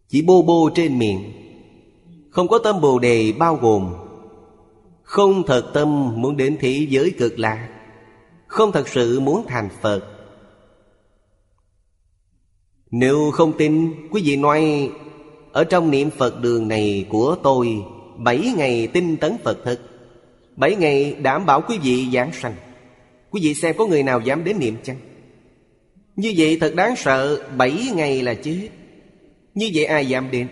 Chỉ 0.07 0.21
bô 0.21 0.41
bô 0.41 0.69
trên 0.75 0.99
miệng. 0.99 1.31
Không 2.29 2.47
có 2.47 2.57
tâm 2.57 2.81
bồ 2.81 2.99
đề 2.99 3.33
bao 3.39 3.55
gồm 3.55 3.93
Không 5.03 5.43
thật 5.45 5.71
tâm 5.73 6.21
muốn 6.21 6.37
đến 6.37 6.57
thế 6.59 6.87
giới 6.89 7.11
cực 7.17 7.39
lạc, 7.39 7.69
Không 8.47 8.71
thật 8.71 8.87
sự 8.87 9.19
muốn 9.19 9.45
thành 9.47 9.69
Phật. 9.81 10.03
Nếu 12.91 13.31
không 13.33 13.57
tin, 13.57 13.93
Quý 14.11 14.21
vị 14.25 14.35
nói, 14.35 14.91
Ở 15.51 15.63
trong 15.63 15.91
niệm 15.91 16.09
Phật 16.09 16.41
đường 16.41 16.67
này 16.67 17.05
của 17.09 17.35
tôi, 17.43 17.83
Bảy 18.17 18.53
ngày 18.57 18.87
tinh 18.87 19.17
tấn 19.17 19.37
Phật 19.43 19.57
thực 19.65 19.79
Bảy 20.55 20.75
ngày 20.75 21.13
đảm 21.13 21.45
bảo 21.45 21.61
quý 21.61 21.79
vị 21.83 22.07
giảng 22.13 22.31
sanh. 22.33 22.55
Quý 23.29 23.41
vị 23.43 23.53
xem 23.53 23.75
có 23.77 23.85
người 23.87 24.03
nào 24.03 24.21
dám 24.21 24.43
đến 24.43 24.59
niệm 24.59 24.77
chăng? 24.83 24.97
Như 26.15 26.33
vậy 26.37 26.57
thật 26.61 26.75
đáng 26.75 26.95
sợ, 26.95 27.47
Bảy 27.57 27.91
ngày 27.95 28.21
là 28.21 28.33
chết. 28.33 28.69
Như 29.53 29.69
vậy 29.73 29.85
ai 29.85 30.05
dám 30.05 30.31
đến? 30.31 30.47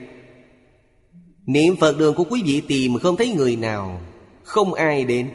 Niệm 1.46 1.76
Phật 1.76 1.98
đường 1.98 2.16
của 2.16 2.24
quý 2.24 2.42
vị 2.46 2.62
tìm 2.68 3.00
không 3.00 3.18
thấy 3.18 3.34
người 3.34 3.56
nào, 3.56 4.02
Không 4.44 4.74
ai 4.74 5.06
đến. 5.06 5.30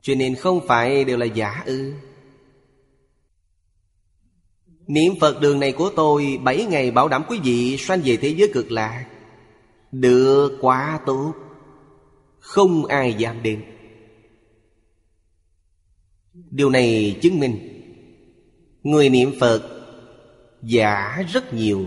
Cho 0.00 0.14
nên 0.14 0.34
không 0.34 0.60
phải 0.66 1.04
đều 1.04 1.16
là 1.16 1.26
giả 1.26 1.62
ư. 1.66 1.92
Niệm 4.86 5.12
Phật 5.20 5.40
đường 5.40 5.60
này 5.60 5.72
của 5.72 5.90
tôi 5.96 6.40
Bảy 6.42 6.64
ngày 6.64 6.90
bảo 6.90 7.08
đảm 7.08 7.24
quý 7.28 7.40
vị 7.44 7.76
sanh 7.78 8.00
về 8.04 8.16
thế 8.16 8.28
giới 8.28 8.50
cực 8.54 8.70
lạc. 8.70 9.06
Được 9.92 10.58
quá 10.60 11.00
tốt. 11.06 11.34
Không 12.44 12.86
ai 12.86 13.14
dám 13.14 13.42
đến. 13.42 13.62
Điều 16.50 16.70
này 16.70 17.18
chứng 17.22 17.40
minh 17.40 17.58
Người 18.82 19.08
niệm 19.08 19.32
Phật 19.40 19.62
Giả 20.62 21.22
rất 21.32 21.54
nhiều, 21.54 21.86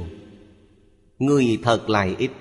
Người 1.20 1.60
thật 1.64 1.90
lại 1.90 2.16
ít. 2.18 2.32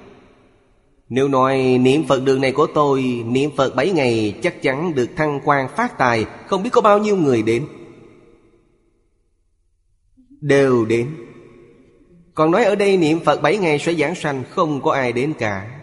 Nếu 1.09 1.29
nói 1.29 1.79
niệm 1.81 2.05
Phật 2.09 2.25
đường 2.25 2.41
này 2.41 2.53
của 2.53 2.67
tôi, 2.75 3.03
Niệm 3.27 3.51
Phật 3.57 3.75
bảy 3.77 3.91
ngày 3.91 4.39
chắc 4.43 4.63
chắn 4.63 4.95
được 4.95 5.11
thăng 5.17 5.41
quan 5.45 5.69
phát 5.77 5.99
tài, 5.99 6.25
Không 6.47 6.63
biết 6.63 6.71
có 6.73 6.81
bao 6.81 6.99
nhiêu 6.99 7.17
người 7.17 7.43
đến. 7.43 7.67
Đều 10.41 10.85
đến. 10.85 11.17
Còn 12.35 12.51
nói 12.51 12.65
ở 12.65 12.75
đây 12.75 12.97
niệm 12.97 13.21
Phật 13.25 13.43
bảy 13.43 13.59
ngày 13.59 13.79
sẽ 13.79 13.95
giảng 13.95 14.15
sanh, 14.15 14.43
Không 14.51 14.83
có 14.83 14.93
ai 14.93 15.13
đến 15.13 15.33
cả. 15.39 15.81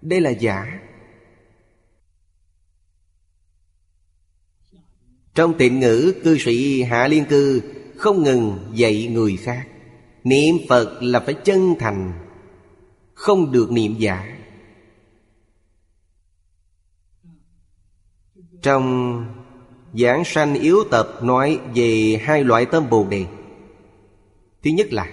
Đây 0.00 0.20
là 0.20 0.30
giả. 0.30 0.80
Trong 5.34 5.54
tịnh 5.58 5.80
ngữ, 5.80 6.14
cư 6.24 6.38
sĩ 6.38 6.82
Hạ 6.82 7.08
Liên 7.08 7.24
Cư 7.24 7.62
Không 7.96 8.22
ngừng 8.22 8.58
dạy 8.72 9.06
người 9.12 9.36
khác. 9.36 9.66
Niệm 10.24 10.56
Phật 10.68 11.02
là 11.02 11.20
phải 11.20 11.34
chân 11.34 11.74
thành, 11.78 12.12
Không 13.14 13.52
được 13.52 13.72
niệm 13.72 13.94
giả. 13.98 14.36
Trong 18.62 19.16
giảng 19.94 20.24
sanh 20.24 20.54
yếu 20.54 20.84
tập 20.90 21.08
nói 21.22 21.60
về 21.74 22.20
hai 22.22 22.44
loại 22.44 22.66
tâm 22.66 22.90
Bồ 22.90 23.06
Đề. 23.10 23.24
Thứ 24.62 24.70
nhất 24.70 24.92
là 24.92 25.10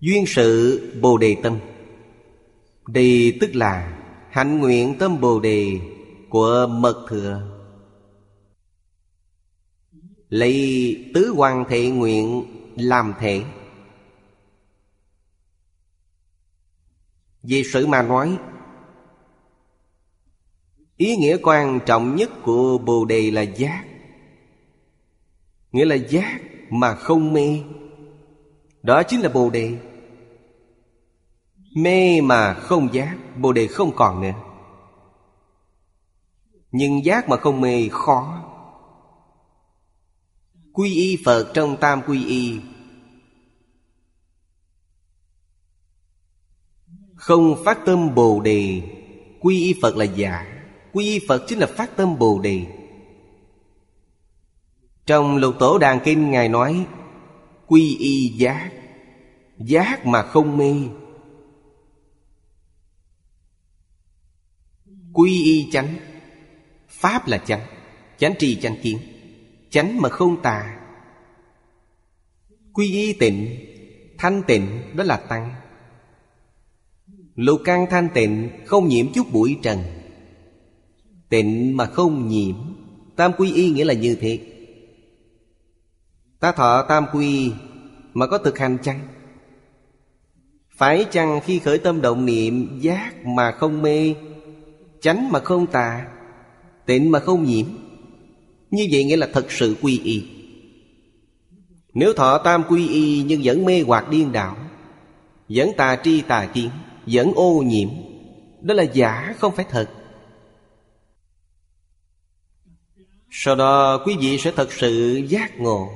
Duyên 0.00 0.24
sự 0.26 0.80
Bồ 1.00 1.18
Đề 1.18 1.36
tâm. 1.42 1.58
Đề 2.86 3.32
tức 3.40 3.54
là 3.54 3.98
hạnh 4.30 4.58
nguyện 4.58 4.94
tâm 4.98 5.20
Bồ 5.20 5.40
Đề 5.40 5.80
của 6.28 6.66
Mật 6.70 7.06
Thừa. 7.08 7.59
Lấy 10.30 11.10
tứ 11.14 11.32
hoàng 11.36 11.64
thể 11.68 11.90
nguyện 11.90 12.44
làm 12.76 13.14
thể 13.20 13.44
vì 17.42 17.64
sự 17.64 17.86
mà 17.86 18.02
nói, 18.02 18.38
Ý 21.00 21.16
nghĩa 21.16 21.36
quan 21.42 21.80
trọng 21.86 22.16
nhất 22.16 22.30
của 22.42 22.78
Bồ 22.78 23.04
Đề 23.04 23.30
là 23.30 23.42
giác. 23.42 23.84
Nghĩa 25.72 25.84
là 25.84 25.94
giác 25.94 26.40
mà 26.70 26.94
không 26.94 27.32
mê. 27.32 27.60
Đó 28.82 29.02
chính 29.02 29.20
là 29.20 29.28
Bồ 29.28 29.50
Đề. 29.50 29.78
Mê 31.76 32.20
mà 32.20 32.54
không 32.54 32.88
giác, 32.92 33.16
Bồ 33.36 33.52
Đề 33.52 33.66
không 33.66 33.92
còn 33.96 34.20
nữa. 34.20 34.32
Nhưng 36.72 37.04
giác 37.04 37.28
mà 37.28 37.36
không 37.36 37.60
mê, 37.60 37.88
khó. 37.92 38.49
Quy 40.72 40.94
y 40.94 41.18
Phật 41.24 41.50
trong 41.54 41.76
tam 41.80 42.02
quy 42.06 42.24
y. 42.24 42.60
Không 47.14 47.64
phát 47.64 47.78
tâm 47.86 48.14
Bồ 48.14 48.40
Đề, 48.40 48.82
Quy 49.40 49.64
y 49.64 49.74
Phật 49.82 49.96
là 49.96 50.04
giả. 50.04 50.64
Quy 50.92 51.04
y 51.04 51.26
Phật 51.28 51.44
chính 51.48 51.58
là 51.58 51.66
phát 51.66 51.96
tâm 51.96 52.18
Bồ 52.18 52.40
Đề. 52.40 52.66
Trong 55.06 55.36
lục 55.36 55.54
tổ 55.58 55.78
đàn 55.78 56.00
kinh, 56.04 56.30
Ngài 56.30 56.48
nói, 56.48 56.86
Quy 57.66 57.96
y 57.96 58.28
giác. 58.28 58.70
Giác 59.58 60.06
mà 60.06 60.22
không 60.22 60.56
mê. 60.56 60.74
Quy 65.12 65.42
y 65.42 65.70
chánh. 65.72 65.96
Pháp 66.88 67.28
là 67.28 67.38
chánh. 67.38 67.66
Chánh 68.18 68.34
trì 68.38 68.60
chánh 68.60 68.76
kiến. 68.82 68.98
Chánh 69.70 70.00
mà 70.00 70.08
không 70.08 70.42
tà. 70.42 70.80
Quy 72.72 72.92
y 72.92 73.12
tịnh, 73.12 73.66
Thanh 74.18 74.42
tịnh 74.46 74.82
đó 74.96 75.04
là 75.04 75.16
tăng. 75.16 75.54
Lục 77.34 77.60
căn 77.64 77.86
thanh 77.90 78.08
tịnh 78.14 78.50
Không 78.66 78.88
nhiễm 78.88 79.12
chút 79.12 79.32
bụi 79.32 79.58
trần. 79.62 79.78
Tịnh 81.28 81.76
mà 81.76 81.86
không 81.86 82.28
nhiễm, 82.28 82.56
Tam 83.16 83.32
quy 83.38 83.52
y 83.52 83.70
nghĩa 83.70 83.84
là 83.84 83.94
như 83.94 84.16
thế. 84.20 84.38
Ta 86.40 86.52
thọ 86.52 86.86
tam 86.88 87.06
quy 87.12 87.52
Mà 88.14 88.26
có 88.26 88.38
thực 88.38 88.58
hành 88.58 88.78
chăng? 88.82 89.00
Phải 90.76 91.06
chăng 91.10 91.40
khi 91.44 91.58
khởi 91.58 91.78
tâm 91.78 92.00
động 92.00 92.26
niệm, 92.26 92.78
Giác 92.80 93.26
mà 93.26 93.52
không 93.52 93.82
mê, 93.82 94.14
Chánh 95.00 95.32
mà 95.32 95.40
không 95.40 95.66
tà, 95.66 96.08
Tịnh 96.86 97.10
mà 97.10 97.18
không 97.18 97.44
nhiễm? 97.44 97.66
Như 98.70 98.88
vậy 98.92 99.04
nghĩa 99.04 99.16
là 99.16 99.28
thật 99.32 99.52
sự 99.52 99.76
quy 99.82 100.00
y. 100.04 100.24
Nếu 101.94 102.12
thọ 102.12 102.38
tam 102.38 102.64
quy 102.68 102.88
y 102.88 103.22
Nhưng 103.22 103.40
vẫn 103.44 103.64
mê 103.64 103.82
hoặc 103.86 104.08
điên 104.08 104.32
đảo, 104.32 104.56
Vẫn 105.48 105.70
tà 105.76 106.00
tri 106.04 106.20
tà 106.20 106.46
kiến, 106.54 106.70
Vẫn 107.06 107.32
ô 107.34 107.62
nhiễm, 107.66 107.88
Đó 108.60 108.74
là 108.74 108.82
giả, 108.82 109.34
không 109.38 109.54
phải 109.54 109.64
thật. 109.70 109.90
Sau 113.30 113.56
đó, 113.56 114.02
quý 114.06 114.16
vị 114.20 114.38
sẽ 114.38 114.52
thật 114.56 114.72
sự 114.72 115.22
giác 115.28 115.60
ngộ. 115.60 115.88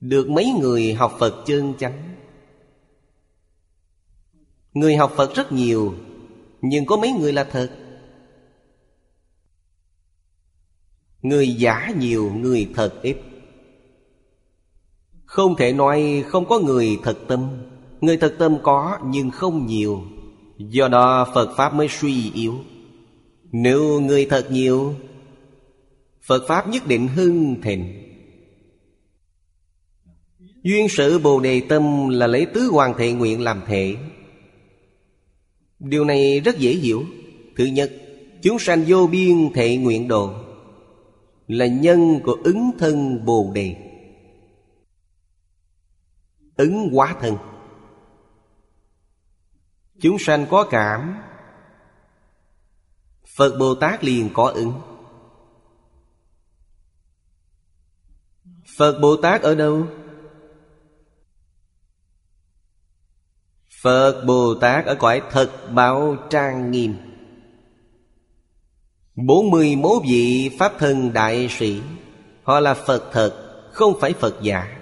Được 0.00 0.28
mấy 0.30 0.52
người 0.60 0.94
học 0.94 1.16
Phật 1.18 1.44
chân 1.46 1.74
chánh? 1.78 2.14
Người 4.74 4.96
học 4.96 5.12
Phật 5.16 5.34
rất 5.34 5.52
nhiều, 5.52 5.94
Nhưng 6.60 6.86
có 6.86 6.96
mấy 6.96 7.12
người 7.12 7.32
là 7.32 7.44
thật? 7.44 7.85
Người 11.22 11.48
giả 11.48 11.92
nhiều, 11.98 12.32
người 12.34 12.68
thật 12.74 13.02
ít. 13.02 13.16
Không 15.24 15.56
thể 15.56 15.72
nói 15.72 16.24
không 16.26 16.46
có 16.46 16.58
người 16.58 16.98
thật 17.02 17.18
tâm. 17.28 17.48
Người 18.00 18.16
thật 18.16 18.34
tâm 18.38 18.58
có 18.62 18.98
nhưng 19.04 19.30
không 19.30 19.66
nhiều. 19.66 20.02
Do 20.58 20.88
đó 20.88 21.28
Phật 21.34 21.56
Pháp 21.56 21.74
mới 21.74 21.88
suy 21.88 22.30
yếu. 22.34 22.54
Nếu 23.52 24.00
người 24.00 24.26
thật 24.30 24.46
nhiều 24.50 24.94
Phật 26.22 26.46
Pháp 26.48 26.68
nhất 26.68 26.86
định 26.86 27.08
hưng 27.08 27.60
thịnh. 27.62 28.02
Duyên 30.62 30.88
sự 30.88 31.18
Bồ 31.18 31.40
Đề 31.40 31.60
Tâm 31.60 32.08
là 32.08 32.26
lấy 32.26 32.46
tứ 32.46 32.60
hoàng 32.72 32.94
thệ 32.98 33.12
nguyện 33.12 33.40
làm 33.40 33.62
thể. 33.66 33.96
Điều 35.78 36.04
này 36.04 36.40
rất 36.40 36.58
dễ 36.58 36.72
hiểu. 36.72 37.04
Thứ 37.56 37.64
nhất 37.64 37.92
Chúng 38.42 38.58
sanh 38.58 38.84
vô 38.86 39.06
biên 39.06 39.52
thể 39.54 39.76
nguyện 39.76 40.08
độ. 40.08 40.34
Là 41.46 41.66
nhân 41.66 42.20
của 42.24 42.36
ứng 42.44 42.70
thân 42.78 43.24
Bồ 43.24 43.50
Đề. 43.54 43.76
Ứng 46.56 46.88
hóa 46.92 47.16
thân. 47.20 47.36
Chúng 50.00 50.16
sanh 50.18 50.46
có 50.50 50.66
cảm. 50.70 51.22
Phật 53.36 53.56
Bồ 53.58 53.74
Tát 53.74 54.04
liền 54.04 54.30
có 54.34 54.46
ứng. 54.48 54.80
Phật 58.76 58.98
Bồ 59.02 59.16
Tát 59.16 59.42
ở 59.42 59.54
đâu? 59.54 59.86
Phật 63.82 64.24
Bồ 64.26 64.54
Tát 64.60 64.86
ở 64.86 64.94
cõi 64.94 65.22
thật 65.30 65.70
bảo 65.74 66.16
trang 66.30 66.70
nghiêm. 66.70 67.05
Bốn 69.16 69.50
mươi 69.50 69.76
mốt 69.76 70.02
vị 70.08 70.50
Pháp 70.58 70.72
thân 70.78 71.12
đại 71.12 71.48
sĩ. 71.50 71.80
Họ 72.42 72.60
là 72.60 72.74
Phật 72.74 73.10
thật, 73.12 73.62
Không 73.72 74.00
phải 74.00 74.12
Phật 74.12 74.36
giả. 74.42 74.76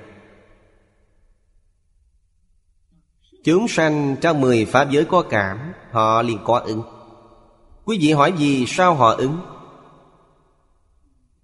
Chúng 3.44 3.68
sanh 3.68 4.16
trong 4.20 4.40
mười 4.40 4.64
Pháp 4.64 4.90
giới 4.90 5.04
có 5.04 5.22
cảm, 5.22 5.72
Họ 5.90 6.22
liền 6.22 6.38
có 6.44 6.58
ứng. 6.58 6.82
Quý 7.84 7.98
vị 8.00 8.12
hỏi 8.12 8.32
gì 8.38 8.64
sao 8.66 8.94
họ 8.94 9.10
ứng? 9.10 9.38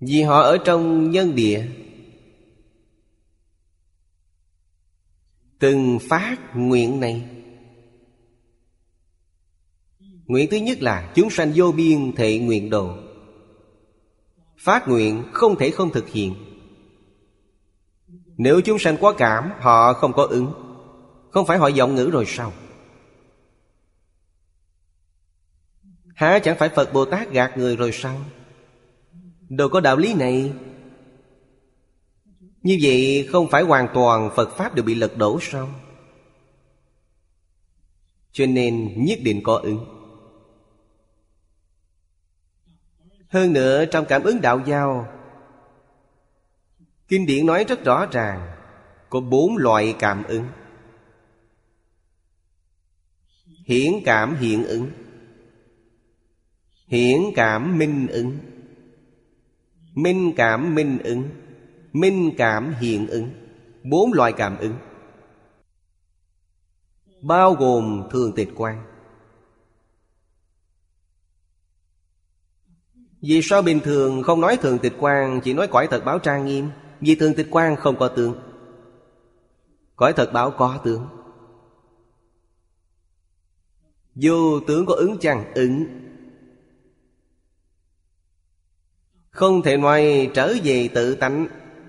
Vì 0.01 0.23
họ 0.23 0.41
ở 0.41 0.59
trong 0.65 1.11
nhân 1.11 1.35
địa. 1.35 1.67
Từng 5.59 5.99
phát 6.09 6.37
nguyện 6.55 7.01
này. 7.01 7.40
Nguyện 10.31 10.51
thứ 10.51 10.57
nhất 10.57 10.83
là 10.83 11.13
chúng 11.15 11.31
sanh 11.31 11.53
vô 11.55 11.73
biên 11.73 12.13
thệ 12.13 12.39
nguyện 12.39 12.71
độ 12.71 12.97
Phát 14.59 14.89
nguyện 14.89 15.25
không 15.33 15.57
thể 15.59 15.71
không 15.71 15.91
thực 15.91 16.09
hiện. 16.09 16.35
Nếu 18.37 18.61
chúng 18.61 18.79
sanh 18.79 18.97
quá 18.97 19.13
cảm, 19.19 19.51
Họ 19.61 19.93
không 19.93 20.13
có 20.13 20.25
ứng. 20.25 20.53
Không 21.31 21.47
phải 21.47 21.59
họ 21.59 21.69
giọng 21.69 21.95
ngữ 21.95 22.11
rồi 22.13 22.25
sao? 22.27 22.53
Há 26.15 26.39
chẳng 26.39 26.59
phải 26.59 26.69
Phật 26.69 26.93
Bồ 26.93 27.05
Tát 27.05 27.33
gạt 27.33 27.59
người 27.59 27.77
rồi 27.77 27.93
sao? 27.93 28.21
Đâu 29.49 29.69
có 29.69 29.81
đạo 29.81 29.97
lý 29.97 30.15
này. 30.15 30.53
Như 32.63 32.79
vậy 32.83 33.29
không 33.33 33.49
phải 33.51 33.63
hoàn 33.63 33.89
toàn 33.95 34.31
Phật 34.37 34.57
Pháp 34.57 34.75
đều 34.75 34.85
bị 34.85 34.95
lật 34.95 35.17
đổ 35.17 35.39
sao? 35.43 35.69
Cho 38.33 38.47
nên 38.47 39.05
nhất 39.05 39.19
định 39.23 39.43
có 39.43 39.55
ứng. 39.57 40.00
Hơn 43.31 43.53
nữa 43.53 43.85
trong 43.85 44.05
cảm 44.09 44.23
ứng 44.23 44.41
đạo 44.41 44.61
giao, 44.67 45.09
Kinh 47.09 47.27
điển 47.27 47.47
nói 47.47 47.65
rất 47.69 47.85
rõ 47.85 48.07
ràng, 48.13 48.51
Có 49.11 49.21
bốn 49.21 49.57
loại 49.57 49.95
cảm 49.99 50.25
ứng. 50.25 50.47
Hiển 53.67 53.93
cảm 54.05 54.37
hiện 54.37 54.65
ứng, 54.65 54.91
Hiển 56.87 57.21
cảm 57.37 57.79
minh 57.79 58.07
ứng, 58.09 58.39
Minh 59.95 60.33
cảm 60.37 60.75
minh 60.75 60.99
ứng, 61.05 61.29
Minh 61.93 62.31
cảm 62.39 62.75
hiện 62.81 63.07
ứng, 63.07 63.31
Bốn 63.85 64.13
loại 64.13 64.33
cảm 64.33 64.59
ứng, 64.59 64.75
Bao 67.23 67.55
gồm 67.55 68.09
thường 68.11 68.33
tịch 68.37 68.49
quan 68.57 68.90
Vì 73.23 73.41
sao 73.43 73.63
bình 73.63 73.81
thường, 73.81 74.23
không 74.23 74.41
nói 74.41 74.57
thường 74.57 74.79
tịch 74.79 74.93
quan 74.99 75.41
Chỉ 75.45 75.55
nói 75.55 75.67
cõi 75.67 75.89
thật 75.91 76.05
báo 76.05 76.19
trang 76.19 76.47
nghiêm. 76.47 76.71
Vì 77.01 77.15
thường 77.15 77.35
tịch 77.35 77.47
quan 77.51 77.77
không 77.77 77.99
có 77.99 78.09
tướng. 78.09 78.35
Cõi 79.97 80.13
thật 80.13 80.33
báo 80.33 80.51
có 80.51 80.79
tướng. 80.85 81.07
Vô 84.15 84.61
tướng 84.61 84.87
có 84.87 84.95
ứng 84.95 85.19
chăng? 85.19 85.55
Ứng, 85.55 85.85
Không 89.31 89.63
thể 89.63 89.77
nói 89.77 90.31
trở 90.35 90.55
về 90.65 90.89
tự 90.95 91.15
tánh. 91.15 91.47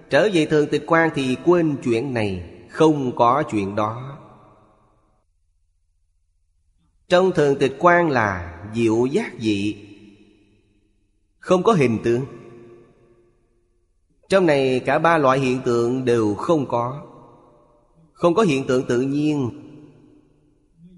Trở 0.10 0.30
về 0.34 0.46
thường 0.46 0.68
tịch 0.72 0.84
quan 0.88 1.10
thì 1.16 1.38
quên 1.46 1.78
chuyện 1.84 2.14
này, 2.14 2.50
Không 2.70 3.16
có 3.16 3.44
chuyện 3.52 3.76
đó. 3.76 4.18
Trong 7.08 7.32
thường 7.32 7.56
tịch 7.60 7.76
quan 7.80 8.10
là 8.10 8.60
diệu 8.76 9.06
giác 9.06 9.32
dị. 9.40 9.91
Không 11.42 11.64
có 11.64 11.74
hình 11.74 12.00
tượng. 12.04 12.26
Trong 14.30 14.46
này 14.46 14.80
cả 14.86 15.00
ba 15.00 15.18
loại 15.18 15.40
hiện 15.40 15.62
tượng 15.66 16.06
đều 16.06 16.36
không 16.36 16.68
có. 16.68 17.02
Không 18.14 18.36
có 18.36 18.44
hiện 18.44 18.68
tượng 18.68 18.84
tự 18.88 19.02
nhiên. 19.02 19.50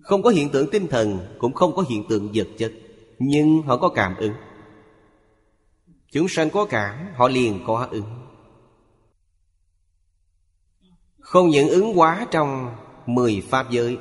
Không 0.02 0.24
có 0.24 0.30
hiện 0.30 0.50
tượng 0.50 0.70
tinh 0.72 0.88
thần, 0.88 1.20
Cũng 1.40 1.54
không 1.54 1.76
có 1.76 1.84
hiện 1.90 2.04
tượng 2.10 2.32
vật 2.34 2.48
chất. 2.58 2.72
Nhưng 3.20 3.62
họ 3.62 3.78
có 3.78 3.90
cảm 3.90 4.16
ứng. 4.16 4.34
Chúng 6.12 6.28
sanh 6.28 6.50
có 6.50 6.66
cảm, 6.66 7.08
Họ 7.16 7.28
liền 7.28 7.60
có 7.68 7.88
ứng. 7.92 8.28
Không 11.20 11.50
những 11.50 11.70
ứng 11.70 12.00
quá 12.00 12.28
trong 12.32 12.76
Mười 13.06 13.44
pháp 13.50 13.72
giới, 13.72 13.98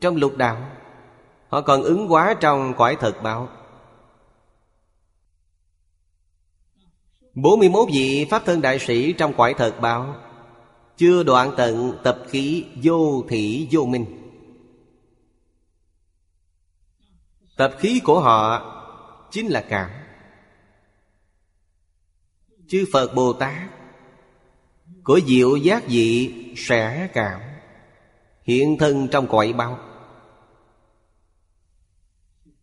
Trong 0.00 0.16
lục 0.16 0.36
đạo, 0.36 0.70
Họ 1.48 1.60
còn 1.60 1.82
ứng 1.82 2.12
quá 2.12 2.34
trong 2.40 2.74
cõi 2.76 2.96
thật 3.00 3.22
báo. 3.22 3.48
41 7.42 7.88
vị 7.92 8.26
Pháp 8.30 8.42
thân 8.46 8.60
đại 8.60 8.78
sĩ 8.78 9.12
trong 9.12 9.34
cõi 9.36 9.54
thật 9.58 9.80
báo. 9.80 10.16
Chưa 10.96 11.22
đoạn 11.22 11.54
tận 11.56 11.98
tập 12.04 12.18
khí 12.28 12.64
vô 12.82 13.24
thị 13.28 13.68
vô 13.70 13.84
minh. 13.84 14.06
Tập 17.56 17.74
khí 17.78 18.00
của 18.04 18.20
họ 18.20 18.66
chính 19.30 19.46
là 19.46 19.64
cảm. 19.68 19.90
Chư 22.68 22.84
Phật 22.92 23.14
Bồ 23.14 23.32
Tát 23.32 23.70
Của 25.04 25.20
diệu 25.26 25.56
giác 25.56 25.82
dị 25.88 26.34
sẽ 26.56 27.08
cảm, 27.12 27.40
Hiện 28.42 28.76
thân 28.78 29.08
trong 29.08 29.26
cõi 29.26 29.52
bao 29.52 29.78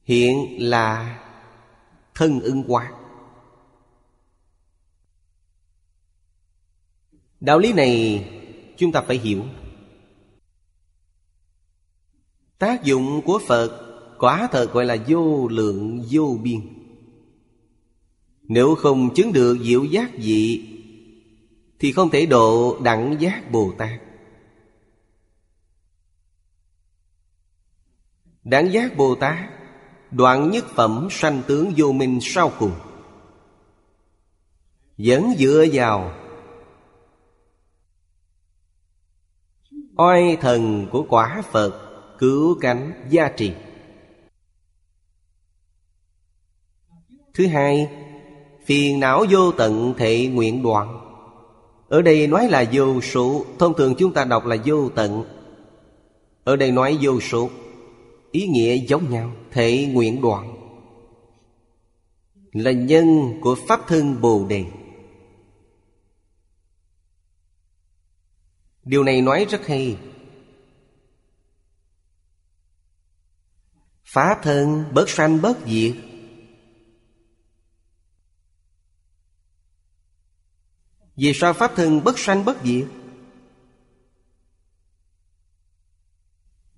Hiện 0.03 0.57
là 0.59 1.19
thân 2.15 2.39
ưng 2.39 2.63
quán 2.67 2.96
Đạo 7.39 7.59
lý 7.59 7.73
này 7.73 8.25
chúng 8.77 8.91
ta 8.91 9.01
phải 9.01 9.17
hiểu. 9.17 9.43
Tác 12.57 12.83
dụng 12.83 13.21
của 13.25 13.39
Phật 13.47 13.83
quả 14.19 14.47
thật 14.51 14.73
gọi 14.73 14.85
là 14.85 14.97
vô 15.07 15.47
lượng, 15.47 16.03
vô 16.11 16.37
biên. 16.43 16.59
Nếu 18.41 18.75
không 18.75 19.13
chứng 19.13 19.33
được 19.33 19.57
diệu 19.61 19.83
giác 19.83 20.11
dị 20.19 20.65
Thì 21.79 21.91
không 21.91 22.09
thể 22.09 22.25
độ 22.25 22.79
đẳng 22.83 23.15
giác 23.19 23.51
Bồ 23.51 23.73
Tát. 23.77 24.01
Đẳng 28.43 28.73
giác 28.73 28.97
Bồ 28.97 29.15
Tát, 29.15 29.37
Đoạn 30.11 30.51
nhất 30.51 30.65
phẩm 30.65 31.07
sanh 31.11 31.41
tướng 31.47 31.73
vô 31.77 31.91
minh 31.91 32.19
sau 32.21 32.51
cùng. 32.59 32.71
Vẫn 34.97 35.33
dựa 35.37 35.65
vào 35.73 36.13
Oai 39.97 40.37
thần 40.41 40.87
của 40.91 41.05
quả 41.09 41.43
Phật, 41.51 41.73
Cứu 42.19 42.57
cánh 42.61 42.91
gia 43.09 43.29
trì. 43.29 43.51
Thứ 47.33 47.47
hai, 47.47 47.89
Phiền 48.65 48.99
não 48.99 49.25
vô 49.29 49.51
tận 49.51 49.93
thệ 49.97 50.27
nguyện 50.27 50.63
đoạn. 50.63 50.99
Ở 51.89 52.01
đây 52.01 52.27
nói 52.27 52.47
là 52.49 52.65
vô 52.71 53.01
số, 53.01 53.45
Thông 53.59 53.73
thường 53.73 53.95
chúng 53.97 54.13
ta 54.13 54.25
đọc 54.25 54.45
là 54.45 54.57
vô 54.65 54.89
tận. 54.89 55.23
Ở 56.43 56.55
đây 56.55 56.71
nói 56.71 56.97
vô 57.01 57.19
số, 57.19 57.49
Ý 58.31 58.47
nghĩa 58.47 58.75
giống 58.75 59.09
nhau, 59.09 59.31
Thể 59.51 59.89
nguyện 59.93 60.21
đoạn. 60.21 60.53
Là 62.51 62.71
nhân 62.71 63.33
của 63.41 63.55
Pháp 63.67 63.87
thân 63.87 64.21
Bồ 64.21 64.45
Đề. 64.49 64.65
Điều 68.87 69.03
này 69.03 69.21
nói 69.21 69.45
rất 69.49 69.67
hay. 69.67 69.97
Phá 74.03 74.39
thân, 74.43 74.85
bớt 74.93 75.09
sanh, 75.09 75.41
bớt 75.41 75.57
diệt. 75.65 75.95
Vì 81.15 81.33
sao 81.35 81.53
Pháp 81.53 81.71
thân 81.75 82.03
bất 82.03 82.19
sanh 82.19 82.45
bất 82.45 82.57
diệt? 82.63 82.87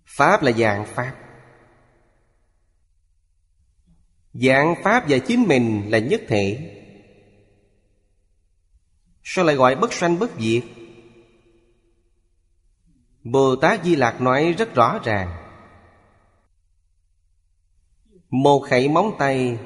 Pháp 0.05 0.43
là 0.43 0.51
dạng 0.51 0.85
Pháp. 0.95 1.15
Dạng 4.33 4.75
Pháp 4.83 5.05
và 5.09 5.17
chính 5.27 5.47
mình 5.47 5.91
là 5.91 5.99
nhất 5.99 6.21
thể. 6.27 6.75
Sao 9.23 9.45
lại 9.45 9.55
gọi 9.55 9.75
bất 9.75 9.93
sanh 9.93 10.19
bất 10.19 10.31
diệt? 10.39 10.63
Bồ 13.23 13.55
Tát 13.55 13.83
Di 13.83 13.95
Lạc 13.95 14.21
nói 14.21 14.53
rất 14.57 14.75
rõ 14.75 14.99
ràng. 15.03 15.45
Một 18.29 18.59
khẩy 18.59 18.89
móng 18.89 19.15
tay 19.19 19.57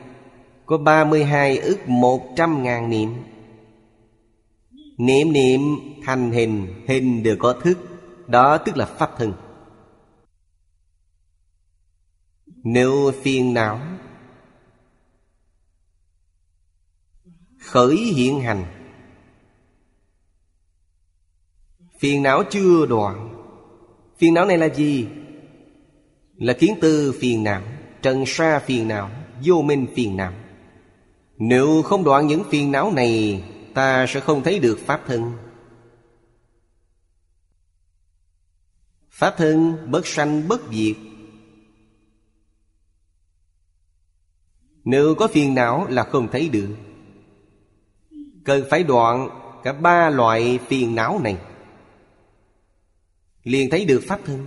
Có 0.65 0.77
32 0.77 1.57
ức 1.57 1.87
một 1.87 2.33
trăm 2.35 2.63
ngàn 2.63 2.89
niệm. 2.89 3.23
Niệm 4.97 5.33
niệm 5.33 5.61
thành 6.03 6.31
hình 6.31 6.83
Hình 6.87 7.23
đều 7.23 7.35
có 7.39 7.53
thức, 7.53 7.77
Đó 8.27 8.57
tức 8.57 8.77
là 8.77 8.85
pháp 8.85 9.11
thân. 9.17 9.33
Nếu 12.63 13.11
phiền 13.21 13.53
não, 13.53 13.79
Khởi 17.59 17.95
hiện 17.95 18.41
hành. 18.41 18.65
Phiền 21.99 22.23
não 22.23 22.43
chưa 22.51 22.85
đoạn 22.85 23.42
Phiền 24.23 24.33
não 24.33 24.45
này 24.45 24.57
là 24.57 24.69
gì? 24.69 25.07
Là 26.37 26.53
kiến 26.53 26.75
tư 26.81 27.13
phiền 27.19 27.43
não, 27.43 27.61
Trần 28.01 28.23
sa 28.25 28.59
phiền 28.59 28.87
não, 28.87 29.09
Vô 29.43 29.61
minh 29.61 29.87
phiền 29.95 30.17
não. 30.17 30.33
Nếu 31.37 31.81
không 31.81 32.03
đoạn 32.03 32.27
những 32.27 32.43
phiền 32.49 32.71
não 32.71 32.91
này, 32.91 33.43
Ta 33.73 34.05
sẽ 34.07 34.19
không 34.19 34.43
thấy 34.43 34.59
được 34.59 34.79
Pháp 34.85 35.01
thân. 35.07 35.31
Pháp 39.09 39.35
thân 39.37 39.77
bất 39.91 40.07
sanh 40.07 40.47
bất 40.47 40.61
diệt. 40.71 40.95
Nếu 44.83 45.15
có 45.15 45.27
phiền 45.27 45.55
não 45.55 45.87
là 45.89 46.03
không 46.03 46.27
thấy 46.31 46.49
được. 46.49 46.75
Cần 48.43 48.63
phải 48.69 48.83
đoạn 48.83 49.29
cả 49.63 49.73
ba 49.73 50.09
loại 50.09 50.59
phiền 50.67 50.95
não 50.95 51.19
này 51.23 51.37
liền 53.43 53.69
thấy 53.69 53.85
được 53.85 54.03
pháp 54.07 54.19
thân. 54.25 54.45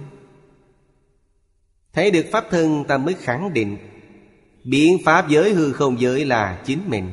Thấy 1.93 2.11
được 2.11 2.27
pháp 2.33 2.47
thân, 2.51 2.85
ta 2.89 2.99
mới 2.99 3.15
khẳng 3.15 3.53
định, 3.55 3.77
biện 4.65 4.99
pháp 5.05 5.29
giới 5.29 5.53
hư 5.53 5.73
không 5.73 6.01
giới 6.01 6.25
là 6.25 6.63
chính 6.67 6.81
mình. 6.87 7.11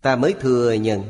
Ta 0.00 0.16
mới 0.16 0.34
thừa 0.40 0.72
nhận. 0.72 1.02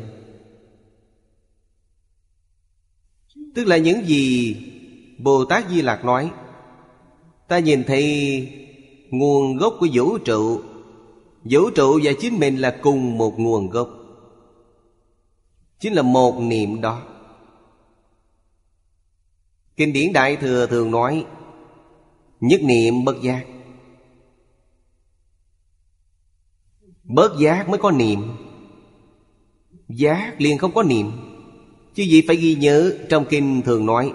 Tức 3.55 3.67
là 3.67 3.77
những 3.77 4.05
gì 4.07 4.57
bồ 5.19 5.45
tát 5.45 5.69
di 5.71 5.83
lạc 5.83 6.05
nói, 6.05 6.31
ta 7.49 7.59
nhìn 7.59 7.85
thấy 7.85 8.05
nguồn 9.11 9.57
gốc 9.57 9.77
của 9.81 9.89
vũ 9.93 10.19
trụ. 10.19 10.61
Vũ 11.45 11.71
trụ 11.71 12.01
và 12.03 12.13
chính 12.21 12.39
mình 12.39 12.57
là 12.57 12.79
cùng 12.83 13.19
một 13.19 13.39
nguồn 13.39 13.71
gốc 13.71 14.06
chính 15.79 15.93
là 15.93 16.03
một 16.03 16.41
niệm 16.41 16.81
đó. 16.81 17.03
Kinh 19.77 19.93
điển 19.93 20.13
đại 20.13 20.37
thừa 20.37 20.67
thường 20.67 20.91
nói, 20.91 21.27
nhất 22.41 22.61
niệm 22.63 23.05
bất 23.05 23.23
giác. 23.23 23.47
Bớt 27.05 27.39
giác 27.41 27.69
mới 27.69 27.79
có 27.79 27.91
niệm. 27.91 28.37
Giác 29.89 30.35
liền 30.39 30.59
không 30.59 30.75
có 30.75 30.83
niệm. 30.83 31.13
Chứ 31.95 32.03
gì 32.03 32.23
phải 32.27 32.37
ghi 32.37 32.55
nhớ 32.55 32.99
trong 33.09 33.25
kinh 33.31 33.63
thường 33.63 33.87
nói, 33.87 34.13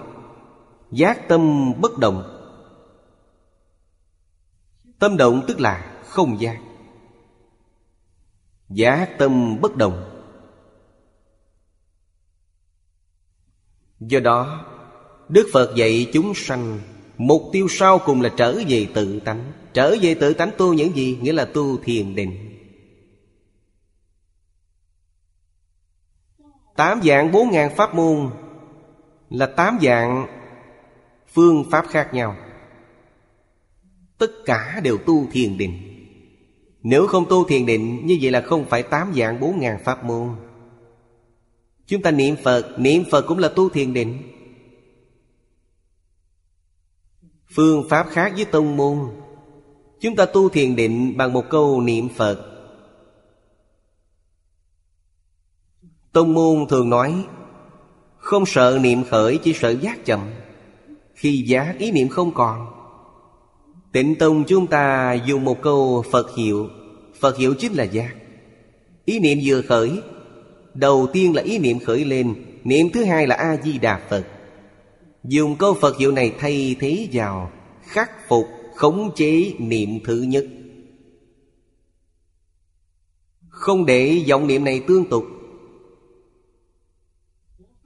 giác 0.90 1.28
tâm 1.28 1.72
bất 1.80 1.98
động. 1.98 2.38
Tâm 4.98 5.16
động 5.16 5.44
tức 5.48 5.60
là 5.60 6.02
không 6.04 6.40
giác. 6.40 6.60
Giác 8.68 9.10
tâm 9.18 9.60
bất 9.60 9.76
động. 9.76 10.11
Do 14.08 14.20
đó, 14.20 14.64
Đức 15.28 15.48
Phật 15.52 15.76
dạy 15.76 16.10
chúng 16.12 16.34
sanh, 16.34 16.80
Mục 17.18 17.42
tiêu 17.52 17.66
sau 17.70 17.98
cùng 17.98 18.20
là 18.20 18.28
trở 18.36 18.60
về 18.68 18.86
tự 18.94 19.20
tánh. 19.20 19.52
Trở 19.74 19.96
về 20.02 20.14
tự 20.14 20.34
tánh 20.34 20.50
tu 20.58 20.74
những 20.74 20.96
gì? 20.96 21.18
Nghĩa 21.22 21.32
là 21.32 21.44
tu 21.44 21.76
thiền 21.76 22.14
định. 22.14 22.58
Tám 26.76 27.00
dạng 27.04 27.32
bốn 27.32 27.50
ngàn 27.50 27.76
pháp 27.76 27.94
môn 27.94 28.30
Là 29.30 29.46
tám 29.46 29.78
dạng 29.82 30.26
phương 31.32 31.64
pháp 31.70 31.86
khác 31.88 32.14
nhau. 32.14 32.36
Tất 34.18 34.30
cả 34.44 34.80
đều 34.82 34.98
tu 34.98 35.26
thiền 35.32 35.58
định. 35.58 35.78
Nếu 36.82 37.06
không 37.06 37.26
tu 37.28 37.44
thiền 37.44 37.66
định, 37.66 38.06
Như 38.06 38.18
vậy 38.22 38.30
là 38.30 38.40
không 38.40 38.64
phải 38.64 38.82
tám 38.82 39.12
dạng 39.16 39.40
bốn 39.40 39.60
ngàn 39.60 39.78
pháp 39.84 40.04
môn. 40.04 40.28
Chúng 41.86 42.02
ta 42.02 42.10
niệm 42.10 42.36
Phật 42.42 42.78
Niệm 42.78 43.04
Phật 43.10 43.22
cũng 43.26 43.38
là 43.38 43.48
tu 43.48 43.68
thiền 43.68 43.94
định. 43.94 44.18
Phương 47.54 47.88
pháp 47.88 48.06
khác 48.10 48.32
với 48.36 48.44
tông 48.44 48.76
môn. 48.76 48.98
Chúng 50.00 50.16
ta 50.16 50.26
tu 50.26 50.48
thiền 50.48 50.76
định 50.76 51.16
bằng 51.16 51.32
một 51.32 51.44
câu 51.50 51.80
niệm 51.80 52.08
Phật. 52.08 52.48
Tông 56.12 56.34
môn 56.34 56.66
thường 56.68 56.90
nói, 56.90 57.24
Không 58.16 58.46
sợ 58.46 58.78
niệm 58.82 59.04
khởi, 59.10 59.38
chỉ 59.42 59.52
sợ 59.52 59.70
giác 59.70 60.04
chậm. 60.04 60.20
Khi 61.14 61.44
giác, 61.46 61.74
ý 61.78 61.90
niệm 61.90 62.08
không 62.08 62.34
còn. 62.34 62.66
Tịnh 63.92 64.14
Tông 64.18 64.44
chúng 64.44 64.66
ta 64.66 65.12
dùng 65.12 65.44
một 65.44 65.62
câu 65.62 66.04
Phật 66.10 66.36
hiệu. 66.36 66.68
Phật 67.20 67.36
hiệu 67.36 67.54
chính 67.58 67.72
là 67.72 67.84
giác. 67.84 68.14
Ý 69.04 69.18
niệm 69.20 69.38
vừa 69.44 69.62
khởi 69.62 70.02
Đầu 70.74 71.06
tiên 71.12 71.34
là 71.34 71.42
ý 71.42 71.58
niệm 71.58 71.78
khởi 71.78 72.04
lên, 72.04 72.34
Niệm 72.64 72.90
thứ 72.92 73.04
hai 73.04 73.26
là 73.26 73.34
A-di-đà 73.34 74.00
Phật. 74.08 74.26
Dùng 75.24 75.56
câu 75.56 75.74
Phật 75.74 75.98
hiệu 75.98 76.12
này 76.12 76.34
thay 76.38 76.76
thế 76.80 77.08
vào 77.12 77.50
Khắc 77.82 78.28
phục 78.28 78.46
khống 78.74 79.12
chế 79.14 79.52
niệm 79.58 80.00
thứ 80.04 80.22
nhất. 80.22 80.46
Không 83.48 83.86
để 83.86 84.24
vọng 84.28 84.46
niệm 84.46 84.64
này 84.64 84.82
tương 84.88 85.08
tục. 85.08 85.24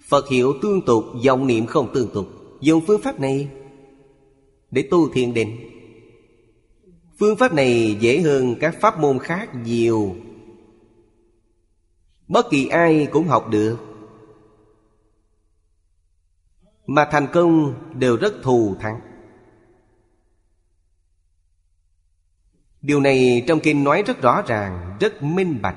Phật 0.09 0.29
hiệu 0.29 0.55
tương 0.63 0.83
tục 0.83 1.05
Dòng 1.23 1.47
niệm 1.47 1.67
không 1.67 1.95
tương 1.95 2.09
tục. 2.15 2.27
Dùng 2.61 2.81
phương 2.87 3.03
pháp 3.03 3.21
này 3.21 3.49
Để 4.71 4.89
tu 4.91 5.09
thiền 5.09 5.35
định. 5.35 5.57
Phương 7.19 7.37
pháp 7.37 7.55
này 7.55 7.97
dễ 8.01 8.21
hơn 8.21 8.55
các 8.61 8.81
pháp 8.81 9.01
môn 9.01 9.19
khác 9.19 9.49
nhiều. 9.65 10.17
Bất 12.29 12.47
kỳ 12.51 12.69
ai 12.69 13.09
cũng 13.13 13.29
học 13.29 13.49
được. 13.51 13.79
Mà 16.87 17.09
thành 17.11 17.27
công 17.33 17.75
đều 17.99 18.17
rất 18.17 18.35
thù 18.43 18.77
thắng. 18.81 19.01
Điều 22.81 23.01
này 23.01 23.45
trong 23.49 23.61
kinh 23.61 23.85
nói 23.85 24.03
rất 24.03 24.23
rõ 24.23 24.43
ràng, 24.47 24.97
Rất 25.01 25.23
minh 25.23 25.59
bạch. 25.63 25.77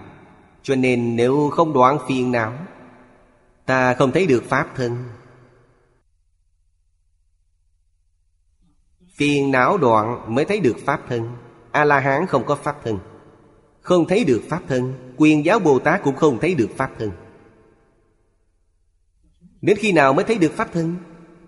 Cho 0.64 0.76
nên 0.76 1.16
nếu 1.16 1.50
không 1.50 1.74
đoạn 1.74 1.98
phiền 2.08 2.32
não, 2.32 2.54
Ta 3.70 3.94
không 3.94 4.12
thấy 4.12 4.28
được 4.28 4.44
Pháp 4.44 4.68
thân. 4.76 5.04
Phiền 9.16 9.52
não 9.52 9.78
đoạn 9.78 10.36
mới 10.36 10.46
thấy 10.46 10.60
được 10.60 10.76
Pháp 10.86 11.02
thân. 11.10 11.32
A-la-hán 11.72 12.26
không 12.28 12.46
có 12.46 12.56
Pháp 12.56 12.84
thân. 12.84 13.00
Không 13.82 14.08
thấy 14.08 14.24
được 14.24 14.42
Pháp 14.50 14.62
thân. 14.68 15.09
Quyền 15.20 15.46
giáo 15.46 15.60
Bồ 15.60 15.80
Tát 15.80 16.04
cũng 16.04 16.16
không 16.16 16.38
thấy 16.42 16.56
được 16.56 16.70
Pháp 16.76 16.92
thân. 17.00 17.12
Đến 19.62 19.78
khi 19.80 19.92
nào 19.92 20.14
mới 20.14 20.26
thấy 20.26 20.38
được 20.38 20.52
Pháp 20.52 20.74
thân? 20.74 20.96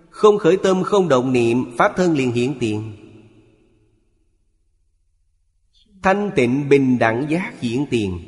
Không 0.10 0.38
khởi 0.38 0.58
tâm, 0.64 0.84
không 0.84 1.08
động 1.08 1.34
niệm, 1.34 1.78
Pháp 1.78 1.94
thân 1.96 2.14
liền 2.14 2.32
hiện 2.32 2.58
tiền. 2.60 2.94
Thanh 6.04 6.32
tịnh 6.36 6.70
bình 6.70 7.00
đẳng 7.00 7.26
giác 7.30 7.54
hiện 7.60 7.86
tiền. 7.90 8.20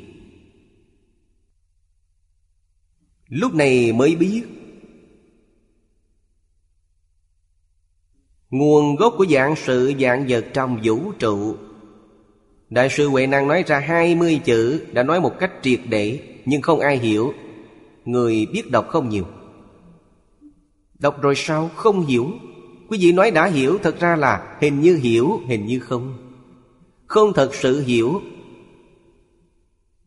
Lúc 3.28 3.54
này 3.54 3.92
mới 3.92 4.16
biết, 4.16 4.42
Nguồn 8.50 8.96
gốc 8.96 9.14
của 9.18 9.26
dạng 9.26 9.54
sự, 9.56 9.92
dạng 10.00 10.26
vật 10.28 10.46
trong 10.52 10.80
vũ 10.84 11.12
trụ 11.12 11.56
Đại 12.74 12.88
sư 12.88 13.08
Huệ 13.08 13.26
Năng 13.26 13.48
nói 13.48 13.64
ra 13.66 13.78
hai 13.78 14.14
mươi 14.14 14.40
chữ, 14.44 14.80
Đã 14.92 15.02
nói 15.02 15.20
một 15.20 15.38
cách 15.40 15.52
triệt 15.62 15.80
để, 15.88 16.18
Nhưng 16.44 16.62
không 16.62 16.80
ai 16.80 16.98
hiểu. 16.98 17.32
Người 18.04 18.46
biết 18.52 18.70
đọc 18.70 18.88
không 18.88 19.08
nhiều. 19.08 19.24
Đọc 20.98 21.22
rồi 21.22 21.34
sao? 21.36 21.70
Không 21.76 22.06
hiểu. 22.06 22.30
Quý 22.88 22.98
vị 23.00 23.12
nói 23.12 23.30
đã 23.30 23.46
hiểu, 23.46 23.78
Thật 23.82 24.00
ra 24.00 24.16
là 24.16 24.56
hình 24.60 24.80
như 24.80 24.96
hiểu, 24.96 25.40
Hình 25.48 25.66
như 25.66 25.80
không. 25.80 26.16
Không 27.06 27.32
thật 27.32 27.54
sự 27.54 27.80
hiểu. 27.80 28.20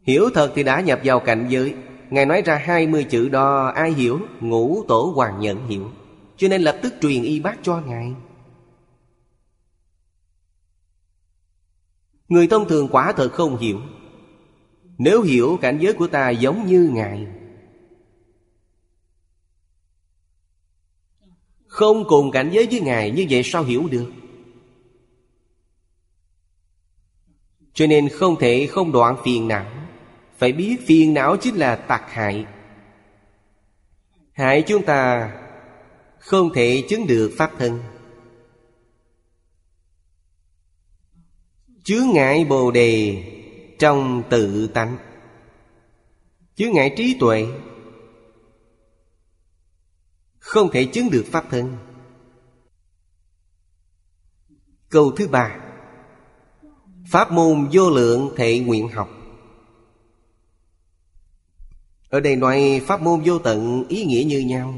Hiểu 0.03 0.29
thật 0.33 0.51
thì 0.55 0.63
đã 0.63 0.81
nhập 0.81 0.99
vào 1.03 1.19
cảnh 1.19 1.45
giới. 1.49 1.73
Ngài 2.09 2.25
nói 2.25 2.41
ra 2.41 2.55
hai 2.55 2.87
mươi 2.87 3.03
chữ 3.03 3.29
đó, 3.29 3.67
ai 3.75 3.91
hiểu? 3.91 4.19
Ngũ 4.39 4.83
tổ 4.87 5.13
hoàng 5.15 5.39
nhận 5.39 5.67
hiểu. 5.67 5.83
Cho 6.37 6.47
nên 6.47 6.61
lập 6.61 6.77
tức 6.81 6.93
truyền 7.01 7.23
y 7.23 7.39
bác 7.39 7.57
cho 7.63 7.81
Ngài. 7.87 8.13
Người 12.27 12.47
thông 12.47 12.67
thường 12.67 12.87
quả 12.91 13.13
thật 13.17 13.29
không 13.33 13.57
hiểu. 13.57 13.79
Nếu 14.97 15.21
hiểu, 15.21 15.57
cảnh 15.61 15.77
giới 15.81 15.93
của 15.93 16.07
ta 16.07 16.29
giống 16.29 16.65
như 16.65 16.89
Ngài. 16.93 17.27
Không 21.67 22.03
cùng 22.07 22.31
cảnh 22.31 22.49
giới 22.53 22.67
với 22.71 22.81
Ngài, 22.81 23.11
Như 23.11 23.25
vậy 23.29 23.41
sao 23.43 23.63
hiểu 23.63 23.87
được? 23.91 24.11
Cho 27.73 27.87
nên 27.87 28.09
không 28.09 28.35
thể 28.39 28.67
không 28.67 28.91
đoạn 28.91 29.17
phiền 29.23 29.47
não. 29.47 29.71
Phải 30.37 30.51
biết 30.51 30.77
phiền 30.85 31.13
não 31.13 31.37
chính 31.37 31.55
là 31.55 31.75
tặc 31.75 32.03
hại. 32.07 32.45
Hại 34.31 34.63
chúng 34.67 34.85
ta 34.85 35.31
Không 36.19 36.53
thể 36.53 36.83
chứng 36.89 37.07
được 37.07 37.33
Pháp 37.37 37.51
thân. 37.57 37.79
Chứa 41.87 42.03
ngại 42.13 42.45
Bồ 42.45 42.71
Đề 42.71 43.23
Trong 43.79 44.23
tự 44.29 44.67
tánh. 44.67 44.97
Chứa 46.55 46.69
ngại 46.73 46.93
trí 46.97 47.17
tuệ 47.19 47.47
Không 50.39 50.69
thể 50.71 50.85
chứng 50.85 51.09
được 51.09 51.25
Pháp 51.31 51.45
thân. 51.49 51.77
Câu 54.89 55.11
thứ 55.11 55.27
ba. 55.27 55.59
Pháp 57.11 57.31
môn 57.31 57.67
vô 57.71 57.89
lượng 57.89 58.33
thể 58.37 58.59
nguyện 58.59 58.89
học. 58.89 59.09
Ở 62.09 62.19
đây 62.19 62.35
nói 62.35 62.81
pháp 62.85 63.01
môn 63.01 63.21
vô 63.25 63.39
tận 63.39 63.85
ý 63.89 64.05
nghĩa 64.05 64.23
như 64.23 64.39
nhau. 64.39 64.73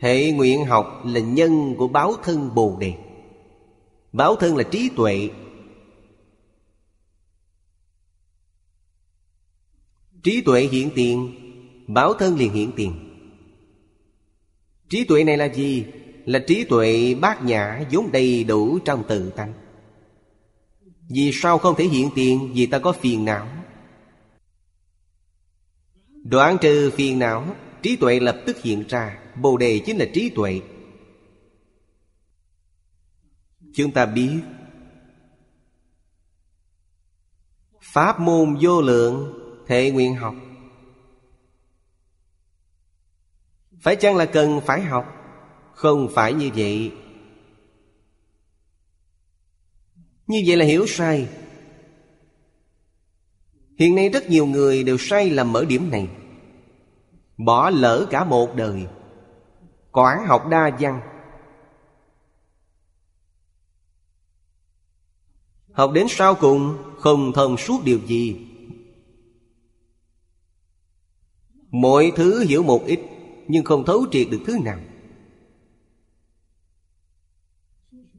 Thể 0.00 0.32
nguyện 0.32 0.64
học 0.64 1.02
là 1.04 1.20
nhân 1.20 1.74
của 1.78 1.88
báo 1.88 2.14
thân 2.22 2.54
Bồ 2.54 2.76
Đề. 2.80 2.94
Báo 4.12 4.36
thân 4.36 4.56
là 4.56 4.62
trí 4.62 4.90
tuệ 4.96 5.30
Trí 10.22 10.40
tuệ 10.40 10.60
hiện 10.60 10.90
tiền, 10.94 11.34
Báo 11.86 12.14
thân 12.14 12.36
liền 12.36 12.52
hiện 12.52 12.72
tiền. 12.76 12.92
Trí 14.88 15.04
tuệ 15.04 15.24
này 15.24 15.36
là 15.36 15.44
gì? 15.44 15.84
Là 16.24 16.38
trí 16.38 16.64
tuệ 16.64 17.14
bát 17.14 17.44
nhã 17.44 17.84
vốn 17.90 18.12
đầy 18.12 18.44
đủ 18.44 18.78
trong 18.78 19.04
tự 19.08 19.30
tánh. 19.30 19.52
Vì 21.08 21.30
sao 21.32 21.58
không 21.58 21.74
thể 21.78 21.84
hiện 21.84 22.10
tiền? 22.14 22.50
Vì 22.54 22.66
ta 22.66 22.78
có 22.78 22.92
phiền 22.92 23.24
não. 23.24 23.48
Đoạn 26.24 26.58
trừ 26.60 26.90
phiền 26.90 27.18
não, 27.18 27.56
Trí 27.82 27.96
tuệ 27.96 28.20
lập 28.20 28.42
tức 28.46 28.62
hiện 28.62 28.84
ra. 28.88 29.18
Bồ 29.36 29.56
đề 29.56 29.78
chính 29.86 29.96
là 29.96 30.06
trí 30.14 30.30
tuệ. 30.30 30.60
Chúng 33.74 33.92
ta 33.92 34.06
biết, 34.06 34.40
Pháp 37.80 38.20
môn 38.20 38.58
vô 38.62 38.82
lượng 38.82 39.39
Thệ 39.70 39.90
nguyện 39.90 40.14
học. 40.14 40.34
Phải 43.80 43.96
chăng 43.96 44.16
là 44.16 44.26
cần 44.26 44.60
phải 44.66 44.80
học? 44.80 45.06
Không 45.74 46.08
phải 46.14 46.34
như 46.34 46.50
vậy. 46.54 46.92
Như 50.26 50.42
vậy 50.46 50.56
là 50.56 50.64
hiểu 50.64 50.86
sai. 50.86 51.28
Hiện 53.78 53.94
nay 53.94 54.08
rất 54.08 54.30
nhiều 54.30 54.46
người 54.46 54.84
đều 54.84 54.98
sai 54.98 55.30
lầm 55.30 55.56
ở 55.56 55.64
điểm 55.64 55.90
này. 55.90 56.08
Bỏ 57.36 57.70
lỡ 57.70 58.06
cả 58.10 58.24
một 58.24 58.54
đời. 58.54 58.86
Quán 59.92 60.26
học 60.26 60.46
đa 60.50 60.76
văn. 60.80 61.00
Học 65.72 65.90
đến 65.92 66.06
sau 66.08 66.34
cùng 66.34 66.78
không 66.98 67.32
thông 67.32 67.56
suốt 67.56 67.80
điều 67.84 67.98
gì. 68.06 68.49
Mọi 71.70 72.12
thứ 72.16 72.44
hiểu 72.44 72.62
một 72.62 72.86
ít, 72.86 73.00
Nhưng 73.48 73.64
không 73.64 73.84
thấu 73.84 74.06
triệt 74.10 74.26
được 74.30 74.40
thứ 74.46 74.58
nào. 74.64 74.78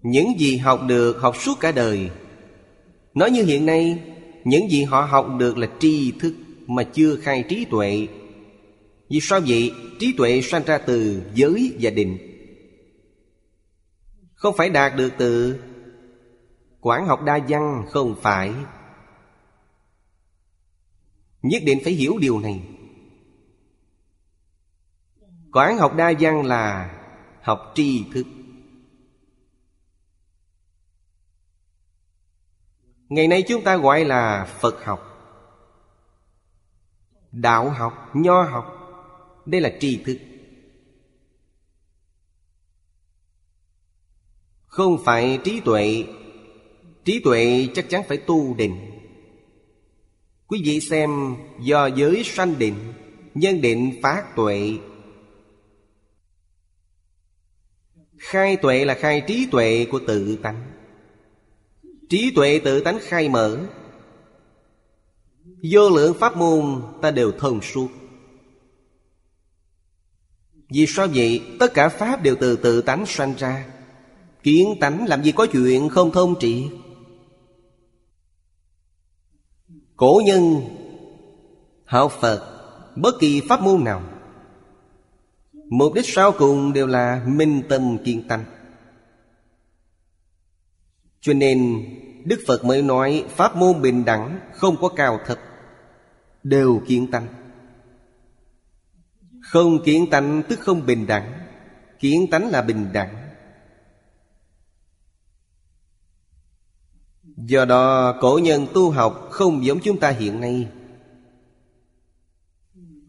Những 0.02 0.40
gì 0.40 0.58
học 0.58 0.82
được 0.88 1.18
học 1.20 1.36
suốt 1.36 1.60
cả 1.60 1.72
đời. 1.72 2.10
Nói 3.14 3.32
như 3.32 3.44
hiện 3.44 3.66
nay, 3.66 4.04
Những 4.44 4.72
gì 4.72 4.84
họ 4.84 5.02
học 5.02 5.28
được 5.40 5.58
là 5.58 5.68
tri 5.80 6.12
thức 6.20 6.34
Mà 6.68 6.84
chưa 6.84 7.16
khai 7.16 7.46
trí 7.50 7.66
tuệ. 7.66 8.08
Vì 9.10 9.20
sao 9.22 9.40
vậy? 9.48 9.72
Trí 10.00 10.14
tuệ 10.18 10.42
sanh 10.42 10.64
ra 10.66 10.78
từ 10.78 11.22
giới 11.34 11.74
và 11.80 11.90
định. 11.90 12.18
Không 14.34 14.56
phải 14.58 14.70
đạt 14.70 14.96
được 14.96 15.10
từ 15.18 15.60
Quảng 16.82 17.08
học 17.08 17.24
đa 17.24 17.40
văn, 17.50 17.86
không 17.90 18.16
phải. 18.22 18.54
Nhất 21.42 21.64
định 21.66 21.80
phải 21.84 21.94
hiểu 21.94 22.18
điều 22.18 22.40
này. 22.40 22.62
Quán 25.52 25.78
học 25.78 25.96
đa 25.96 26.14
văn 26.20 26.46
là 26.46 26.96
học 27.42 27.72
tri 27.76 28.06
thức. 28.14 28.26
Ngày 33.10 33.28
nay 33.28 33.44
chúng 33.48 33.64
ta 33.64 33.78
gọi 33.78 34.06
là 34.06 34.46
Phật 34.60 34.86
học. 34.86 35.08
Đạo 37.32 37.70
học, 37.70 38.10
nho 38.14 38.42
học 38.42 38.78
Đây 39.46 39.62
là 39.62 39.72
tri 39.80 40.04
thức. 40.06 40.18
Không 44.66 45.04
phải 45.06 45.40
trí 45.44 45.60
tuệ 45.60 46.06
Trí 47.06 47.22
tuệ 47.24 47.68
chắc 47.74 47.90
chắn 47.90 48.04
phải 48.08 48.18
tu 48.18 48.54
định. 48.54 48.76
Quý 50.48 50.62
vị 50.66 50.80
xem 50.80 51.36
do 51.60 51.86
giới 51.86 52.24
sanh 52.24 52.60
định 52.60 52.94
Nhân 53.34 53.62
định 53.62 54.00
phát 54.04 54.36
tuệ 54.36 54.78
Khai 58.22 58.58
tuệ 58.58 58.86
là 58.86 58.94
khai 58.94 59.24
trí 59.28 59.48
tuệ 59.52 59.86
của 59.92 60.00
tự 60.08 60.36
tánh. 60.36 60.72
Trí 62.10 62.32
tuệ 62.36 62.62
tự 62.64 62.80
tánh 62.80 63.00
khai 63.02 63.30
mở. 63.30 63.60
Vô 65.72 65.90
lượng 65.90 66.14
pháp 66.14 66.38
môn 66.38 66.82
ta 67.02 67.12
đều 67.12 67.32
thông 67.32 67.62
suốt. 67.62 67.88
Vì 70.70 70.86
sao 70.88 71.08
vậy? 71.14 71.42
Tất 71.60 71.74
cả 71.74 71.90
pháp 71.90 72.24
đều 72.24 72.36
từ 72.40 72.56
tự 72.56 72.82
tánh 72.82 73.06
sanh 73.06 73.34
ra. 73.38 73.66
Kiến 74.44 74.76
tánh 74.80 75.06
làm 75.08 75.24
gì 75.24 75.32
có 75.32 75.48
chuyện 75.52 75.90
không 75.90 76.12
thông 76.12 76.36
trị? 76.40 76.70
Cổ 79.96 80.22
nhân, 80.26 80.62
Học 81.86 82.12
Phật, 82.22 82.62
Bất 82.96 83.20
kỳ 83.20 83.42
pháp 83.50 83.62
môn 83.62 83.84
nào 83.84 84.04
Mục 85.72 85.94
đích 85.94 86.06
sau 86.06 86.32
cùng 86.32 86.74
đều 86.74 86.88
là 86.88 87.24
minh 87.28 87.62
tâm 87.70 87.98
kiên 88.04 88.28
tánh 88.28 88.46
Cho 91.22 91.34
nên, 91.34 91.86
Đức 92.26 92.40
Phật 92.48 92.66
mới 92.66 92.82
nói 92.82 93.26
Pháp 93.30 93.56
môn 93.56 93.82
bình 93.82 94.06
đẳng 94.06 94.40
không 94.54 94.78
có 94.82 94.90
cao 94.90 95.20
thấp, 95.26 95.38
Đều 96.44 96.82
kiên 96.88 97.12
tánh 97.12 97.28
Không 99.42 99.84
kiên 99.84 100.10
tánh 100.10 100.44
tức 100.50 100.60
không 100.60 100.86
bình 100.86 101.08
đẳng 101.08 101.42
kiến 102.00 102.28
tánh 102.32 102.50
là 102.50 102.62
bình 102.62 102.90
đẳng. 102.94 103.16
Do 107.38 107.66
đó, 107.66 108.18
cổ 108.22 108.40
nhân 108.44 108.68
tu 108.74 108.92
học 108.92 109.28
không 109.32 109.66
giống 109.66 109.80
chúng 109.80 110.00
ta 110.00 110.10
hiện 110.10 110.42
nay. 110.42 110.68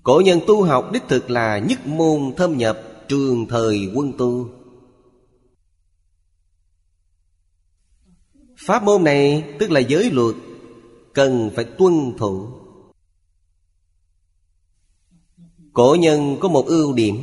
Cổ 0.03 0.23
nhân 0.25 0.41
tu 0.47 0.63
học 0.63 0.91
đích 0.93 1.03
thực 1.09 1.31
là 1.31 1.59
nhất 1.59 1.87
môn 1.87 2.35
thâm 2.37 2.59
nhập, 2.59 2.83
trường 3.09 3.47
thời 3.49 3.91
quân 3.95 4.13
tu. 4.19 4.49
Pháp 8.57 8.83
môn 8.83 9.05
này 9.05 9.55
tức 9.59 9.71
là 9.71 9.81
giới 9.81 10.11
luật, 10.11 10.35
Cần 11.15 11.51
phải 11.55 11.65
tuân 11.65 12.13
thủ. 12.19 12.49
Cổ 15.73 15.97
nhân 16.01 16.37
có 16.41 16.49
một 16.49 16.67
ưu 16.67 16.93
điểm, 16.93 17.17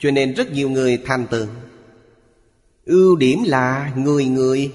Cho 0.00 0.10
nên 0.10 0.34
rất 0.34 0.52
nhiều 0.52 0.70
người 0.70 1.02
thành 1.04 1.26
tựu. 1.30 1.46
Ưu 2.84 3.16
điểm 3.16 3.38
là 3.46 3.94
người 3.96 4.24
người 4.24 4.72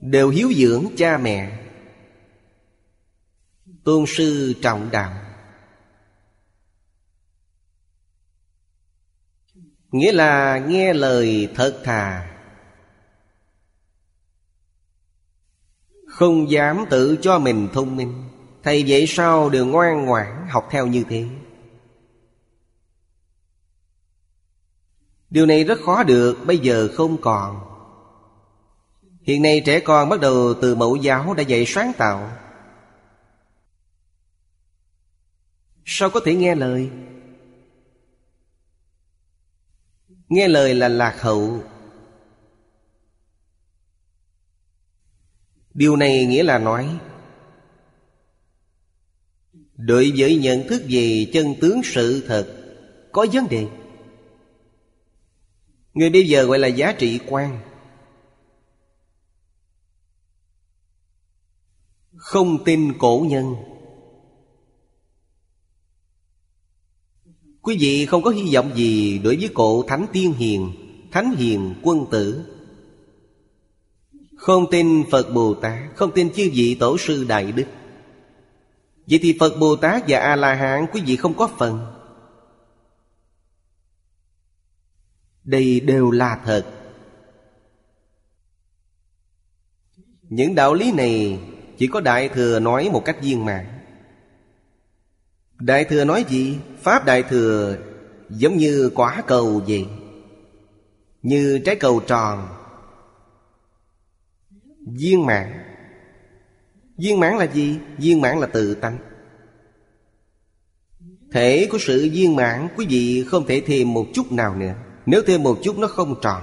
Đều 0.00 0.28
hiếu 0.28 0.52
dưỡng 0.52 0.86
cha 0.96 1.18
mẹ. 1.18 1.61
Tôn 3.84 4.04
sư 4.06 4.54
trọng 4.62 4.90
đạo. 4.90 5.12
Nghĩa 9.92 10.12
là 10.12 10.58
nghe 10.58 10.92
lời 10.92 11.52
thật 11.54 11.80
thà. 11.84 12.28
Không 16.06 16.50
dám 16.50 16.84
tự 16.90 17.18
cho 17.22 17.38
mình 17.38 17.68
thông 17.72 17.96
minh, 17.96 18.28
Thầy 18.62 18.84
vậy 18.86 19.04
sao 19.08 19.50
đều 19.50 19.66
ngoan 19.66 20.04
ngoãn 20.04 20.46
học 20.50 20.68
theo 20.70 20.86
như 20.86 21.04
thế? 21.08 21.26
Điều 25.30 25.46
này 25.46 25.64
rất 25.64 25.78
khó 25.84 26.02
được, 26.02 26.38
Bây 26.46 26.58
giờ 26.58 26.88
không 26.94 27.20
còn. 27.20 27.60
Hiện 29.22 29.42
nay 29.42 29.62
trẻ 29.66 29.80
con 29.80 30.08
bắt 30.08 30.20
đầu 30.20 30.54
từ 30.62 30.74
mẫu 30.74 30.96
giáo 30.96 31.34
đã 31.34 31.42
dạy 31.42 31.64
sáng 31.66 31.92
tạo. 31.98 32.30
Sao 35.84 36.10
có 36.10 36.20
thể 36.24 36.34
nghe 36.34 36.54
lời? 36.54 36.90
Nghe 40.28 40.48
lời 40.48 40.74
là 40.74 40.88
lạc 40.88 41.20
hậu. 41.20 41.64
Điều 45.74 45.96
này 45.96 46.26
nghĩa 46.26 46.42
là 46.42 46.58
nói, 46.58 46.98
Đối 49.76 50.12
với 50.16 50.36
nhận 50.36 50.68
thức 50.68 50.82
về 50.88 51.26
chân 51.32 51.54
tướng 51.60 51.80
sự 51.84 52.24
thật, 52.26 52.56
Có 53.12 53.26
vấn 53.32 53.48
đề. 53.48 53.66
Người 55.94 56.10
bây 56.10 56.28
giờ 56.28 56.44
gọi 56.44 56.58
là 56.58 56.68
giá 56.68 56.92
trị 56.98 57.20
quan. 57.26 57.60
Không 62.16 62.64
tin 62.64 62.98
cổ 62.98 63.26
nhân. 63.28 63.54
Quý 67.62 67.76
vị 67.80 68.06
không 68.06 68.22
có 68.22 68.30
hy 68.30 68.54
vọng 68.54 68.72
gì 68.74 69.18
đối 69.18 69.36
với 69.36 69.50
cổ 69.54 69.84
Thánh 69.88 70.06
Tiên 70.12 70.32
Hiền, 70.32 70.72
Thánh 71.10 71.34
Hiền 71.36 71.74
Quân 71.82 72.06
Tử. 72.10 72.44
Không 74.36 74.70
tin 74.70 75.04
Phật 75.10 75.32
Bồ 75.34 75.54
Tát, 75.54 75.78
Không 75.96 76.12
tin 76.14 76.32
chư 76.32 76.50
vị 76.52 76.76
Tổ 76.80 76.98
sư 76.98 77.24
Đại 77.28 77.52
Đức. 77.52 77.64
Vậy 79.06 79.18
thì 79.22 79.36
Phật 79.40 79.58
Bồ 79.58 79.76
Tát 79.76 80.02
và 80.08 80.18
A-la-hán, 80.18 80.86
Quý 80.92 81.02
vị 81.06 81.16
không 81.16 81.34
có 81.34 81.48
phần. 81.58 81.86
Đây 85.44 85.80
đều 85.80 86.10
là 86.10 86.40
thật. 86.44 86.66
Những 90.22 90.54
đạo 90.54 90.74
lý 90.74 90.92
này 90.92 91.38
Chỉ 91.78 91.86
có 91.86 92.00
Đại 92.00 92.28
Thừa 92.28 92.60
nói 92.60 92.90
một 92.92 93.02
cách 93.04 93.16
viên 93.22 93.44
mạng 93.44 93.71
Đại 95.64 95.84
Thừa 95.84 96.04
nói 96.04 96.24
gì? 96.28 96.58
Pháp 96.82 97.04
Đại 97.04 97.22
Thừa 97.22 97.76
giống 98.30 98.56
như 98.56 98.90
quả 98.94 99.22
cầu 99.26 99.62
vậy 99.68 99.86
Như 101.22 101.60
trái 101.64 101.76
cầu 101.76 102.00
tròn. 102.06 102.48
Viên 104.86 105.26
mãn. 105.26 105.52
Viên 106.98 107.20
mãn 107.20 107.38
là 107.38 107.44
gì? 107.44 107.78
Viên 107.98 108.20
mãn 108.20 108.38
là 108.38 108.46
tự 108.46 108.74
tánh. 108.74 108.98
Thể 111.32 111.68
của 111.70 111.78
sự 111.80 112.08
viên 112.12 112.36
mãn, 112.36 112.68
Quý 112.76 112.86
vị 112.88 113.24
không 113.28 113.46
thể 113.46 113.62
thêm 113.66 113.94
một 113.94 114.06
chút 114.14 114.32
nào 114.32 114.54
nữa. 114.54 114.74
Nếu 115.06 115.22
thêm 115.26 115.42
một 115.42 115.58
chút, 115.62 115.78
nó 115.78 115.86
không 115.86 116.20
tròn. 116.22 116.42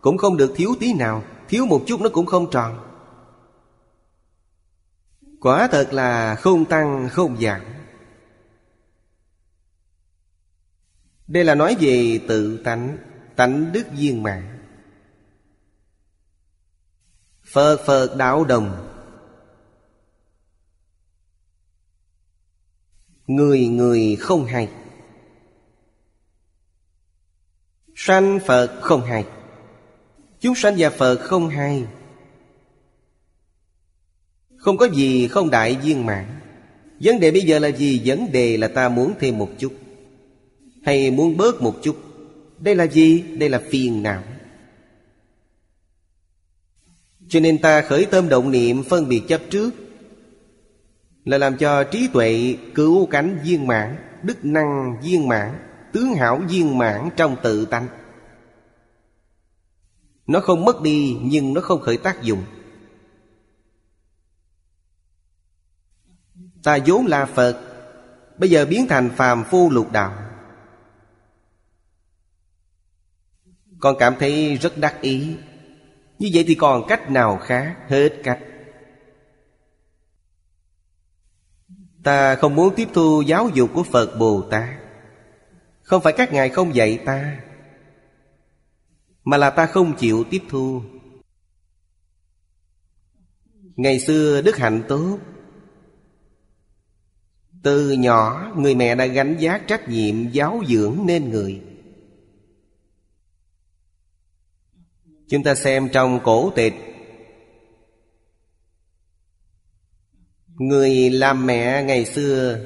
Cũng 0.00 0.18
không 0.18 0.36
được 0.36 0.52
thiếu 0.56 0.74
tí 0.80 0.92
nào. 0.94 1.22
Thiếu 1.48 1.66
một 1.66 1.82
chút, 1.86 2.00
nó 2.00 2.08
cũng 2.08 2.26
không 2.26 2.50
tròn. 2.50 2.78
Quả 5.40 5.68
thật 5.68 5.92
là 5.92 6.34
không 6.34 6.64
tăng, 6.64 7.08
không 7.08 7.36
giảm. 7.40 7.60
Đây 11.32 11.44
là 11.44 11.54
nói 11.54 11.76
về 11.80 12.20
tự 12.28 12.56
tánh 12.64 12.98
Tánh 13.36 13.72
đức 13.72 13.86
viên 13.96 14.22
mạng 14.22 14.58
Phật 17.44 17.80
Phật 17.86 18.16
đạo 18.16 18.44
đồng. 18.44 18.88
Người 23.26 23.66
người 23.66 24.16
không 24.20 24.44
hay. 24.44 24.68
Sanh 27.94 28.38
Phật 28.46 28.80
không 28.82 29.02
hay. 29.02 29.26
Chúng 30.40 30.54
sanh 30.54 30.74
và 30.78 30.90
Phật 30.90 31.18
không 31.18 31.48
hay. 31.48 31.86
Không 34.56 34.76
có 34.76 34.88
gì 34.88 35.28
không 35.28 35.50
đại 35.50 35.74
viên 35.74 36.06
mãn. 36.06 36.40
Vấn 37.00 37.20
đề 37.20 37.30
bây 37.30 37.42
giờ 37.42 37.58
là 37.58 37.68
gì? 37.68 38.02
Vấn 38.04 38.32
đề 38.32 38.56
là 38.56 38.68
ta 38.68 38.88
muốn 38.88 39.14
thêm 39.20 39.38
một 39.38 39.50
chút. 39.58 39.81
Hay 40.84 41.10
muốn 41.10 41.36
bớt 41.36 41.62
một 41.62 41.74
chút? 41.82 41.96
Đây 42.58 42.74
là 42.74 42.86
gì? 42.86 43.22
Đây 43.22 43.48
là 43.48 43.62
phiền 43.70 44.02
não. 44.02 44.22
Cho 47.28 47.40
nên 47.40 47.58
ta 47.58 47.82
khởi 47.82 48.06
tâm 48.06 48.28
động 48.28 48.50
niệm 48.50 48.84
phân 48.84 49.08
biệt 49.08 49.22
chấp 49.28 49.40
trước, 49.50 49.70
Là 51.24 51.38
làm 51.38 51.56
cho 51.56 51.84
trí 51.84 52.08
tuệ 52.12 52.56
cứu 52.74 53.06
cánh 53.06 53.40
viên 53.44 53.66
mãn, 53.66 53.96
Đức 54.22 54.44
năng 54.44 55.00
viên 55.02 55.28
mãn, 55.28 55.58
Tướng 55.92 56.14
hảo 56.14 56.42
viên 56.48 56.78
mãn 56.78 57.10
trong 57.16 57.36
tự 57.42 57.64
tánh. 57.64 57.86
Nó 60.26 60.40
không 60.40 60.64
mất 60.64 60.82
đi, 60.82 61.16
nhưng 61.22 61.54
nó 61.54 61.60
không 61.60 61.80
khởi 61.80 61.96
tác 61.96 62.22
dụng. 62.22 62.44
Ta 66.62 66.78
vốn 66.86 67.06
là 67.06 67.26
Phật, 67.26 67.60
Bây 68.38 68.50
giờ 68.50 68.64
biến 68.64 68.86
thành 68.88 69.10
phàm 69.16 69.44
phu 69.44 69.70
lục 69.70 69.92
đạo. 69.92 70.31
Con 73.82 73.96
cảm 73.98 74.14
thấy 74.18 74.56
rất 74.56 74.78
đắc 74.78 75.00
ý. 75.00 75.36
Như 76.18 76.30
vậy 76.34 76.44
thì 76.46 76.54
còn 76.54 76.86
cách 76.88 77.10
nào 77.10 77.38
khác? 77.42 77.76
Hết 77.88 78.12
cách. 78.24 78.38
Ta 82.02 82.34
không 82.34 82.54
muốn 82.54 82.74
tiếp 82.76 82.88
thu 82.94 83.22
giáo 83.26 83.48
dục 83.54 83.70
của 83.74 83.82
Phật 83.82 84.16
Bồ 84.18 84.42
Tát. 84.50 84.68
Không 85.82 86.02
phải 86.02 86.12
các 86.12 86.32
ngài 86.32 86.48
không 86.48 86.74
dạy 86.74 86.98
ta, 87.04 87.40
Mà 89.24 89.36
là 89.36 89.50
ta 89.50 89.66
không 89.66 89.96
chịu 89.96 90.24
tiếp 90.30 90.42
thu. 90.48 90.82
Ngày 93.76 94.00
xưa 94.00 94.42
Đức 94.42 94.56
Hạnh 94.56 94.82
tốt. 94.88 95.18
Từ 97.62 97.92
nhỏ, 97.92 98.52
người 98.56 98.74
mẹ 98.74 98.94
đã 98.94 99.06
gánh 99.06 99.36
giác 99.38 99.62
trách 99.66 99.88
nhiệm 99.88 100.30
giáo 100.30 100.62
dưỡng 100.68 100.98
nên 101.06 101.30
người. 101.30 101.71
Chúng 105.32 105.42
ta 105.42 105.54
xem 105.54 105.88
trong 105.92 106.20
cổ 106.24 106.50
tịch. 106.50 106.74
Người 110.54 111.10
làm 111.10 111.46
mẹ 111.46 111.82
ngày 111.82 112.04
xưa 112.04 112.58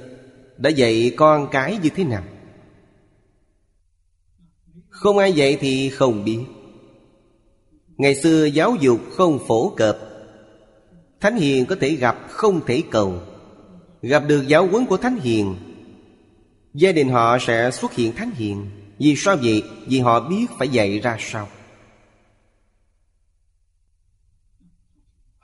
Đã 0.56 0.70
dạy 0.70 1.12
con 1.16 1.48
cái 1.50 1.78
như 1.82 1.88
thế 1.88 2.04
nào? 2.04 2.22
Không 4.88 5.18
ai 5.18 5.32
dạy 5.32 5.56
thì 5.60 5.90
không 5.90 6.24
biết. 6.24 6.40
Ngày 7.96 8.14
xưa 8.14 8.44
giáo 8.44 8.76
dục 8.80 9.00
không 9.12 9.38
phổ 9.46 9.68
cập. 9.68 9.98
Thánh 11.20 11.36
hiền 11.36 11.66
có 11.66 11.76
thể 11.80 11.90
gặp, 11.90 12.16
không 12.28 12.60
thể 12.66 12.82
cầu. 12.90 13.20
Gặp 14.02 14.22
được 14.26 14.44
giáo 14.46 14.66
huấn 14.66 14.86
của 14.86 14.96
Thánh 14.96 15.16
Hiền, 15.16 15.56
Gia 16.74 16.92
đình 16.92 17.08
họ 17.08 17.38
sẽ 17.40 17.70
xuất 17.70 17.92
hiện 17.92 18.12
Thánh 18.12 18.30
Hiền. 18.30 18.70
Vì 18.98 19.14
sao 19.16 19.36
vậy? 19.36 19.62
Vì 19.86 19.98
họ 19.98 20.28
biết 20.28 20.46
phải 20.58 20.68
dạy 20.68 20.98
ra 20.98 21.16
sao? 21.20 21.48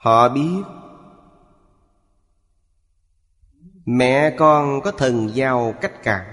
Họ 0.03 0.29
biết, 0.29 0.63
Mẹ 3.85 4.35
con 4.37 4.81
có 4.81 4.91
thần 4.91 5.35
giao 5.35 5.73
cách 5.81 6.03
cảm 6.03 6.25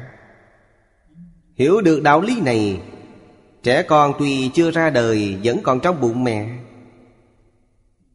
Hiểu 1.54 1.80
được 1.80 2.00
đạo 2.02 2.20
lý 2.20 2.40
này, 2.40 2.82
Trẻ 3.62 3.82
con 3.82 4.12
tuy 4.18 4.50
chưa 4.54 4.70
ra 4.70 4.90
đời 4.90 5.38
Vẫn 5.44 5.60
còn 5.62 5.80
trong 5.80 6.00
bụng 6.00 6.24
mẹ. 6.24 6.58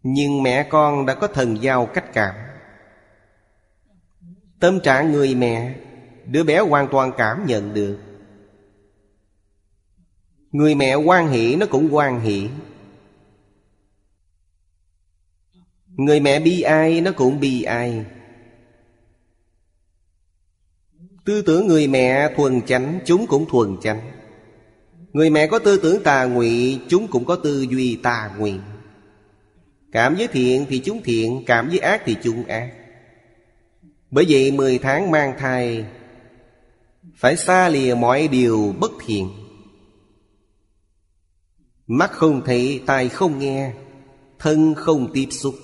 Nhưng 0.03 0.43
mẹ 0.43 0.63
con 0.69 1.05
đã 1.05 1.13
có 1.13 1.27
thần 1.27 1.61
giao 1.61 1.85
cách 1.85 2.13
cảm 2.13 2.35
Tâm 4.59 4.79
trạng 4.79 5.11
người 5.11 5.35
mẹ, 5.35 5.75
Đứa 6.25 6.43
bé 6.43 6.59
hoàn 6.59 6.87
toàn 6.91 7.11
cảm 7.17 7.45
nhận 7.45 7.73
được. 7.73 7.99
Người 10.51 10.75
mẹ 10.75 10.95
quan 10.95 11.27
hỷ 11.27 11.55
nó 11.55 11.65
cũng 11.65 11.95
quan 11.95 12.19
hỷ. 12.19 12.49
Người 15.97 16.19
mẹ 16.19 16.39
bi 16.39 16.61
ai 16.61 17.01
nó 17.01 17.11
cũng 17.11 17.39
bi 17.39 17.63
ai. 17.63 18.05
Tư 21.25 21.41
tưởng 21.41 21.67
người 21.67 21.87
mẹ 21.87 22.33
thuần 22.35 22.61
chánh 22.61 22.99
Chúng 23.05 23.27
cũng 23.27 23.45
thuần 23.49 23.77
chánh. 23.81 24.11
Người 25.13 25.29
mẹ 25.29 25.47
có 25.47 25.59
tư 25.59 25.79
tưởng 25.83 26.03
tà 26.03 26.25
ngụy 26.25 26.79
Chúng 26.89 27.07
cũng 27.07 27.25
có 27.25 27.35
tư 27.35 27.61
duy 27.69 27.95
tà 28.03 28.31
ngụy. 28.37 28.53
Cảm 29.91 30.15
với 30.15 30.27
thiện 30.27 30.65
thì 30.69 30.79
chúng 30.85 31.01
thiện 31.03 31.43
Cảm 31.45 31.69
với 31.69 31.79
ác 31.79 32.01
thì 32.05 32.15
chúng 32.23 32.45
ác. 32.45 32.71
Bởi 34.11 34.25
vậy 34.29 34.51
10 34.51 34.77
tháng 34.77 35.11
mang 35.11 35.33
thai 35.39 35.85
Phải 37.15 37.37
xa 37.37 37.69
lìa 37.69 37.95
mọi 37.95 38.27
điều 38.27 38.75
bất 38.79 38.91
thiện. 39.05 39.29
Mắt 41.87 42.11
không 42.11 42.41
thấy, 42.45 42.81
tai 42.85 43.09
không 43.09 43.39
nghe 43.39 43.73
Thân 44.39 44.73
không 44.75 45.11
tiếp 45.13 45.27
xúc. 45.31 45.55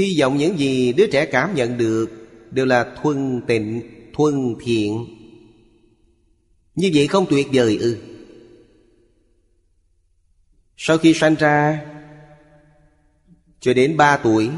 Hy 0.00 0.20
vọng 0.20 0.36
những 0.36 0.58
gì 0.58 0.92
đứa 0.92 1.06
trẻ 1.06 1.26
cảm 1.26 1.54
nhận 1.54 1.78
được 1.78 2.06
Đều 2.50 2.66
là 2.66 2.94
thuần 3.02 3.40
tịnh, 3.46 3.82
thuần 4.14 4.54
thiện. 4.60 5.06
Như 6.74 6.90
vậy 6.94 7.06
không 7.06 7.26
tuyệt 7.30 7.46
vời 7.52 7.78
ư. 7.80 7.96
Sau 10.76 10.98
khi 10.98 11.14
sanh 11.14 11.34
ra 11.34 11.84
Cho 13.60 13.74
đến 13.74 13.96
ba 13.96 14.16
tuổi 14.16 14.50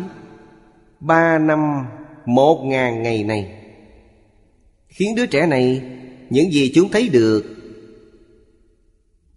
Ba 1.00 1.38
năm 1.38 1.58
một 2.26 2.64
ngàn 2.64 3.02
ngày 3.02 3.24
này 3.24 3.62
Khiến 4.88 5.14
đứa 5.14 5.26
trẻ 5.26 5.46
này 5.46 5.82
Những 6.30 6.52
gì 6.52 6.72
chúng 6.74 6.90
thấy 6.90 7.08
được 7.08 7.44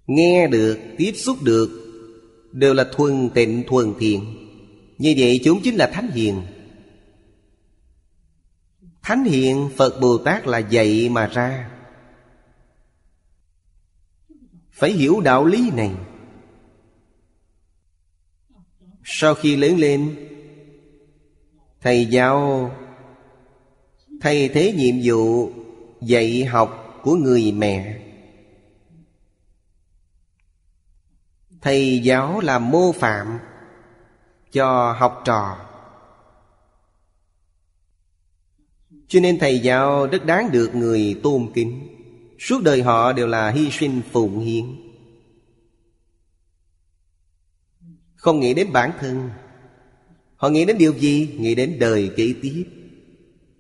Nghe 0.07 0.47
được, 0.47 0.79
tiếp 0.97 1.11
xúc 1.15 1.37
được 1.43 1.69
Đều 2.51 2.73
là 2.73 2.83
thuần 2.93 3.29
tịnh 3.29 3.63
thuần 3.67 3.93
thiện. 3.99 4.44
Như 4.97 5.13
vậy 5.17 5.41
chúng 5.43 5.61
chính 5.63 5.75
là 5.75 5.91
Thánh 5.93 6.11
Hiền. 6.11 6.41
Thánh 9.01 9.23
Hiền 9.23 9.69
Phật 9.77 9.99
Bồ 10.01 10.17
Tát 10.17 10.47
là 10.47 10.57
dạy 10.57 11.09
mà 11.09 11.27
ra. 11.27 11.71
Phải 14.71 14.91
hiểu 14.91 15.21
đạo 15.21 15.45
lý 15.45 15.71
này. 15.73 15.91
Sau 19.03 19.35
khi 19.35 19.55
lớn 19.55 19.77
lên, 19.77 20.15
thầy 21.81 22.05
giáo 22.05 22.71
thay 24.21 24.49
thế 24.49 24.73
nhiệm 24.73 24.95
vụ 25.03 25.51
dạy 26.01 26.43
học 26.45 26.99
của 27.03 27.15
người 27.15 27.51
mẹ. 27.51 28.01
Thầy 31.61 31.99
giáo 31.99 32.39
là 32.39 32.59
mô 32.59 32.91
phạm 32.91 33.39
cho 34.55 34.95
học 34.99 35.21
trò. 35.25 35.57
Cho 39.07 39.19
nên 39.19 39.39
thầy 39.39 39.59
giáo 39.59 40.07
rất 40.07 40.25
đáng 40.25 40.51
được 40.51 40.75
người 40.75 41.19
tôn 41.23 41.51
kính. 41.53 41.87
Suốt 42.39 42.63
đời 42.63 42.81
họ 42.81 43.13
đều 43.13 43.27
là 43.27 43.49
hy 43.49 43.71
sinh 43.71 44.01
phụng 44.11 44.39
hiến. 44.39 44.65
Không 48.15 48.39
nghĩ 48.39 48.53
đến 48.53 48.73
bản 48.73 48.91
thân. 48.99 49.29
Họ 50.35 50.49
nghĩ 50.49 50.65
đến 50.65 50.77
điều 50.77 50.93
gì? 50.93 51.35
Nghĩ 51.39 51.55
đến 51.55 51.79
đời 51.79 52.11
kế 52.17 52.33
tiếp. 52.41 52.65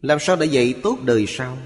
Làm 0.01 0.19
sao 0.19 0.35
để 0.35 0.45
dạy 0.45 0.75
tốt 0.83 0.97
đời 1.03 1.25
sau? 1.27 1.57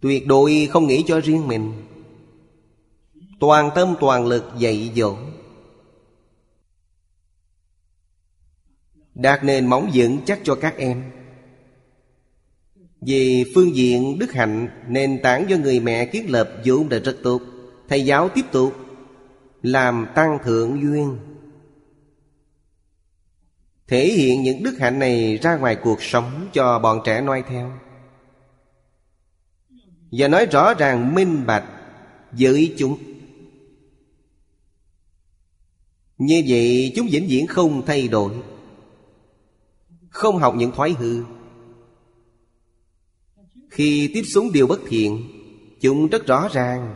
Tuyệt 0.00 0.26
đối 0.26 0.68
không 0.70 0.86
nghĩ 0.86 1.04
cho 1.06 1.20
riêng 1.20 1.48
mình. 1.48 1.72
Toàn 3.40 3.70
tâm 3.74 3.94
toàn 4.00 4.26
lực 4.26 4.44
dạy 4.58 4.92
dỗ. 4.96 5.16
Đạt 9.14 9.44
nền 9.44 9.66
móng 9.66 9.90
vững 9.94 10.18
chắc 10.26 10.40
cho 10.44 10.54
các 10.54 10.76
em. 10.76 11.02
Về 13.00 13.44
phương 13.54 13.76
diện 13.76 14.18
đức 14.18 14.32
hạnh, 14.32 14.68
Nền 14.88 15.22
tảng 15.22 15.50
do 15.50 15.56
người 15.56 15.80
mẹ 15.80 16.06
kiến 16.06 16.30
lập 16.30 16.50
vốn 16.64 16.88
đã 16.88 16.98
rất 16.98 17.16
tốt. 17.22 17.42
Thầy 17.88 18.04
giáo 18.04 18.28
tiếp 18.28 18.44
tục 18.52 18.74
làm 19.62 20.06
tăng 20.14 20.38
thượng 20.44 20.82
duyên. 20.82 21.18
Thể 23.88 24.06
hiện 24.06 24.42
những 24.42 24.62
đức 24.62 24.78
hạnh 24.78 24.98
này 24.98 25.36
ra 25.42 25.56
ngoài 25.56 25.76
cuộc 25.76 26.02
sống 26.02 26.48
cho 26.52 26.78
bọn 26.78 27.00
trẻ 27.04 27.20
noi 27.20 27.42
theo. 27.48 27.72
Và 30.12 30.28
nói 30.28 30.46
rõ 30.46 30.74
ràng, 30.74 31.14
minh 31.14 31.46
bạch 31.46 31.64
với 32.32 32.74
chúng. 32.78 32.98
Như 36.18 36.42
vậy, 36.48 36.92
chúng 36.96 37.08
vĩnh 37.10 37.26
viễn 37.28 37.46
không 37.46 37.86
thay 37.86 38.08
đổi 38.08 38.32
không 40.14 40.38
học 40.38 40.54
những 40.56 40.72
thói 40.72 40.96
hư. 40.98 41.24
Khi 43.70 44.10
tiếp 44.14 44.22
xúc 44.22 44.44
điều 44.52 44.66
bất 44.66 44.80
thiện, 44.86 45.28
chúng 45.80 46.08
rất 46.08 46.26
rõ 46.26 46.48
ràng, 46.52 46.94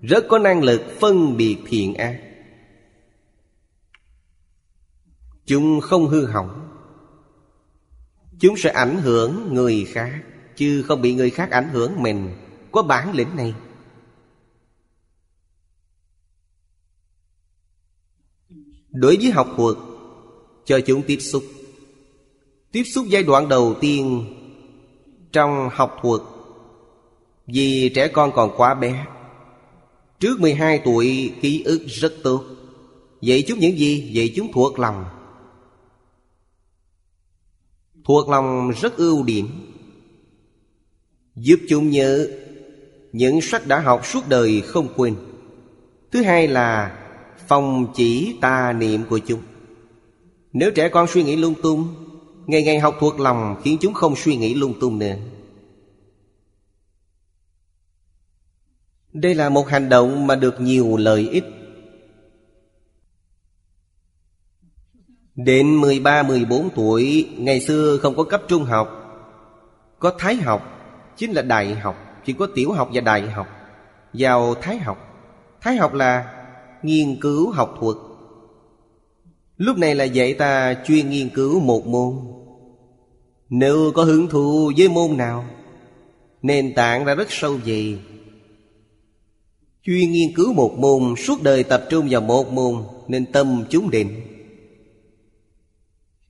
rất 0.00 0.24
có 0.28 0.38
năng 0.38 0.62
lực 0.62 0.82
phân 1.00 1.36
biệt 1.36 1.56
thiện 1.66 1.94
ác. 1.94 2.20
Chúng 5.46 5.80
không 5.80 6.08
hư 6.08 6.26
hỏng. 6.26 6.68
Chúng 8.40 8.56
sẽ 8.56 8.70
ảnh 8.70 8.96
hưởng 8.96 9.54
người 9.54 9.84
khác, 9.84 10.22
Chứ 10.56 10.82
không 10.82 11.02
bị 11.02 11.14
người 11.14 11.30
khác 11.30 11.50
ảnh 11.50 11.68
hưởng 11.72 12.02
mình. 12.02 12.36
Có 12.72 12.82
bản 12.82 13.14
lĩnh 13.14 13.36
này. 13.36 13.54
Đối 18.90 19.16
với 19.16 19.30
học 19.30 19.48
thuật, 19.56 19.76
Cho 20.64 20.80
chúng 20.86 21.02
tiếp 21.02 21.18
xúc. 21.18 21.44
Tiếp 22.72 22.82
xúc 22.84 23.06
giai 23.08 23.22
đoạn 23.22 23.48
đầu 23.48 23.74
tiên 23.80 24.24
Trong 25.32 25.68
học 25.72 25.96
thuật, 26.02 26.20
Vì 27.46 27.88
trẻ 27.94 28.08
con 28.08 28.32
còn 28.34 28.50
quá 28.56 28.74
bé. 28.74 29.06
Trước 30.20 30.40
12 30.40 30.82
tuổi, 30.84 31.32
ký 31.40 31.62
ức 31.62 31.86
rất 31.86 32.14
tốt. 32.22 32.44
Vậy 33.22 33.44
chúng 33.48 33.58
những 33.58 33.78
gì? 33.78 34.12
vậy 34.14 34.32
chúng 34.36 34.52
thuộc 34.52 34.78
lòng. 34.78 35.04
Thuộc 38.04 38.28
lòng 38.28 38.70
rất 38.80 38.96
ưu 38.96 39.22
điểm. 39.22 39.48
Giúp 41.36 41.60
chúng 41.68 41.90
nhớ 41.90 42.28
Những 43.12 43.40
sách 43.40 43.66
đã 43.66 43.80
học 43.80 44.06
suốt 44.06 44.28
đời 44.28 44.60
không 44.60 44.88
quên. 44.96 45.16
Thứ 46.12 46.22
hai 46.22 46.48
là 46.48 46.98
Phòng 47.48 47.86
chỉ 47.94 48.36
tà 48.40 48.72
niệm 48.72 49.04
của 49.10 49.18
chúng. 49.18 49.40
Nếu 50.52 50.70
trẻ 50.70 50.88
con 50.88 51.06
suy 51.08 51.22
nghĩ 51.22 51.36
lung 51.36 51.54
tung 51.62 52.07
Ngày 52.48 52.62
ngày 52.62 52.78
học 52.78 52.96
thuộc 53.00 53.20
lòng 53.20 53.56
Khiến 53.62 53.78
chúng 53.80 53.94
không 53.94 54.16
suy 54.16 54.36
nghĩ 54.36 54.54
lung 54.54 54.74
tung 54.80 54.98
nữa. 54.98 55.14
Đây 59.12 59.34
là 59.34 59.48
một 59.48 59.68
hành 59.68 59.88
động 59.88 60.26
mà 60.26 60.36
được 60.36 60.60
nhiều 60.60 60.96
lợi 60.96 61.28
ích. 61.28 61.44
Đến 65.34 65.80
13-14 65.80 66.68
tuổi, 66.74 67.28
Ngày 67.38 67.60
xưa 67.60 67.98
không 68.02 68.16
có 68.16 68.24
cấp 68.24 68.42
trung 68.48 68.64
học, 68.64 68.88
Có 69.98 70.12
thái 70.18 70.36
học, 70.36 70.62
Chính 71.16 71.32
là 71.32 71.42
đại 71.42 71.74
học, 71.74 71.96
Chỉ 72.24 72.32
có 72.32 72.48
tiểu 72.54 72.72
học 72.72 72.88
và 72.92 73.00
đại 73.00 73.30
học. 73.30 73.46
Vào 74.12 74.54
thái 74.54 74.78
học 74.78 74.98
Thái 75.60 75.76
học 75.76 75.94
là 75.94 76.44
nghiên 76.82 77.20
cứu 77.20 77.50
học 77.50 77.74
thuật. 77.80 78.07
Lúc 79.58 79.78
này 79.78 79.94
là 79.94 80.04
dạy 80.04 80.34
ta 80.34 80.74
chuyên 80.86 81.10
nghiên 81.10 81.28
cứu 81.28 81.60
một 81.60 81.86
môn. 81.86 82.14
Nếu 83.48 83.92
có 83.94 84.04
hứng 84.04 84.28
thú 84.28 84.72
với 84.76 84.88
môn 84.88 85.16
nào, 85.16 85.44
Nền 86.42 86.74
tảng 86.74 87.04
đã 87.04 87.14
rất 87.14 87.26
sâu 87.30 87.58
dày 87.66 87.98
Chuyên 89.82 90.12
nghiên 90.12 90.34
cứu 90.34 90.52
một 90.52 90.74
môn 90.78 91.14
Suốt 91.16 91.42
đời 91.42 91.64
tập 91.64 91.84
trung 91.90 92.06
vào 92.10 92.20
một 92.20 92.52
môn 92.52 92.74
Nên 93.08 93.32
tâm 93.32 93.64
chúng 93.70 93.90
định. 93.90 94.22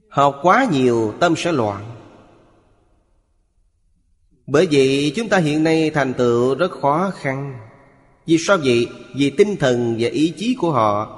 Học 0.08 0.38
quá 0.42 0.68
nhiều, 0.72 1.14
tâm 1.20 1.34
sẽ 1.36 1.52
loạn. 1.52 1.84
Bởi 4.46 4.68
vậy 4.72 5.12
chúng 5.16 5.28
ta 5.28 5.38
hiện 5.38 5.64
nay 5.64 5.90
thành 5.90 6.14
tựu 6.14 6.54
rất 6.54 6.70
khó 6.70 7.12
khăn. 7.14 7.58
Vì 8.26 8.36
sao 8.38 8.58
vậy? 8.64 8.86
Vì 9.14 9.30
tinh 9.30 9.56
thần 9.56 9.96
và 9.98 10.08
ý 10.08 10.32
chí 10.36 10.54
của 10.54 10.70
họ 10.70 11.17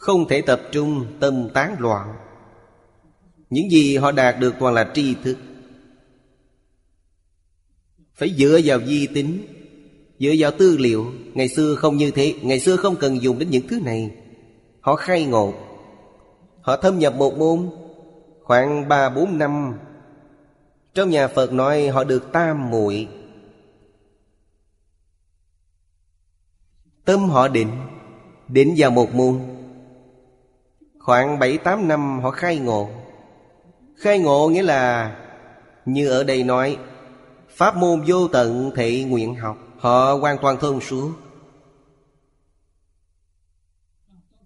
không 0.00 0.28
thể 0.28 0.42
tập 0.42 0.60
trung 0.72 1.06
tâm 1.20 1.48
tán 1.54 1.76
loạn. 1.78 2.14
Những 3.50 3.70
gì 3.70 3.96
họ 3.96 4.12
đạt 4.12 4.40
được 4.40 4.54
toàn 4.60 4.74
là 4.74 4.90
tri 4.94 5.14
thức. 5.14 5.36
Phải 8.14 8.34
dựa 8.38 8.60
vào 8.64 8.80
di 8.80 9.06
tính, 9.06 9.46
Dựa 10.18 10.32
vào 10.38 10.50
tư 10.58 10.76
liệu. 10.78 11.12
Ngày 11.34 11.48
xưa 11.48 11.74
không 11.74 11.96
như 11.96 12.10
thế, 12.10 12.34
Ngày 12.42 12.60
xưa 12.60 12.76
không 12.76 12.96
cần 12.96 13.22
dùng 13.22 13.38
đến 13.38 13.50
những 13.50 13.68
thứ 13.68 13.80
này. 13.80 14.10
Họ 14.80 14.96
khai 14.96 15.24
ngộ. 15.24 15.54
Họ 16.60 16.76
thâm 16.76 16.98
nhập 16.98 17.14
một 17.14 17.38
môn. 17.38 17.70
Khoảng 18.42 18.88
ba, 18.88 19.08
bốn 19.08 19.38
năm, 19.38 19.74
Trong 20.94 21.10
nhà 21.10 21.28
Phật 21.28 21.52
nói 21.52 21.88
họ 21.88 22.04
được 22.04 22.32
tam 22.32 22.70
muội. 22.70 23.08
Tâm 27.04 27.28
họ 27.28 27.48
định 27.48 27.70
Định 28.48 28.74
vào 28.76 28.90
một 28.90 29.14
môn. 29.14 29.59
Khoảng 31.10 31.38
bảy 31.38 31.58
tám 31.58 31.88
năm 31.88 32.20
họ 32.22 32.30
khai 32.30 32.58
ngộ. 32.58 32.90
Khai 33.96 34.18
ngộ 34.18 34.48
nghĩa 34.48 34.62
là, 34.62 35.16
Như 35.84 36.08
ở 36.08 36.24
đây 36.24 36.42
nói, 36.42 36.76
Pháp 37.48 37.76
môn 37.76 38.02
vô 38.06 38.28
tận 38.28 38.70
thị 38.76 39.04
nguyện 39.04 39.34
học, 39.34 39.58
Họ 39.78 40.14
hoàn 40.14 40.38
toàn 40.38 40.56
thông 40.60 40.80
suốt 40.80 41.12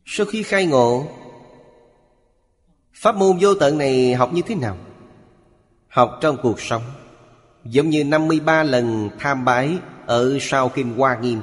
Sau 0.05 0.27
khi 0.27 0.43
khai 0.43 0.67
ngộ, 0.67 1.07
Pháp 2.95 3.17
môn 3.17 3.39
vô 3.41 3.55
tận 3.55 3.79
này 3.79 4.15
học 4.15 4.33
như 4.33 4.43
thế 4.47 4.55
nào? 4.55 4.77
Học 5.89 6.19
trong 6.21 6.37
cuộc 6.43 6.61
sống, 6.61 6.83
Giống 7.65 7.91
như 7.91 8.05
53 8.05 8.63
lần 8.63 9.11
tham 9.19 9.45
bái 9.45 9.79
Ở 10.07 10.39
sau 10.41 10.69
Kinh 10.69 10.95
Hoa 10.97 11.19
Nghiêm. 11.19 11.41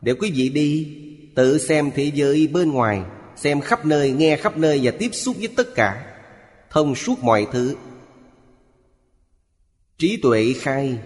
Để 0.00 0.14
quý 0.14 0.32
vị 0.34 0.48
đi, 0.48 0.98
Tự 1.36 1.58
xem 1.58 1.90
thế 1.94 2.10
giới 2.14 2.48
bên 2.52 2.72
ngoài 2.72 3.02
Xem 3.36 3.60
khắp 3.60 3.86
nơi, 3.86 4.12
nghe 4.12 4.36
khắp 4.36 4.56
nơi 4.56 4.80
Và 4.82 4.92
tiếp 4.98 5.10
xúc 5.12 5.36
với 5.38 5.48
tất 5.56 5.74
cả. 5.74 6.16
Thông 6.70 6.94
suốt 6.94 7.18
mọi 7.22 7.46
thứ. 7.52 7.76
Trí 9.98 10.18
tuệ 10.22 10.54
khai. 10.60 10.98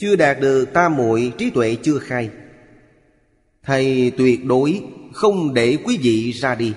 Chưa 0.00 0.16
đạt 0.16 0.40
được 0.40 0.64
tam 0.72 0.96
muội 0.96 1.32
trí 1.38 1.50
tuệ 1.50 1.76
chưa 1.82 1.98
khai. 1.98 2.30
Thầy 3.62 4.12
tuyệt 4.16 4.44
đối 4.44 4.82
không 5.12 5.54
để 5.54 5.78
quý 5.84 5.98
vị 6.02 6.32
ra 6.32 6.54
đi. 6.54 6.74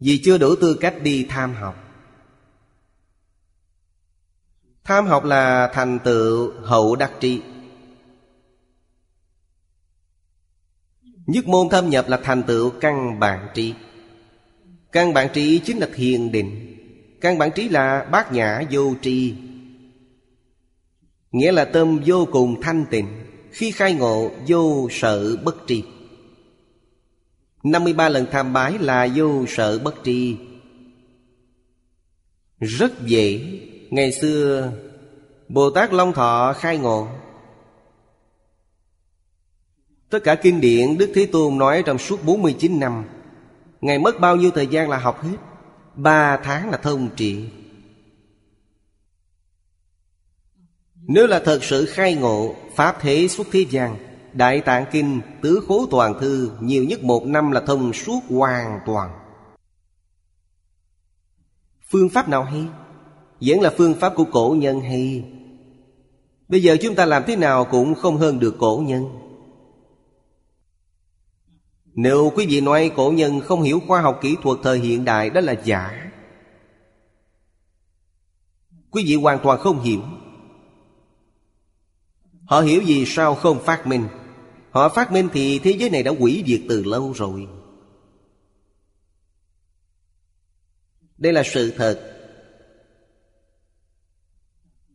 Vì 0.00 0.20
chưa 0.24 0.38
đủ 0.38 0.54
tư 0.60 0.78
cách 0.80 1.02
đi 1.02 1.26
tham 1.28 1.54
học. 1.54 1.82
Tham 4.84 5.06
học 5.06 5.24
là 5.24 5.70
thành 5.74 5.98
tựu 6.04 6.52
hậu 6.62 6.96
đắc 6.96 7.12
trị. 7.20 7.42
Nhất 11.26 11.48
môn 11.48 11.68
thâm 11.68 11.90
nhập 11.90 12.08
là 12.08 12.16
thành 12.16 12.42
tựu 12.42 12.70
căn 12.70 13.20
bản 13.20 13.48
trí. 13.54 13.74
Căn 14.92 15.14
bản 15.14 15.28
trí 15.32 15.58
chính 15.58 15.78
là 15.78 15.88
thiền 15.94 16.32
định. 16.32 16.76
Căn 17.20 17.38
bản 17.38 17.50
trí 17.54 17.68
là 17.68 18.08
bát 18.12 18.32
nhã 18.32 18.62
vô 18.70 18.94
tri. 19.02 19.34
Nghĩa 21.32 21.52
là 21.52 21.64
tâm 21.64 22.00
vô 22.06 22.26
cùng 22.32 22.60
thanh 22.60 22.84
tịnh, 22.90 23.06
Khi 23.50 23.70
khai 23.70 23.94
ngộ 23.94 24.30
vô 24.48 24.88
sợ 24.90 25.36
bất 25.36 25.56
tri. 25.66 25.84
53 27.62 28.08
lần 28.08 28.26
tham 28.30 28.52
bái 28.52 28.78
là 28.78 29.08
vô 29.14 29.44
sợ 29.48 29.78
bất 29.78 29.94
tri. 30.04 30.36
Rất 32.60 32.92
dễ, 33.06 33.40
Ngày 33.90 34.12
xưa 34.12 34.72
Bồ 35.48 35.70
Tát 35.70 35.92
Long 35.92 36.12
Thọ 36.12 36.52
khai 36.52 36.78
ngộ. 36.78 37.08
Tất 40.10 40.18
cả 40.24 40.34
kinh 40.34 40.60
điển 40.60 40.98
Đức 40.98 41.12
Thế 41.14 41.26
Tôn 41.26 41.58
nói 41.58 41.82
trong 41.86 41.98
suốt 41.98 42.24
49 42.24 42.80
năm, 42.80 43.04
Ngài 43.80 43.98
mất 43.98 44.20
bao 44.20 44.36
nhiêu 44.36 44.50
thời 44.50 44.66
gian 44.66 44.90
là 44.90 44.98
học 44.98 45.22
hết? 45.22 45.36
Ba 45.94 46.36
tháng 46.36 46.70
là 46.70 46.76
thông 46.76 47.08
trị. 47.16 47.44
Nếu 50.94 51.26
là 51.26 51.40
thật 51.44 51.64
sự 51.64 51.86
khai 51.86 52.14
ngộ 52.14 52.54
Pháp 52.74 52.96
thế 53.00 53.28
xuất 53.28 53.46
thế 53.52 53.66
gian, 53.70 53.96
Đại 54.32 54.60
Tạng 54.60 54.84
Kinh, 54.92 55.20
Tứ 55.42 55.64
Khố 55.68 55.86
Toàn 55.90 56.20
Thư, 56.20 56.50
Nhiều 56.60 56.84
nhất 56.84 57.02
một 57.02 57.26
năm 57.26 57.50
là 57.50 57.60
thông 57.60 57.92
suốt 57.92 58.20
hoàn 58.30 58.80
toàn. 58.86 59.10
Phương 61.90 62.08
pháp 62.08 62.28
nào 62.28 62.44
hay? 62.44 62.64
Vẫn 63.40 63.60
là 63.60 63.72
phương 63.76 63.94
pháp 63.94 64.12
của 64.16 64.24
cổ 64.24 64.56
nhân 64.58 64.80
hay? 64.80 65.24
Bây 66.48 66.62
giờ 66.62 66.76
chúng 66.80 66.94
ta 66.94 67.04
làm 67.04 67.22
thế 67.26 67.36
nào 67.36 67.64
cũng 67.64 67.94
không 67.94 68.16
hơn 68.16 68.38
được 68.38 68.54
cổ 68.58 68.82
nhân. 68.86 69.25
Nếu 71.96 72.32
quý 72.34 72.46
vị 72.46 72.60
nói 72.60 72.90
cổ 72.96 73.12
nhân 73.12 73.40
không 73.40 73.62
hiểu 73.62 73.80
khoa 73.86 74.00
học 74.00 74.18
kỹ 74.22 74.36
thuật 74.42 74.58
thời 74.62 74.78
hiện 74.78 75.04
đại, 75.04 75.30
đó 75.30 75.40
là 75.40 75.54
giả. 75.64 76.12
Quý 78.90 79.04
vị 79.06 79.14
hoàn 79.14 79.38
toàn 79.42 79.60
không 79.60 79.80
hiểu. 79.80 80.02
Họ 82.44 82.60
hiểu 82.60 82.82
gì 82.82 83.04
sao 83.06 83.34
không 83.34 83.62
phát 83.64 83.86
minh. 83.86 84.08
Họ 84.70 84.88
phát 84.88 85.12
minh 85.12 85.28
thì 85.32 85.58
thế 85.58 85.70
giới 85.70 85.90
này 85.90 86.02
đã 86.02 86.12
hủy 86.18 86.44
diệt 86.46 86.60
từ 86.68 86.84
lâu 86.84 87.12
rồi. 87.12 87.48
Đây 91.18 91.32
là 91.32 91.42
sự 91.44 91.70
thật. 91.76 92.12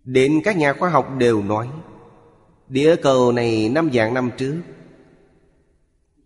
Đến 0.04 0.42
các 0.44 0.58
nhà 0.58 0.74
khoa 0.74 0.90
học 0.90 1.10
đều 1.18 1.44
nói 1.44 1.70
Địa 2.68 2.96
cầu 2.96 3.32
này 3.32 3.70
năm 3.70 3.90
dạng 3.94 4.14
năm 4.14 4.32
trước 4.38 4.62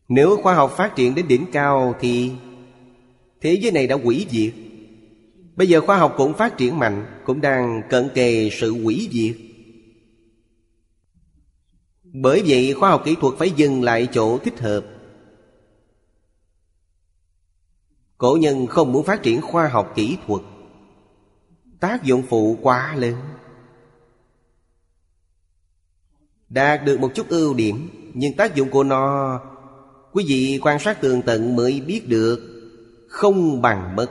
nếu 0.08 0.38
khoa 0.44 0.56
học 0.56 0.72
phát 0.78 0.96
triển 0.96 1.16
đến 1.16 1.28
đỉnh 1.28 1.46
cao 1.52 1.96
Thì 2.00 2.32
thế 3.42 3.54
giới 3.54 3.72
này 3.72 3.88
đã 3.88 3.96
hủy 3.96 4.28
diệt. 4.30 4.54
Bây 5.56 5.68
giờ 5.68 5.82
khoa 5.82 5.98
học 5.98 6.14
cũng 6.18 6.34
phát 6.34 6.58
triển 6.58 6.80
mạnh, 6.80 7.22
Cũng 7.26 7.42
đang 7.42 7.82
cận 7.90 8.10
kề 8.16 8.50
sự 8.52 8.84
hủy 8.84 9.10
diệt. 9.12 9.36
Bởi 12.04 12.44
vậy, 12.48 12.74
khoa 12.74 12.90
học 12.90 13.02
kỹ 13.06 13.16
thuật 13.22 13.34
phải 13.40 13.52
dừng 13.52 13.84
lại 13.84 14.08
chỗ 14.12 14.38
thích 14.38 14.60
hợp. 14.60 14.86
Cổ 18.18 18.38
nhân 18.42 18.68
không 18.68 18.92
muốn 18.92 19.06
phát 19.06 19.24
triển 19.24 19.42
khoa 19.42 19.68
học 19.68 19.94
kỹ 19.96 20.18
thuật. 20.28 20.42
Tác 21.80 22.04
dụng 22.04 22.24
phụ 22.30 22.58
quá 22.62 22.96
lớn. 22.96 23.16
Đạt 26.50 26.86
được 26.86 27.00
một 27.00 27.12
chút 27.16 27.30
ưu 27.30 27.54
điểm, 27.54 27.90
Nhưng 28.14 28.34
tác 28.34 28.56
dụng 28.56 28.70
của 28.70 28.84
nó 28.84 29.40
Quý 30.16 30.26
vị 30.28 30.60
quan 30.62 30.80
sát 30.80 31.02
tường 31.02 31.22
tận 31.26 31.56
mới 31.56 31.82
biết 31.82 32.08
được, 32.08 32.40
Không 33.10 33.62
bằng 33.62 33.96
mất 33.96 34.08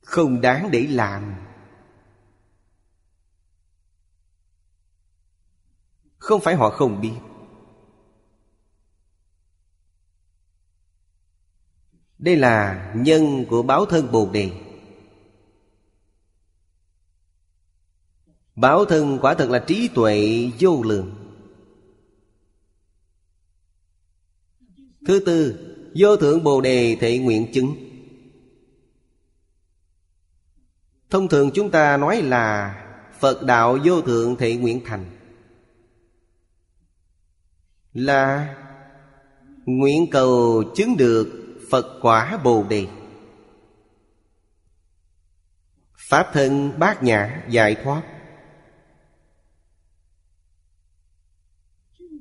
Không 0.00 0.40
đáng 0.40 0.70
để 0.70 0.86
làm. 0.90 1.34
Không 6.18 6.40
phải 6.40 6.54
họ 6.54 6.70
không 6.70 7.00
biết. 7.00 7.14
Đây 12.18 12.36
là 12.36 12.92
nhân 12.96 13.44
của 13.50 13.62
báo 13.62 13.86
thân 13.86 14.12
Bồ 14.12 14.30
Đề. 14.32 14.50
Báo 18.56 18.84
thân 18.84 19.18
quả 19.22 19.34
thật 19.34 19.50
là 19.50 19.64
trí 19.66 19.88
tuệ 19.94 20.50
vô 20.60 20.82
lượng. 20.82 21.21
Thứ 25.06 25.20
tư, 25.26 25.68
Vô 25.94 26.16
thượng 26.16 26.44
Bồ 26.44 26.60
Đề 26.60 26.96
thể 27.00 27.18
nguyện 27.18 27.52
chứng. 27.52 27.74
Thông 31.10 31.28
thường 31.28 31.50
chúng 31.54 31.70
ta 31.70 31.96
nói 31.96 32.22
là 32.22 32.74
Phật 33.20 33.42
đạo 33.42 33.78
vô 33.84 34.02
thượng 34.02 34.36
thể 34.36 34.56
nguyện 34.56 34.80
thành. 34.84 35.04
Là 37.92 38.54
Nguyện 39.66 40.10
cầu 40.10 40.64
chứng 40.76 40.96
được 40.96 41.56
Phật 41.70 41.98
quả 42.02 42.40
Bồ 42.44 42.64
Đề. 42.68 42.86
Pháp 45.96 46.30
thân 46.32 46.72
bát 46.78 47.02
nhã 47.02 47.44
giải 47.48 47.76
thoát. 47.84 48.02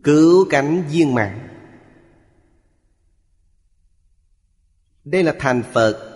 Cứu 0.03 0.48
cánh 0.49 0.84
viên 0.91 1.14
mạng 1.14 1.51
Đây 5.03 5.23
là 5.23 5.36
thành 5.40 5.64
Phật. 5.73 6.07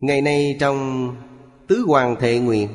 Ngày 0.00 0.20
nay 0.20 0.56
trong 0.60 1.16
Tứ 1.68 1.84
Hoàng 1.86 2.16
Thệ 2.20 2.38
Nguyện, 2.38 2.68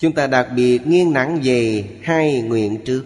Chúng 0.00 0.12
ta 0.12 0.26
đặc 0.26 0.48
biệt 0.56 0.78
nghiêng 0.86 1.12
nặng 1.12 1.40
về 1.42 1.84
hai 2.02 2.42
nguyện 2.42 2.78
trước. 2.84 3.04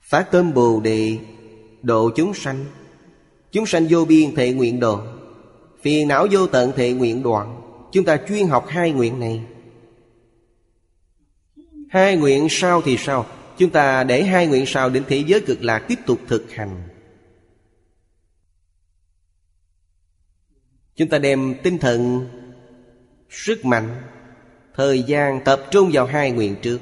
Phát 0.00 0.28
tâm 0.32 0.54
Bồ 0.54 0.80
Đề, 0.80 1.18
Độ 1.82 2.10
chúng 2.16 2.34
sanh. 2.34 2.64
Chúng 3.52 3.66
sanh 3.66 3.86
vô 3.90 4.04
biên 4.04 4.34
thệ 4.34 4.52
nguyện 4.52 4.80
độ. 4.80 5.00
Phiền 5.82 6.08
não 6.08 6.26
vô 6.30 6.46
tận 6.46 6.72
thệ 6.76 6.92
nguyện 6.92 7.22
đoạn, 7.22 7.60
Chúng 7.92 8.04
ta 8.04 8.20
chuyên 8.28 8.46
học 8.46 8.66
hai 8.68 8.92
nguyện 8.92 9.20
này. 9.20 9.42
Hai 11.94 12.16
nguyện 12.16 12.46
sau 12.50 12.82
thì 12.82 12.96
sao 12.96 13.26
Chúng 13.58 13.70
ta 13.70 14.04
để 14.04 14.22
hai 14.22 14.46
nguyện 14.46 14.66
sau 14.66 14.90
đến 14.90 15.04
thế 15.08 15.24
giới 15.26 15.40
cực 15.40 15.62
lạc 15.62 15.84
tiếp 15.88 15.98
tục 16.06 16.18
thực 16.28 16.50
hành. 16.50 16.82
Chúng 20.96 21.08
ta 21.08 21.18
đem 21.18 21.54
tinh 21.62 21.78
thần, 21.78 22.28
Sức 23.30 23.64
mạnh, 23.64 24.02
Thời 24.74 25.02
gian 25.02 25.40
tập 25.44 25.66
trung 25.70 25.90
vào 25.92 26.06
hai 26.06 26.30
nguyện 26.30 26.56
trước, 26.62 26.78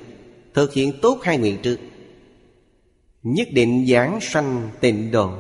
Thực 0.55 0.73
hiện 0.73 0.93
tốt 1.03 1.19
hai 1.23 1.39
nguyện 1.39 1.59
trước. 1.63 1.79
Nhất 3.23 3.49
định 3.53 3.87
giảng 3.89 4.19
sanh 4.21 4.71
tịnh 4.81 5.11
độ. 5.11 5.33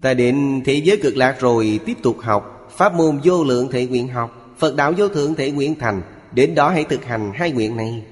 Ta 0.00 0.14
đến 0.14 0.62
thế 0.64 0.74
giới 0.74 0.96
cực 1.02 1.16
lạc 1.16 1.36
rồi 1.40 1.80
tiếp 1.86 1.96
tục 2.02 2.16
học 2.20 2.68
Pháp 2.70 2.94
môn 2.94 3.20
vô 3.24 3.44
lượng 3.44 3.68
thể 3.72 3.86
nguyện 3.86 4.08
học, 4.08 4.54
Phật 4.58 4.76
đạo 4.76 4.92
vô 4.96 5.08
thượng 5.08 5.34
thể 5.34 5.50
nguyện 5.50 5.74
thành. 5.74 6.02
Đến 6.36 6.54
đó 6.54 6.70
hãy 6.70 6.84
thực 6.84 7.04
hành 7.04 7.32
hai 7.34 7.50
nguyện 7.50 7.76
này. 7.76 8.02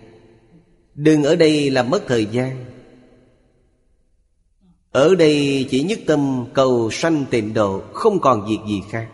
Đừng 0.95 1.25
ở 1.25 1.37
đây 1.37 1.71
làm 1.71 1.91
mất 1.91 2.03
thời 2.07 2.27
gian. 2.27 2.65
Ở 4.91 5.15
đây 5.15 5.67
chỉ 5.71 5.83
nhất 5.83 5.99
tâm 6.07 6.47
cầu 6.55 6.91
sanh 6.93 7.25
tịnh 7.31 7.55
độ, 7.55 7.83
Không 7.93 8.21
còn 8.21 8.47
việc 8.49 8.59
gì 8.69 8.83
khác. 8.91 9.09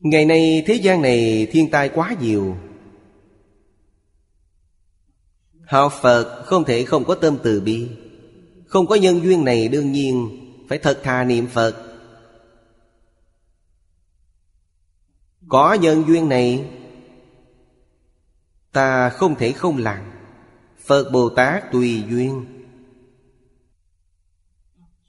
Ngày 0.00 0.24
nay 0.24 0.64
thế 0.66 0.74
gian 0.74 1.02
này 1.02 1.48
thiên 1.52 1.70
tai 1.70 1.88
quá 1.88 2.16
nhiều. 2.20 2.56
Học 5.66 5.92
Phật 6.02 6.42
không 6.44 6.64
thể 6.64 6.84
không 6.84 7.04
có 7.04 7.14
tâm 7.14 7.38
từ 7.42 7.60
bi. 7.60 7.88
Không 8.66 8.86
có 8.86 8.94
nhân 8.94 9.20
duyên 9.22 9.44
này 9.44 9.68
đương 9.68 9.92
nhiên 9.92 10.28
Phải 10.68 10.78
thật 10.78 11.00
thà 11.02 11.24
niệm 11.24 11.46
Phật. 11.46 11.87
Có 15.48 15.74
nhân 15.74 16.04
duyên 16.06 16.28
này, 16.28 16.64
Ta 18.72 19.10
không 19.10 19.34
thể 19.34 19.52
không 19.52 19.76
làm. 19.76 20.02
Phật 20.86 21.10
Bồ 21.12 21.28
Tát 21.28 21.72
tùy 21.72 22.02
duyên. 22.10 22.44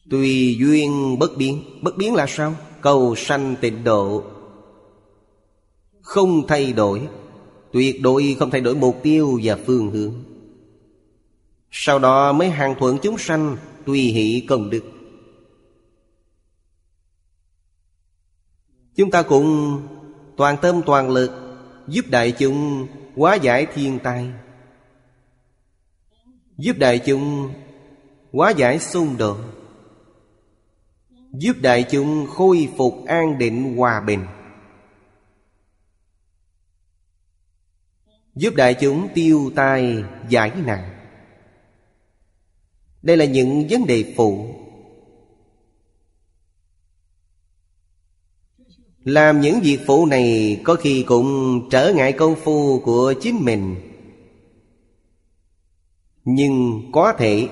Tùy 0.10 0.58
duyên 0.60 1.20
bất 1.20 1.38
biến. 1.38 1.64
Bất 1.82 1.98
biến 1.98 2.16
là 2.16 2.26
sao? 2.30 2.56
Cầu 2.82 3.16
sanh 3.16 3.56
tịnh 3.62 3.84
độ. 3.84 4.24
Không 6.02 6.48
thay 6.48 6.74
đổi. 6.74 7.08
Tuyệt 7.72 8.02
đối 8.02 8.36
không 8.40 8.50
thay 8.50 8.62
đổi 8.62 8.76
mục 8.76 9.00
tiêu 9.04 9.40
và 9.44 9.58
phương 9.66 9.92
hướng. 9.92 10.14
Sau 11.72 12.00
đó 12.00 12.34
mới 12.34 12.50
hàng 12.50 12.76
thuận 12.80 12.98
chúng 13.02 13.18
sanh 13.18 13.58
Tùy 13.86 14.00
hỷ 14.00 14.46
công 14.50 14.70
đức. 14.70 14.84
Chúng 18.96 19.12
ta 19.12 19.22
cũng 19.22 19.82
toàn 20.40 20.58
tâm 20.62 20.82
toàn 20.86 21.10
lực, 21.10 21.32
Giúp 21.88 22.06
đại 22.10 22.32
chúng 22.32 22.88
hóa 23.16 23.36
giải 23.36 23.66
thiên 23.74 24.00
tai. 24.00 24.32
Giúp 26.58 26.76
đại 26.80 27.00
chúng 27.00 27.54
hóa 28.34 28.50
giải 28.50 28.80
xung 28.80 29.18
đột. 29.18 29.38
Giúp 31.32 31.54
đại 31.62 31.86
chúng 31.92 32.28
khôi 32.28 32.70
phục 32.78 32.94
an 33.08 33.38
định 33.38 33.78
hòa 33.78 34.02
bình. 34.02 34.26
Giúp 38.36 38.56
đại 38.56 38.74
chúng 38.74 39.10
tiêu 39.14 39.52
tai 39.56 40.04
giải 40.30 40.52
nạn. 40.66 41.00
Đây 43.02 43.18
là 43.18 43.26
những 43.26 43.68
vấn 43.70 43.86
đề 43.86 44.14
phụ. 44.18 44.56
Làm 49.10 49.42
những 49.42 49.60
việc 49.64 49.80
phụ 49.86 50.06
này 50.06 50.60
có 50.64 50.76
khi 50.76 51.04
cũng 51.08 51.62
trở 51.70 51.94
ngại 51.96 52.12
công 52.12 52.36
phu 52.36 52.80
của 52.80 53.14
chính 53.22 53.46
mình. 53.46 53.76
Nhưng 56.24 56.82
có 56.94 57.14
thể, 57.18 57.48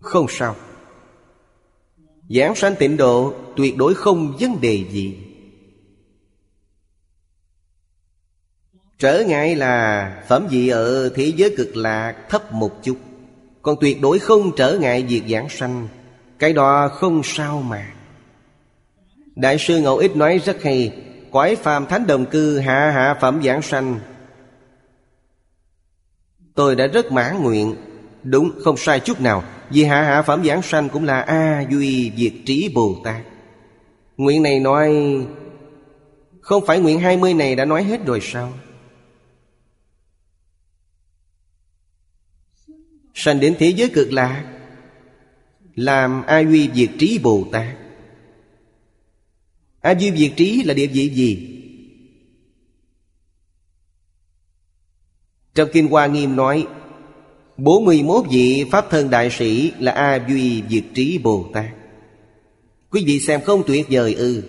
Không 0.00 0.26
sao. 0.28 0.56
Giảng 2.28 2.54
sanh 2.54 2.74
tịnh 2.78 2.96
độ 2.96 3.34
tuyệt 3.56 3.76
đối 3.76 3.94
không 3.94 4.36
vấn 4.40 4.60
đề 4.60 4.84
gì. 4.90 5.18
Trở 8.98 9.24
ngại 9.28 9.56
là 9.56 10.24
phẩm 10.28 10.46
vị 10.50 10.68
ở 10.68 11.08
thế 11.14 11.32
giới 11.36 11.54
cực 11.56 11.76
lạc 11.76 12.26
thấp 12.28 12.52
một 12.52 12.70
chút. 12.82 12.96
Còn 13.62 13.76
tuyệt 13.80 14.00
đối 14.00 14.18
không 14.18 14.50
trở 14.56 14.78
ngại 14.80 15.02
việc 15.02 15.22
giảng 15.28 15.48
sanh. 15.48 15.88
Cái 16.38 16.52
đó 16.52 16.88
không 16.88 17.20
sao 17.24 17.62
mà. 17.62 17.99
Đại 19.40 19.58
sư 19.58 19.80
Ngẫu 19.80 19.96
Ích 19.96 20.16
nói 20.16 20.38
rất 20.38 20.62
hay 20.62 20.92
Quái 21.30 21.56
phàm 21.56 21.86
thánh 21.86 22.06
đồng 22.06 22.26
cư 22.26 22.58
hạ 22.58 22.90
hạ 22.90 23.18
phẩm 23.20 23.42
giảng 23.44 23.62
sanh. 23.62 24.00
Tôi 26.54 26.76
đã 26.76 26.86
rất 26.86 27.12
mãn 27.12 27.42
nguyện. 27.42 27.76
Đúng, 28.22 28.50
không 28.64 28.76
sai 28.76 29.00
chút 29.00 29.20
nào, 29.20 29.44
Vì 29.70 29.84
hạ 29.84 30.02
hạ 30.02 30.22
phẩm 30.22 30.44
giảng 30.44 30.62
sanh 30.62 30.88
cũng 30.88 31.04
là 31.04 31.20
A 31.20 31.64
Duy 31.70 32.12
Diệt 32.16 32.32
Trí 32.46 32.72
Bồ 32.74 32.96
Tát. 33.04 33.22
Nguyện 34.16 34.42
này 34.42 34.60
nói, 34.60 34.96
Không 36.40 36.66
phải 36.66 36.80
nguyện 36.80 37.00
20 37.00 37.34
này 37.34 37.56
đã 37.56 37.64
nói 37.64 37.84
hết 37.84 38.06
rồi 38.06 38.20
sao? 38.22 38.52
Sanh 43.14 43.40
đến 43.40 43.54
thế 43.58 43.68
giới 43.68 43.88
cực 43.88 44.12
lạc 44.12 44.44
Làm 45.74 46.22
A 46.22 46.38
Duy 46.38 46.70
Diệt 46.74 46.90
Trí 46.98 47.20
Bồ 47.22 47.44
Tát. 47.52 47.79
A 49.80 49.90
Duy 49.90 50.10
Việt 50.10 50.32
Trí 50.36 50.62
là 50.62 50.74
địa 50.74 50.86
vị 50.86 51.10
gì? 51.14 51.56
Trong 55.54 55.68
Kinh 55.72 55.88
Hoa 55.88 56.06
Nghiêm 56.06 56.36
nói 56.36 56.66
41 57.56 58.24
vị 58.30 58.64
Pháp 58.70 58.86
thân 58.90 59.10
đại 59.10 59.30
sĩ 59.30 59.72
là 59.78 59.92
A 59.92 60.26
Duy 60.28 60.62
Việt 60.62 60.84
Trí 60.94 61.18
Bồ 61.18 61.50
Tát. 61.54 61.66
Quý 62.90 63.04
vị 63.06 63.20
xem 63.20 63.40
không 63.40 63.62
tuyệt 63.66 63.86
vời 63.90 64.14
ư. 64.14 64.42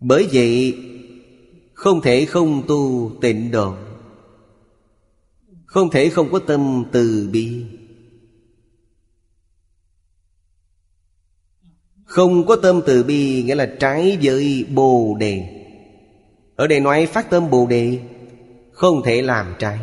Bởi 0.00 0.28
vậy, 0.32 0.78
Không 1.74 2.00
thể 2.02 2.26
không 2.26 2.62
tu 2.68 3.12
tịnh 3.20 3.50
độ, 3.50 3.74
Không 5.66 5.90
thể 5.90 6.10
không 6.10 6.32
có 6.32 6.38
tâm 6.38 6.84
từ 6.92 7.28
bi. 7.32 7.64
Không 12.10 12.46
có 12.46 12.56
tâm 12.56 12.80
từ 12.86 13.02
bi, 13.02 13.42
Nghĩa 13.46 13.54
là 13.54 13.66
trái 13.80 14.18
với 14.22 14.66
Bồ 14.74 15.16
Đề. 15.20 15.64
Ở 16.56 16.66
đây 16.66 16.80
nói 16.80 17.06
phát 17.06 17.30
tâm 17.30 17.50
Bồ 17.50 17.66
Đề, 17.66 17.98
Không 18.72 19.02
thể 19.04 19.22
làm 19.22 19.54
trái. 19.58 19.78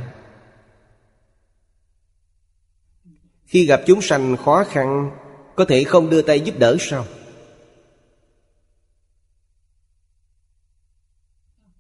Khi 3.46 3.66
gặp 3.66 3.82
chúng 3.86 4.02
sanh 4.02 4.38
khó 4.38 4.64
khăn, 4.64 5.12
Có 5.56 5.66
thể 5.66 5.84
không 5.84 6.10
đưa 6.10 6.22
tay 6.22 6.40
giúp 6.40 6.60
đỡ 6.60 6.78
sao? 6.80 7.06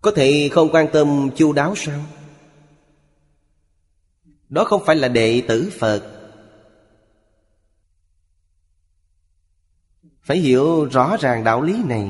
Có 0.01 0.11
thể 0.11 0.49
không 0.51 0.69
quan 0.71 0.87
tâm 0.93 1.29
chu 1.35 1.53
đáo 1.53 1.73
sao? 1.75 1.99
Đó 4.49 4.63
không 4.63 4.85
phải 4.85 4.95
là 4.95 5.07
đệ 5.07 5.41
tử 5.47 5.69
Phật. 5.79 6.16
Phải 10.27 10.37
hiểu 10.37 10.85
rõ 10.85 11.17
ràng 11.19 11.43
đạo 11.43 11.61
lý 11.61 11.83
này. 11.83 12.09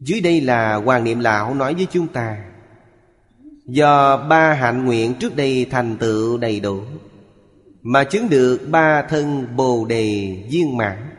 Dưới 0.00 0.20
đây 0.20 0.40
là 0.40 0.74
Hoàng 0.74 1.04
Niệm 1.04 1.20
Lão 1.20 1.54
nói 1.54 1.74
với 1.74 1.86
chúng 1.90 2.08
ta, 2.08 2.44
Do 3.64 4.16
ba 4.16 4.54
hạnh 4.54 4.84
nguyện 4.84 5.14
trước 5.20 5.36
đây 5.36 5.66
thành 5.70 5.96
tựu 5.96 6.38
đầy 6.38 6.60
đủ, 6.60 6.82
Mà 7.82 8.04
chứng 8.04 8.28
được 8.28 8.66
ba 8.70 9.02
thân 9.02 9.56
bồ 9.56 9.84
đề 9.84 10.36
viên 10.50 10.76
mãn. 10.76 11.10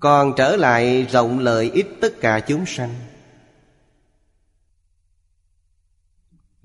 Còn 0.00 0.32
trở 0.36 0.56
lại 0.56 1.06
rộng 1.10 1.38
lợi 1.38 1.70
ích 1.70 1.88
tất 2.00 2.20
cả 2.20 2.40
chúng 2.40 2.66
sanh. 2.66 2.94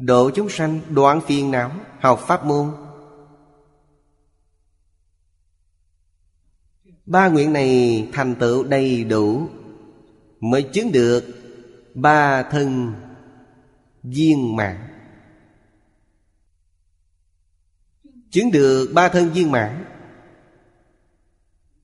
Độ 0.02 0.32
chúng 0.36 0.50
sanh 0.50 0.80
đoạn 0.90 1.22
phiền 1.22 1.52
não, 1.52 1.72
Học 2.00 2.20
pháp 2.28 2.46
môn. 2.46 2.72
Ba 7.06 7.28
nguyện 7.28 7.54
này 7.54 8.10
thành 8.14 8.36
tựu 8.36 8.64
đầy 8.64 9.04
đủ, 9.04 9.48
Mới 10.40 10.64
chứng 10.74 10.92
được 10.92 11.24
Ba 11.94 12.44
thân 12.44 12.94
viên 14.04 14.56
mãn. 14.56 14.78
Chứng 18.30 18.52
được 18.52 18.92
ba 18.94 19.10
thân 19.10 19.30
viên 19.30 19.52
mãn, 19.52 19.86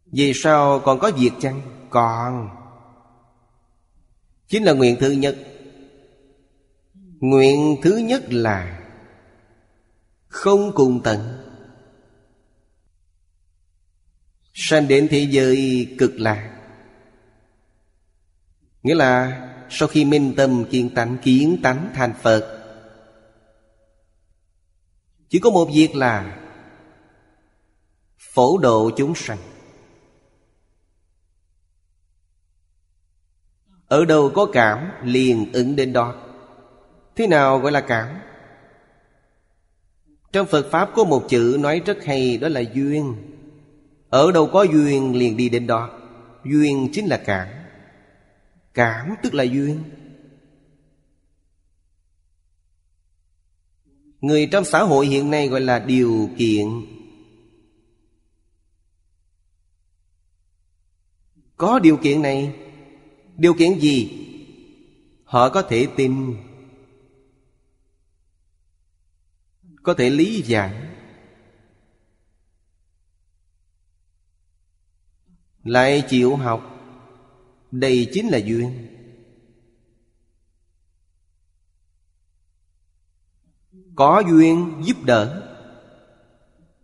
Vì 0.05 0.33
sao 0.33 0.79
còn 0.79 0.99
có 0.99 1.11
việc 1.17 1.31
chăng? 1.39 1.61
Còn. 1.89 2.49
Chính 4.47 4.63
là 4.63 4.73
nguyện 4.73 4.97
thứ 4.99 5.11
nhất 5.11 5.37
Nguyện 7.19 7.75
thứ 7.83 7.97
nhất 7.97 8.23
là 8.29 8.79
Không 10.27 10.71
cùng 10.75 11.01
tận. 11.03 11.43
Sanh 14.53 14.87
đến 14.87 15.07
thế 15.11 15.27
giới 15.31 15.87
cực 15.99 16.11
lạc. 16.15 16.53
Nghĩa 18.83 18.95
là 18.95 19.43
sau 19.69 19.87
khi 19.87 20.05
minh 20.05 20.33
tâm 20.37 20.65
kiên 20.71 20.89
tánh, 20.95 21.17
kiến 21.23 21.59
tánh 21.63 21.91
thành 21.93 22.13
Phật, 22.21 22.53
Chỉ 25.29 25.39
có 25.39 25.49
một 25.49 25.69
việc 25.73 25.95
là 25.95 26.43
Phổ 28.17 28.57
độ 28.57 28.91
chúng 28.97 29.15
sanh. 29.15 29.37
Ở 33.87 34.05
đâu 34.05 34.31
có 34.35 34.47
cảm, 34.53 34.91
liền 35.03 35.51
ứng 35.53 35.75
đến 35.75 35.93
đó. 35.93 36.26
Thế 37.17 37.27
nào 37.27 37.59
gọi 37.59 37.71
là 37.71 37.81
cảm? 37.81 38.19
Trong 40.31 40.47
Phật 40.47 40.67
Pháp 40.71 40.89
có 40.95 41.03
một 41.03 41.25
chữ 41.29 41.57
nói 41.59 41.81
rất 41.85 42.05
hay, 42.05 42.37
đó 42.37 42.47
là 42.47 42.59
duyên. 42.59 43.15
Ở 44.09 44.31
đâu 44.31 44.49
có 44.53 44.63
duyên 44.63 45.15
liền 45.15 45.37
đi 45.37 45.49
đến 45.49 45.67
đó. 45.67 45.99
Duyên 46.45 46.89
chính 46.93 47.05
là 47.05 47.17
cảm. 47.25 47.47
Cảm 48.73 49.15
tức 49.23 49.33
là 49.33 49.43
duyên. 49.43 49.83
Người 54.21 54.47
trong 54.51 54.65
xã 54.65 54.83
hội 54.83 55.07
hiện 55.07 55.31
nay 55.31 55.47
gọi 55.47 55.61
là 55.61 55.79
điều 55.79 56.29
kiện. 56.37 56.67
Có 61.57 61.79
điều 61.79 61.97
kiện 61.97 62.21
này. 62.21 62.55
Điều 63.37 63.53
kiện 63.53 63.79
gì? 63.79 64.25
Họ 65.23 65.49
có 65.49 65.61
thể 65.61 65.87
tin. 65.95 66.35
Có 69.87 69.93
thể 69.93 70.09
lý 70.09 70.41
giải. 70.41 70.73
Lại 75.63 76.03
chịu 76.09 76.35
học, 76.35 76.61
đây 77.71 78.09
chính 78.13 78.27
là 78.27 78.37
duyên. 78.37 78.87
Có 83.95 84.23
duyên 84.29 84.81
giúp 84.83 84.97
đỡ, 85.03 85.53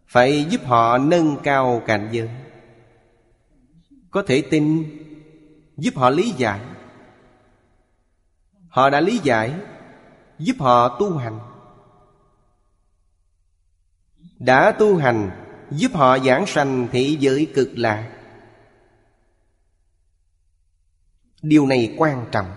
Phải 0.07 0.45
giúp 0.49 0.61
họ 0.65 0.97
nâng 0.97 1.37
cao 1.43 1.83
cảnh 1.87 2.09
giới. 2.11 2.29
Có 4.11 4.23
thể 4.27 4.43
tin, 4.51 4.83
Giúp 5.77 5.93
họ 5.95 6.09
lý 6.09 6.33
giải. 6.37 6.61
Họ 8.67 8.89
đã 8.89 9.01
lý 9.01 9.19
giải, 9.23 9.53
Giúp 10.39 10.55
họ 10.59 10.97
tu 10.99 11.17
hành. 11.17 11.52
Đã 14.39 14.71
tu 14.71 14.97
hành, 14.97 15.31
Giúp 15.71 15.91
họ 15.93 16.19
giảng 16.19 16.45
sanh 16.47 16.87
thị 16.91 17.17
giới 17.19 17.51
cực 17.55 17.69
lạc 17.73 18.13
điều 21.41 21.65
này 21.65 21.95
quan 21.97 22.25
trọng. 22.31 22.51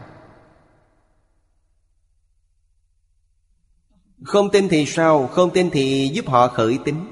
Không 4.22 4.50
tin 4.50 4.68
thì 4.68 4.86
sao? 4.86 5.26
Không 5.26 5.50
tin 5.54 5.70
thì 5.72 6.10
giúp 6.14 6.28
họ 6.28 6.48
khởi 6.48 6.78
tính. 6.84 7.10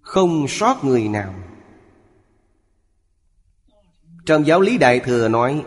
Không 0.00 0.48
sót 0.48 0.84
người 0.84 1.08
nào. 1.08 1.34
Trong 4.26 4.46
giáo 4.46 4.60
lý 4.60 4.78
đại 4.78 5.00
thừa 5.00 5.28
nói, 5.28 5.64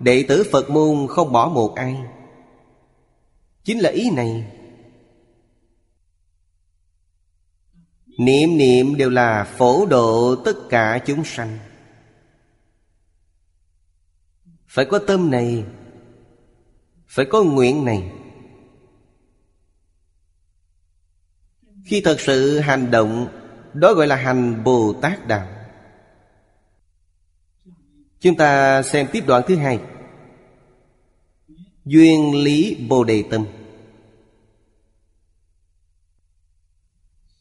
đệ 0.00 0.24
tử 0.28 0.44
phật 0.52 0.70
môn 0.70 1.06
không 1.08 1.32
bỏ 1.32 1.48
một 1.48 1.74
ai 1.74 1.96
chính 3.64 3.78
là 3.78 3.90
ý 3.90 4.10
này. 4.10 4.52
Niệm 8.18 8.56
niệm 8.58 8.96
đều 8.96 9.10
là 9.10 9.44
phổ 9.44 9.86
độ 9.86 10.36
tất 10.44 10.52
cả 10.70 10.98
chúng 11.06 11.24
sanh. 11.24 11.58
Phải 14.66 14.84
có 14.84 14.98
tâm 14.98 15.30
này, 15.30 15.64
Phải 17.06 17.26
có 17.30 17.42
nguyện 17.42 17.84
này. 17.84 18.12
Khi 21.84 22.00
thật 22.04 22.20
sự 22.20 22.58
hành 22.58 22.90
động, 22.90 23.28
Đó 23.74 23.94
gọi 23.94 24.06
là 24.06 24.16
hành 24.16 24.64
Bồ 24.64 24.92
Tát 25.02 25.26
Đạo. 25.26 25.48
Chúng 28.20 28.36
ta 28.36 28.82
xem 28.82 29.06
tiếp 29.12 29.24
đoạn 29.26 29.42
thứ 29.48 29.56
hai. 29.56 29.80
Duyên 31.90 32.34
lý 32.34 32.86
Bồ 32.88 33.04
Đề 33.04 33.24
Tâm. 33.30 33.46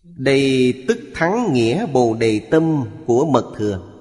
Đây 0.04 0.74
tức 0.88 1.00
thắng 1.14 1.54
nghĩa 1.54 1.86
bồ 1.86 2.14
đề 2.14 2.48
tâm 2.52 2.86
của 3.06 3.26
mật 3.26 3.54
thừa. 3.58 3.92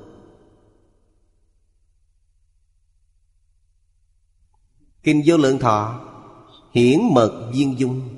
Kinh 5.02 5.22
vô 5.26 5.36
lượng 5.36 5.58
thọ, 5.58 6.00
Hiển 6.72 7.00
mật 7.12 7.50
viên 7.54 7.78
dung. 7.78 8.08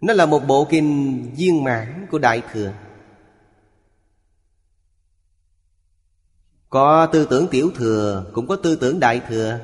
Nó 0.00 0.12
là 0.12 0.26
một 0.26 0.42
bộ 0.48 0.66
kinh 0.70 1.22
viên 1.36 1.64
mãn 1.64 2.06
của 2.10 2.18
Đại 2.18 2.42
Thừa. 2.52 2.72
Có 6.70 7.06
tư 7.06 7.26
tưởng 7.30 7.48
tiểu 7.50 7.70
thừa 7.74 8.24
Cũng 8.32 8.46
có 8.46 8.56
tư 8.56 8.76
tưởng 8.76 9.00
đại 9.00 9.20
thừa. 9.28 9.58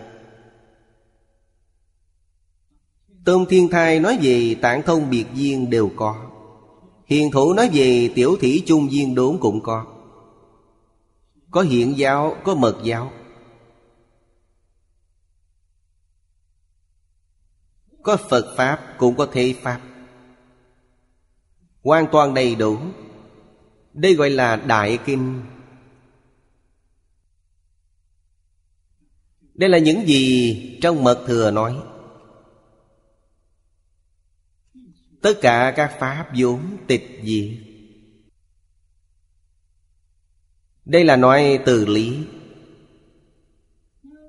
Tôn 3.25 3.47
Thiên 3.49 3.69
Thai 3.69 4.01
nói 4.01 4.19
về 4.23 4.57
tạng 4.63 4.83
thông 4.83 5.11
biệt 5.11 5.25
viên 5.35 5.71
đều 5.71 5.91
có. 5.97 6.31
Hiền 7.07 7.31
thủ 7.31 7.53
nói 7.55 7.71
về 7.73 8.13
tiểu 8.15 8.37
thủy 8.41 8.63
chung 8.67 8.89
viên 8.89 9.15
đốn 9.15 9.39
cũng 9.41 9.61
có. 9.63 9.87
Có 11.51 11.61
hiện 11.61 11.99
giáo, 11.99 12.37
có 12.45 12.55
mật 12.55 12.77
giáo. 12.85 13.13
Có 18.03 18.17
Phật 18.17 18.55
Pháp 18.57 18.95
cũng 18.99 19.17
có 19.17 19.27
thế 19.33 19.55
Pháp. 19.63 19.81
Hoàn 21.83 22.07
toàn 22.13 22.35
đầy 22.35 22.55
đủ. 22.55 22.79
Đây 23.93 24.15
gọi 24.15 24.31
là 24.31 24.57
Đại 24.57 24.99
Kinh. 25.05 25.41
Đây 29.63 29.69
là 29.69 29.79
những 29.79 30.07
gì 30.07 30.79
trong 30.83 31.05
mật 31.05 31.25
thừa 31.27 31.51
nói. 31.51 31.77
Tất 35.21 35.35
cả 35.41 35.73
các 35.77 35.93
pháp 35.99 36.29
vốn 36.39 36.61
tịch 36.87 37.21
diệt. 37.25 37.51
Đây 40.85 41.05
là 41.05 41.17
nói 41.17 41.59
từ 41.67 41.87
lý. 41.87 42.19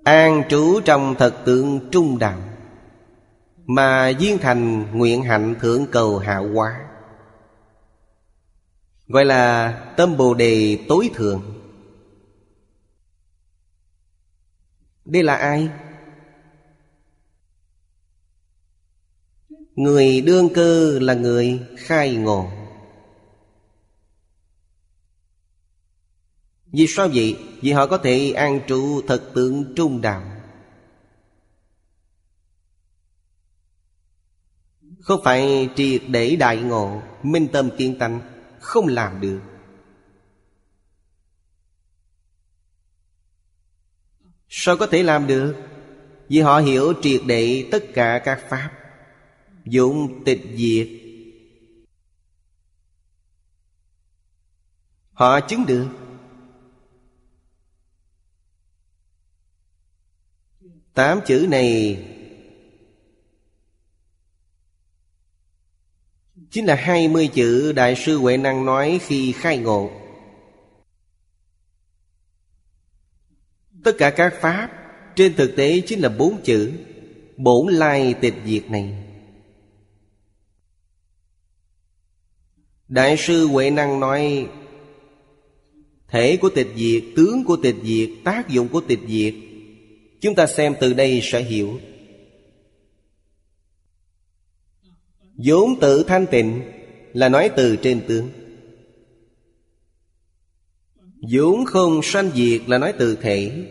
An 0.03 0.43
trú 0.49 0.79
trong 0.85 1.15
thật 1.19 1.35
tượng 1.45 1.89
trung 1.91 2.19
đạo 2.19 2.41
Mà 3.65 4.09
duyên 4.09 4.37
thành 4.37 4.91
nguyện 4.97 5.23
hạnh 5.23 5.55
thượng 5.59 5.85
cầu 5.91 6.17
hạ 6.17 6.37
hóa. 6.37 6.79
Gọi 9.07 9.25
là 9.25 9.71
tâm 9.97 10.17
bồ 10.17 10.33
đề 10.33 10.77
tối 10.87 11.09
thượng. 11.13 11.52
Đây 15.05 15.23
là 15.23 15.35
ai? 15.35 15.69
Người 19.75 20.21
đương 20.21 20.49
cơ 20.53 20.99
là 21.01 21.13
người 21.13 21.59
khai 21.77 22.15
ngộ 22.15 22.49
Vì 26.65 26.85
sao 26.87 27.07
vậy? 27.13 27.37
Vì 27.61 27.71
họ 27.71 27.87
có 27.87 27.97
thể 27.97 28.31
an 28.31 28.59
trụ 28.67 29.01
thật 29.07 29.31
tượng 29.35 29.73
trung 29.75 30.01
đạo 30.01 30.23
Không 34.99 35.21
phải 35.23 35.69
triệt 35.75 36.01
để 36.07 36.35
đại 36.35 36.57
ngộ, 36.57 37.01
Minh 37.23 37.47
tâm 37.53 37.69
kiên 37.77 37.99
tánh, 37.99 38.21
Không 38.59 38.87
làm 38.87 39.21
được 39.21 39.39
Sao 44.55 44.77
có 44.77 44.87
thể 44.87 45.03
làm 45.03 45.27
được? 45.27 45.55
Vì 46.29 46.39
họ 46.39 46.59
hiểu 46.59 46.93
triệt 47.01 47.21
để 47.25 47.67
tất 47.71 47.83
cả 47.93 48.21
các 48.25 48.41
pháp. 48.49 48.71
Dụng 49.65 50.23
tịch 50.25 50.41
diệt. 50.55 50.87
Họ 55.11 55.39
chứng 55.39 55.65
được. 55.65 55.87
Tám 60.93 61.19
chữ 61.25 61.47
này 61.49 62.05
Chính 66.51 66.65
là 66.65 66.75
hai 66.75 67.07
mươi 67.07 67.29
chữ 67.33 67.71
Đại 67.71 67.95
sư 67.95 68.17
Huệ 68.17 68.37
Năng 68.37 68.65
nói 68.65 68.99
khi 69.03 69.31
khai 69.31 69.57
ngộ. 69.57 70.02
Tất 73.83 73.95
cả 73.97 74.09
các 74.09 74.33
pháp 74.41 74.69
Trên 75.15 75.33
thực 75.33 75.55
tế 75.55 75.81
chính 75.87 75.99
là 75.99 76.09
bốn 76.09 76.41
chữ 76.43 76.71
Bổn 77.37 77.73
lai 77.73 78.13
tịch 78.21 78.33
diệt 78.45 78.71
này. 78.71 78.93
Đại 82.87 83.17
sư 83.17 83.47
Huệ 83.47 83.69
Năng 83.69 83.99
nói 83.99 84.47
Thể 86.07 86.37
của 86.37 86.49
tịch 86.49 86.67
diệt, 86.75 87.03
tướng 87.15 87.43
của 87.45 87.57
tịch 87.63 87.75
diệt, 87.83 88.09
tác 88.23 88.49
dụng 88.49 88.67
của 88.67 88.81
tịch 88.87 88.99
diệt 89.07 89.33
Chúng 90.23 90.35
ta 90.35 90.47
xem 90.47 90.75
từ 90.79 90.93
đây 90.93 91.19
sẽ 91.23 91.43
hiểu. 91.43 91.79
Vốn 95.37 95.79
tự 95.79 96.03
thanh 96.03 96.25
tịnh 96.27 96.61
là 97.13 97.29
nói 97.29 97.49
từ 97.55 97.75
trên 97.75 98.01
tướng 98.07 98.29
vốn 101.31 101.65
không 101.65 102.01
sanh 102.03 102.31
diệt 102.35 102.61
là 102.67 102.77
nói 102.77 102.93
từ 102.99 103.15
thể. 103.15 103.67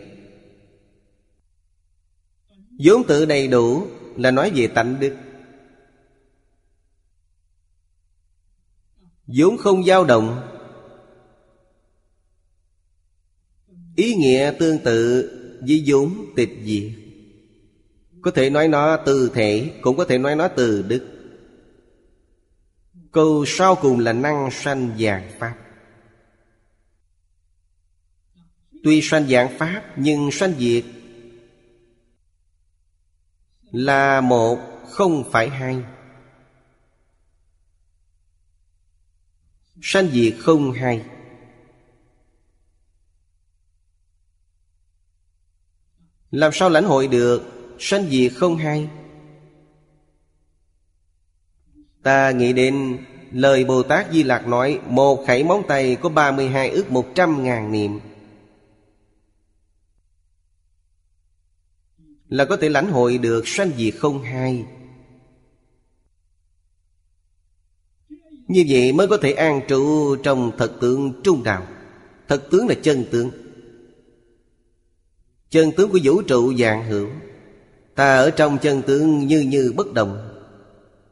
Vốn 2.79 3.03
tự 3.07 3.25
đầy 3.25 3.47
đủ 3.47 3.87
là 4.15 4.31
nói 4.31 4.51
về 4.55 4.67
tánh 4.67 4.99
đức. 4.99 5.15
Vốn 9.27 9.57
không 9.57 9.83
dao 9.83 10.03
động. 10.03 10.49
Ý 13.95 14.15
nghĩa 14.15 14.53
tương 14.59 14.79
tự 14.79 15.29
với 15.67 15.83
vốn 15.87 16.25
tịch 16.35 16.49
diệt. 16.63 16.91
Có 18.21 18.31
thể 18.31 18.49
nói 18.49 18.67
nó 18.67 18.97
từ 18.97 19.31
thể, 19.33 19.71
cũng 19.81 19.97
có 19.97 20.05
thể 20.05 20.17
nói 20.17 20.35
nó 20.35 20.47
từ 20.47 20.81
đức. 20.81 21.07
Câu 23.11 23.43
sau 23.47 23.75
cùng 23.75 23.99
là 23.99 24.13
năng 24.13 24.49
sanh 24.51 24.95
vàng 24.97 25.31
pháp. 25.39 25.62
Tuy 28.83 29.01
sanh 29.01 29.27
dạng 29.27 29.57
pháp, 29.57 29.83
nhưng 29.95 30.31
sanh 30.31 30.53
diệt. 30.59 30.83
Là 33.71 34.21
một, 34.21 34.59
không 34.89 35.23
phải 35.31 35.49
hai. 35.49 35.77
Sanh 39.81 40.07
diệt 40.07 40.33
không 40.39 40.71
hai. 40.71 41.05
Làm 46.31 46.51
sao 46.53 46.69
lãnh 46.69 46.85
hội 46.85 47.07
được? 47.07 47.43
Sanh 47.79 48.09
diệt 48.09 48.31
không 48.35 48.57
hai. 48.57 48.89
Ta 52.03 52.31
nghĩ 52.31 52.53
đến 52.53 52.97
lời 53.31 53.63
bồ 53.63 53.83
tát 53.83 54.11
di 54.11 54.23
lạc 54.23 54.47
nói, 54.47 54.79
một 54.87 55.25
khẩy 55.27 55.43
móng 55.43 55.63
tay 55.67 55.97
có 56.01 56.09
32 56.09 56.69
ước 56.69 56.91
một 56.91 57.07
trăm 57.15 57.43
ngàn 57.43 57.71
niệm. 57.71 57.99
Là 62.33 62.45
có 62.45 62.57
thể 62.57 62.69
lãnh 62.69 62.91
hội 62.91 63.17
được 63.17 63.47
sanh 63.47 63.71
diệt 63.77 63.93
không 63.99 64.21
hai. 64.21 64.65
Như 68.47 68.65
vậy 68.67 68.91
mới 68.91 69.07
có 69.07 69.17
thể 69.17 69.33
an 69.33 69.61
trụ 69.67 70.15
trong 70.15 70.51
thật 70.57 70.71
tướng 70.81 71.21
trung 71.23 71.43
đạo. 71.43 71.67
Thật 72.27 72.43
tướng 72.51 72.67
là 72.67 72.75
chân 72.81 73.05
tướng. 73.11 73.31
Chân 75.49 75.71
tướng 75.71 75.91
của 75.91 75.99
vũ 76.03 76.21
trụ 76.21 76.53
dạng 76.53 76.85
hữu. 76.85 77.07
Ta 77.95 78.15
ở 78.15 78.31
trong 78.31 78.57
chân 78.57 78.81
tướng 78.81 79.27
như 79.27 79.39
như 79.39 79.73
bất 79.75 79.93
động. 79.93 80.41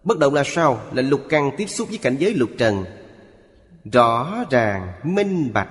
Bất 0.03 0.19
động 0.19 0.33
là 0.33 0.43
sao? 0.45 0.81
Là 0.93 1.01
lục 1.01 1.21
căn 1.29 1.51
tiếp 1.57 1.67
xúc 1.67 1.89
với 1.89 1.97
cảnh 1.97 2.15
giới 2.19 2.33
lục 2.33 2.49
trần. 2.57 2.85
Rõ 3.91 4.45
ràng, 4.49 4.93
minh 5.03 5.53
bạch. 5.53 5.69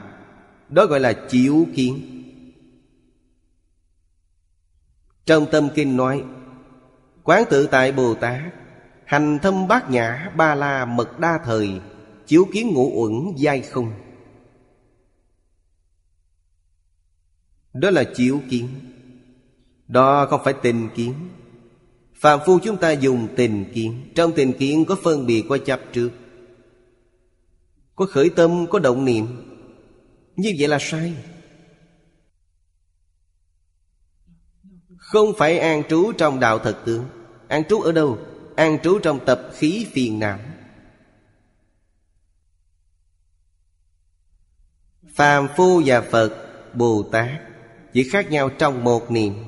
Đó 0.68 0.86
gọi 0.86 1.01
là 1.01 1.12
chịu 1.12 1.66
kiến. 1.74 2.19
Trong 5.31 5.47
tâm 5.51 5.69
kinh 5.74 5.97
nói 5.97 6.24
Quán 7.24 7.44
tự 7.51 7.66
tại 7.66 7.93
Bồ 7.93 8.15
Tát 8.15 8.40
Hành 9.05 9.39
thâm 9.43 9.69
bát 9.69 9.90
nhã 9.90 10.32
ba 10.36 10.55
la 10.55 10.85
mật 10.85 11.19
đa 11.19 11.39
thời 11.44 11.81
Chiếu 12.27 12.47
kiến 12.52 12.70
ngũ 12.74 13.02
uẩn 13.02 13.12
giai 13.36 13.61
không 13.61 13.93
Đó 17.73 17.90
là 17.90 18.05
chiếu 18.05 18.40
kiến. 18.51 18.69
Đó 19.89 20.27
không 20.27 20.40
phải 20.44 20.55
tình 20.62 20.89
kiến. 20.94 21.15
Phạm 22.15 22.40
phu 22.47 22.59
chúng 22.59 22.77
ta 22.77 22.90
dùng 22.90 23.28
tình 23.36 23.65
kiến. 23.74 24.02
Trong 24.15 24.32
tình 24.32 24.52
kiến 24.52 24.85
có 24.85 24.97
phân 25.02 25.27
biệt 25.27 25.44
có 25.48 25.59
chấp 25.59 25.81
trước 25.93 26.11
Có 27.97 28.07
khởi 28.07 28.31
tâm, 28.31 28.66
có 28.70 28.78
động 28.78 29.05
niệm. 29.05 29.27
Như 30.36 30.52
vậy 30.59 30.69
là 30.69 30.78
sai. 30.81 31.15
Không 35.10 35.32
phải 35.38 35.58
an 35.58 35.82
trú 35.88 36.12
trong 36.12 36.40
đạo 36.40 36.58
thật 36.58 36.78
tướng. 36.84 37.06
An 37.48 37.62
trú 37.68 37.80
ở 37.80 37.92
đâu? 37.92 38.18
An 38.56 38.78
trú 38.82 38.98
trong 38.98 39.24
tập 39.26 39.50
khí 39.54 39.86
phiền 39.92 40.18
não. 40.18 40.38
Phàm 45.14 45.48
phu 45.56 45.82
và 45.86 46.00
Phật, 46.00 46.32
Bồ 46.74 47.02
Tát 47.12 47.30
Chỉ 47.92 48.08
khác 48.08 48.30
nhau 48.30 48.50
trong 48.58 48.84
một 48.84 49.10
niệm. 49.10 49.44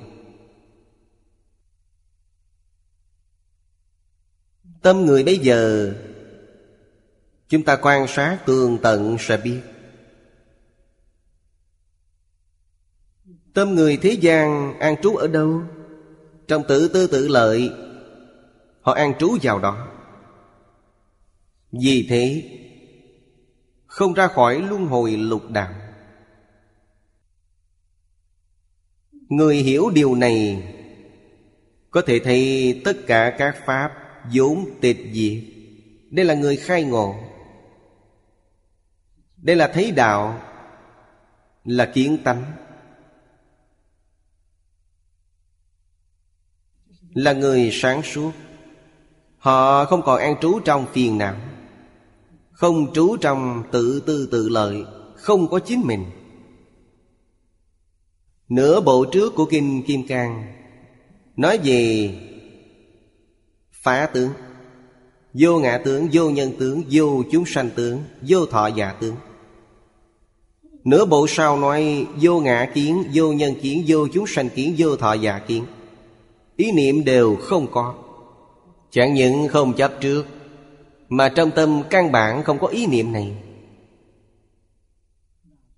Tâm 4.82 5.06
người 5.06 5.24
bây 5.24 5.38
giờ 5.38 5.92
Chúng 7.48 7.62
ta 7.62 7.76
quan 7.76 8.06
sát 8.08 8.38
tường 8.46 8.78
tận 8.82 9.16
sẽ 9.20 9.36
biết. 9.36 9.60
Tâm 13.54 13.74
người 13.74 13.96
thế 13.96 14.10
gian 14.10 14.78
an 14.78 14.96
trú 15.02 15.16
ở 15.16 15.28
đâu? 15.28 15.62
Trong 16.48 16.62
tự 16.68 16.88
tư 16.88 17.06
tự 17.06 17.28
lợi, 17.28 17.70
Họ 18.80 18.92
an 18.92 19.12
trú 19.18 19.36
vào 19.42 19.58
đó. 19.58 19.88
Vì 21.72 22.06
thế, 22.08 22.42
Không 23.86 24.12
ra 24.12 24.26
khỏi 24.28 24.62
luân 24.62 24.86
hồi 24.86 25.16
lục 25.16 25.50
đạo. 25.50 25.72
Người 29.28 29.56
hiểu 29.56 29.90
điều 29.94 30.14
này, 30.14 30.62
Có 31.90 32.02
thể 32.06 32.18
thấy 32.18 32.80
tất 32.84 32.96
cả 33.06 33.36
các 33.38 33.56
pháp 33.66 33.92
vốn 34.34 34.64
tịch 34.80 34.98
diệt. 35.12 35.44
Đây 36.10 36.24
là 36.24 36.34
người 36.34 36.56
khai 36.56 36.84
ngộ. 36.84 37.14
Đây 39.36 39.56
là 39.56 39.68
thấy 39.68 39.90
đạo, 39.90 40.40
Là 41.64 41.86
kiến 41.86 42.18
tánh. 42.24 42.61
Là 47.14 47.32
người 47.32 47.70
sáng 47.72 48.02
suốt. 48.02 48.32
Họ 49.38 49.84
không 49.84 50.02
còn 50.02 50.18
an 50.18 50.36
trú 50.40 50.60
trong 50.64 50.86
phiền 50.92 51.18
não 51.18 51.36
Không 52.52 52.92
trú 52.92 53.16
trong 53.20 53.62
tự 53.72 54.00
tư 54.06 54.28
tự 54.32 54.48
lợi 54.48 54.84
Không 55.16 55.48
có 55.48 55.58
chính 55.58 55.80
mình. 55.80 56.04
Nửa 58.48 58.80
bộ 58.80 59.04
trước 59.12 59.34
của 59.34 59.44
Kinh 59.44 59.82
Kim 59.82 60.06
Cang 60.06 60.52
Nói 61.36 61.58
về 61.64 62.10
Phá 63.72 64.06
tướng. 64.06 64.30
Vô 65.34 65.58
ngã 65.58 65.78
tướng, 65.84 66.08
vô 66.12 66.30
nhân 66.30 66.52
tướng, 66.58 66.82
vô 66.90 67.22
chúng 67.32 67.44
sanh 67.46 67.70
tướng 67.70 68.04
Vô 68.22 68.46
thọ 68.46 68.66
giả 68.66 68.92
tướng. 68.92 69.16
Nửa 70.84 71.04
bộ 71.04 71.26
sau 71.26 71.58
nói 71.58 72.06
Vô 72.20 72.40
ngã 72.40 72.70
kiến, 72.74 73.04
vô 73.14 73.32
nhân 73.32 73.54
kiến, 73.62 73.84
vô 73.86 74.08
chúng 74.12 74.26
sanh 74.26 74.48
kiến, 74.48 74.74
vô 74.78 74.96
thọ 74.96 75.12
giả 75.12 75.38
kiến. 75.38 75.64
Ý 76.62 76.72
niệm 76.72 77.04
đều 77.04 77.36
không 77.36 77.66
có. 77.72 77.94
Chẳng 78.90 79.14
những 79.14 79.48
không 79.48 79.74
chấp 79.74 79.92
trước, 80.00 80.26
Mà 81.08 81.28
trong 81.28 81.50
tâm 81.50 81.82
căn 81.90 82.12
bản 82.12 82.44
không 82.44 82.58
có 82.58 82.66
ý 82.66 82.86
niệm 82.86 83.12
này. 83.12 83.36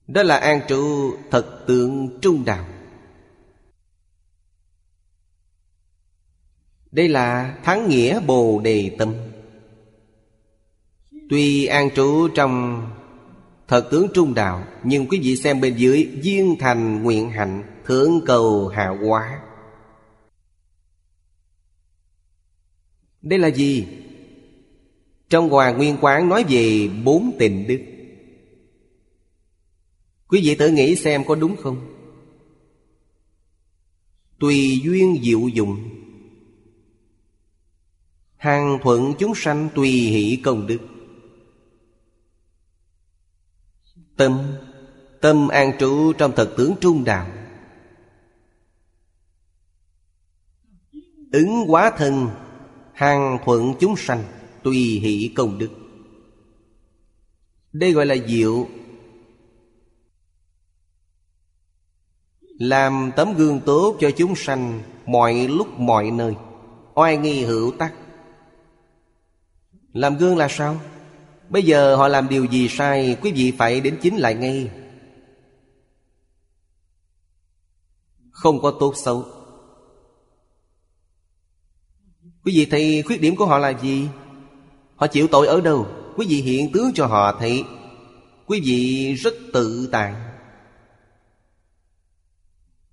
Đó 0.07 0.23
là 0.23 0.37
an 0.37 0.61
trụ 0.69 1.15
thật 1.31 1.65
tượng 1.67 2.21
trung 2.21 2.45
đạo. 2.45 2.65
Đây 6.91 7.09
là 7.09 7.59
thắng 7.65 7.89
nghĩa 7.89 8.21
bồ 8.21 8.61
đề 8.61 8.97
tâm. 8.99 9.15
Tuy 11.31 11.67
an 11.67 11.91
trụ 11.95 12.29
trong 12.29 12.83
thật 13.69 13.89
tướng 13.91 14.07
trung 14.15 14.35
đạo, 14.35 14.65
Nhưng 14.83 15.07
quý 15.07 15.21
vị 15.23 15.37
xem 15.37 15.61
bên 15.61 15.77
dưới 15.77 16.21
viên 16.23 16.57
thành 16.59 17.03
nguyện 17.03 17.31
hạnh 17.31 17.63
Thượng 17.87 18.21
cầu 18.27 18.69
hạ 18.69 18.89
hóa. 19.07 19.41
Đây 23.25 23.39
là 23.39 23.49
gì? 23.49 23.87
Trong 25.29 25.49
Hoàng 25.49 25.77
Nguyên 25.77 25.97
Quán 26.01 26.29
nói 26.29 26.45
về 26.49 26.89
bốn 27.05 27.37
tình 27.39 27.67
đức 27.67 27.81
Quý 30.29 30.41
vị 30.45 30.55
tự 30.55 30.71
nghĩ 30.71 30.97
xem 30.97 31.25
có 31.25 31.35
đúng 31.35 31.57
không? 31.57 31.95
Tùy 34.39 34.81
duyên 34.85 35.21
diệu 35.23 35.49
dụng 35.49 35.89
Hàng 38.37 38.79
thuận 38.83 39.15
chúng 39.19 39.35
sanh 39.35 39.69
tùy 39.75 39.91
hỷ 39.91 40.41
công 40.45 40.67
đức 40.67 40.79
Tâm 44.17 44.57
Tâm 45.21 45.49
an 45.49 45.73
trụ 45.79 46.13
trong 46.13 46.33
thật 46.37 46.55
tướng 46.57 46.75
trung 46.81 47.05
đạo 47.05 47.33
Ứng 51.33 51.51
hóa 51.67 51.93
thân 51.97 52.29
hàng 52.95 53.39
thuận 53.45 53.75
chúng 53.81 53.97
sanh, 53.97 54.25
tùy 54.63 54.77
hỷ 54.77 55.33
công 55.37 55.59
đức. 55.59 55.71
Đây 57.73 57.93
gọi 57.93 58.07
là 58.07 58.17
diệu. 58.27 58.69
Làm 62.59 63.11
tấm 63.17 63.35
gương 63.35 63.61
tốt 63.61 63.97
cho 64.01 64.11
chúng 64.11 64.35
sanh 64.37 64.83
mọi 65.07 65.49
lúc, 65.49 65.79
mọi 65.79 66.11
nơi. 66.11 66.35
Oai 66.95 67.17
nghi 67.17 67.45
hữu 67.45 67.73
tắc. 67.79 67.95
Làm 69.93 70.17
gương 70.17 70.37
là 70.37 70.49
sao? 70.51 70.81
Bây 71.49 71.63
giờ 71.63 71.97
họ 71.97 72.09
làm 72.09 72.29
điều 72.29 72.45
gì 72.45 72.69
sai, 72.69 73.17
quý 73.23 73.33
vị 73.33 73.53
phải 73.59 73.81
đến 73.81 73.99
chính 74.03 74.17
lại 74.17 74.35
ngay. 74.35 74.71
Không 78.31 78.61
có 78.61 78.71
tốt 78.81 78.95
xấu. 78.97 79.25
Quý 82.45 82.53
vị 82.57 82.67
thấy 82.71 83.03
khuyết 83.07 83.21
điểm 83.21 83.37
của 83.37 83.47
họ 83.47 83.59
là 83.59 83.69
gì? 83.69 84.09
Họ 84.97 85.07
chịu 85.07 85.29
tội 85.29 85.47
ở 85.47 85.61
đâu? 85.61 85.87
Quý 86.17 86.27
vị 86.29 86.37
hiện 86.37 86.73
tướng 86.73 86.93
cho 86.95 87.07
họ 87.07 87.39
thấy. 87.41 87.65
Quý 88.47 88.61
vị 88.65 89.15
rất 89.15 89.35
tự 89.53 89.89
tại. 89.93 90.15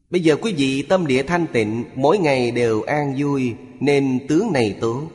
Bây 0.10 0.22
giờ 0.22 0.36
quý 0.41 0.53
vị 0.53 0.82
tâm 0.82 1.07
địa 1.07 1.23
thanh 1.23 1.48
tịnh, 1.48 1.86
Mỗi 1.95 2.18
ngày 2.18 2.52
đều 2.52 2.82
an 2.82 3.15
vui, 3.18 3.56
Nên 3.80 4.19
tướng 4.28 4.53
này 4.53 4.78
tốt. 4.82 5.07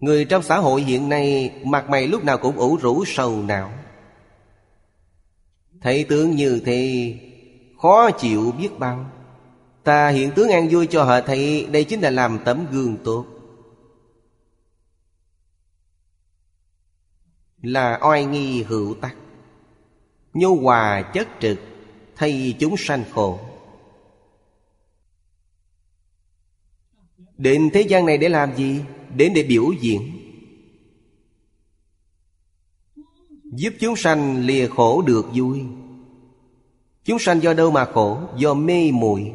Người 0.00 0.24
trong 0.24 0.42
xã 0.42 0.58
hội 0.58 0.82
hiện 0.82 1.08
nay, 1.08 1.52
Mặt 1.64 1.90
mày 1.90 2.06
lúc 2.06 2.24
nào 2.24 2.38
cũng 2.38 2.56
ủ 2.56 2.76
rũ 2.76 3.04
sầu 3.06 3.42
não. 3.42 3.72
Thấy 5.80 6.04
tướng 6.04 6.30
như 6.30 6.62
thế, 6.64 7.14
Khó 7.82 8.10
chịu 8.10 8.52
biết 8.58 8.78
bao. 8.78 9.10
Ta 9.84 10.08
hiện 10.08 10.30
tướng 10.36 10.48
an 10.48 10.68
vui 10.70 10.86
cho 10.86 11.04
họ 11.04 11.20
thấy 11.20 11.66
Đây 11.72 11.84
chính 11.84 12.00
là 12.00 12.10
làm 12.10 12.38
tấm 12.44 12.66
gương 12.70 12.96
tốt. 13.04 13.26
Là 17.62 17.98
oai 18.02 18.24
nghi 18.24 18.62
hữu 18.62 18.94
tắc. 18.94 19.16
Nhu 20.34 20.56
hòa 20.56 21.02
chất 21.14 21.28
trực, 21.40 21.58
Thay 22.16 22.56
chúng 22.58 22.76
sanh 22.76 23.04
khổ. 23.12 23.38
Đến 27.36 27.70
thế 27.74 27.80
gian 27.80 28.06
này 28.06 28.18
để 28.18 28.28
làm 28.28 28.56
gì? 28.56 28.80
Đến 29.16 29.32
để 29.34 29.42
biểu 29.42 29.72
diễn. 29.80 30.12
Giúp 33.44 33.74
chúng 33.80 33.96
sanh 33.96 34.46
lìa 34.46 34.68
khổ 34.68 35.02
được 35.02 35.26
vui. 35.34 35.62
Chúng 37.04 37.18
sanh 37.18 37.42
do 37.42 37.54
đâu 37.54 37.70
mà 37.70 37.84
khổ? 37.84 38.20
Do 38.36 38.54
mê 38.54 38.90
muội. 38.92 39.32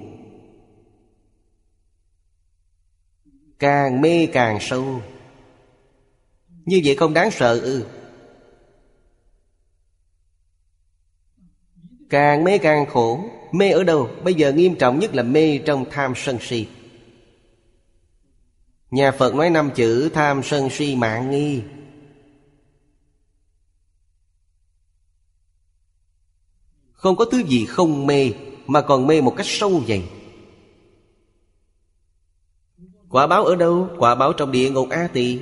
Càng 3.60 4.02
mê 4.02 4.26
càng 4.26 4.58
sâu. 4.62 5.02
Như 6.66 6.82
vậy 6.86 6.96
không 6.96 7.14
đáng 7.14 7.32
sợ 7.32 7.60
ư. 7.60 7.84
Ừ. 7.84 7.86
Càng 12.10 12.44
mê 12.44 12.58
càng 12.58 12.86
khổ. 12.86 13.20
Mê 13.52 13.72
ở 13.72 13.84
đâu? 13.84 14.10
Bây 14.24 14.34
giờ 14.34 14.52
nghiêm 14.52 14.76
trọng 14.76 15.00
nhất 15.00 15.16
là 15.16 15.24
mê 15.24 15.58
trong 15.58 15.86
tham 15.92 16.14
sân 16.16 16.38
si. 16.42 16.68
Nhà 18.92 19.12
Phật 19.12 19.36
nói 19.36 19.50
năm 19.50 19.72
chữ 19.76 20.10
tham 20.14 20.44
sân 20.44 20.70
si 20.70 20.96
mạng 20.96 21.32
nghi. 21.32 21.62
Không 26.92 27.16
có 27.16 27.26
thứ 27.26 27.38
gì 27.38 27.66
không 27.66 28.08
mê 28.08 28.32
Mà 28.68 28.82
còn 28.82 29.08
mê 29.08 29.22
một 29.22 29.34
cách 29.38 29.46
sâu 29.50 29.84
dày. 29.88 30.04
Quả 33.16 33.28
báo 33.28 33.46
ở 33.46 33.56
đâu? 33.56 33.90
Quả 33.98 34.16
báo 34.16 34.34
trong 34.34 34.52
địa 34.52 34.72
ngục 34.72 34.90
A 34.90 35.08
Tỳ. 35.14 35.40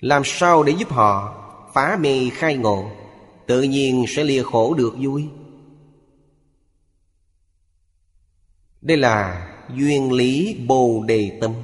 Làm 0.00 0.22
sao 0.24 0.62
để 0.62 0.74
giúp 0.78 0.90
họ 0.90 1.44
phá 1.74 1.98
mê 2.00 2.30
khai 2.32 2.56
ngộ? 2.56 2.90
Tự 3.46 3.62
nhiên 3.62 4.04
sẽ 4.08 4.24
lìa 4.24 4.42
khổ 4.42 4.74
được 4.74 4.94
vui. 5.00 5.28
Đây 8.80 8.96
là 8.96 9.48
duyên 9.74 10.12
lý 10.12 10.64
bồ 10.66 11.04
đề 11.06 11.38
tâm. 11.40 11.54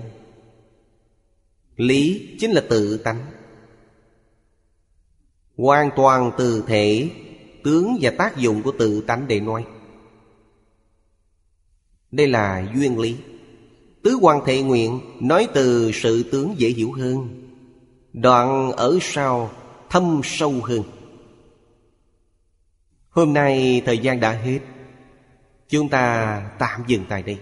Lý 1.77 2.37
chính 2.41 2.51
là 2.51 2.63
tự 2.71 2.99
tánh. 2.99 3.27
Hoàn 5.57 5.91
toàn 5.97 6.33
từ 6.39 6.65
thể, 6.67 7.11
Tướng 7.65 7.99
và 8.01 8.13
tác 8.19 8.37
dụng 8.37 8.63
của 8.63 8.73
tự 8.79 9.01
tánh 9.01 9.29
để 9.29 9.41
nói 9.41 9.65
đây 12.13 12.29
là 12.29 12.65
duyên 12.75 12.99
lý. 12.99 13.17
Tứ 14.03 14.19
quan 14.21 14.45
thệ 14.47 14.63
nguyện 14.63 15.01
Nói 15.21 15.49
từ 15.55 15.93
sự 15.93 16.23
tướng 16.23 16.55
dễ 16.57 16.69
hiểu 16.69 16.93
hơn. 16.93 17.29
Đoạn 18.13 18.73
ở 18.73 18.99
sau, 19.01 19.51
Thâm 19.91 20.21
sâu 20.25 20.55
hơn. 20.63 20.83
Hôm 23.11 23.33
nay 23.33 23.83
thời 23.87 23.99
gian 23.99 24.21
đã 24.21 24.33
hết. 24.33 24.59
Chúng 25.69 25.89
ta 25.89 26.37
tạm 26.59 26.81
dừng 26.87 27.05
tại 27.09 27.23
đây. 27.23 27.39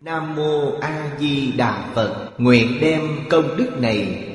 Nam 0.00 0.36
Mô 0.36 0.78
A 0.80 1.16
Di 1.20 1.52
Đà 1.52 1.90
Phật. 1.94 2.30
Nguyện 2.38 2.78
đem 2.80 3.00
công 3.30 3.56
đức 3.56 3.80
này 3.80 4.26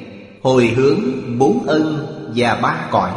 Hồi 0.41 0.67
hướng 0.67 0.99
bốn 1.37 1.63
ân 1.67 2.07
và 2.35 2.59
ba 2.63 2.87
cõi. 2.91 3.11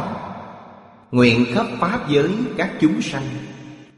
Nguyện 1.11 1.45
khắp 1.53 1.65
Pháp 1.79 2.09
giới 2.09 2.29
các 2.57 2.71
chúng 2.81 3.01
sanh. 3.01 3.23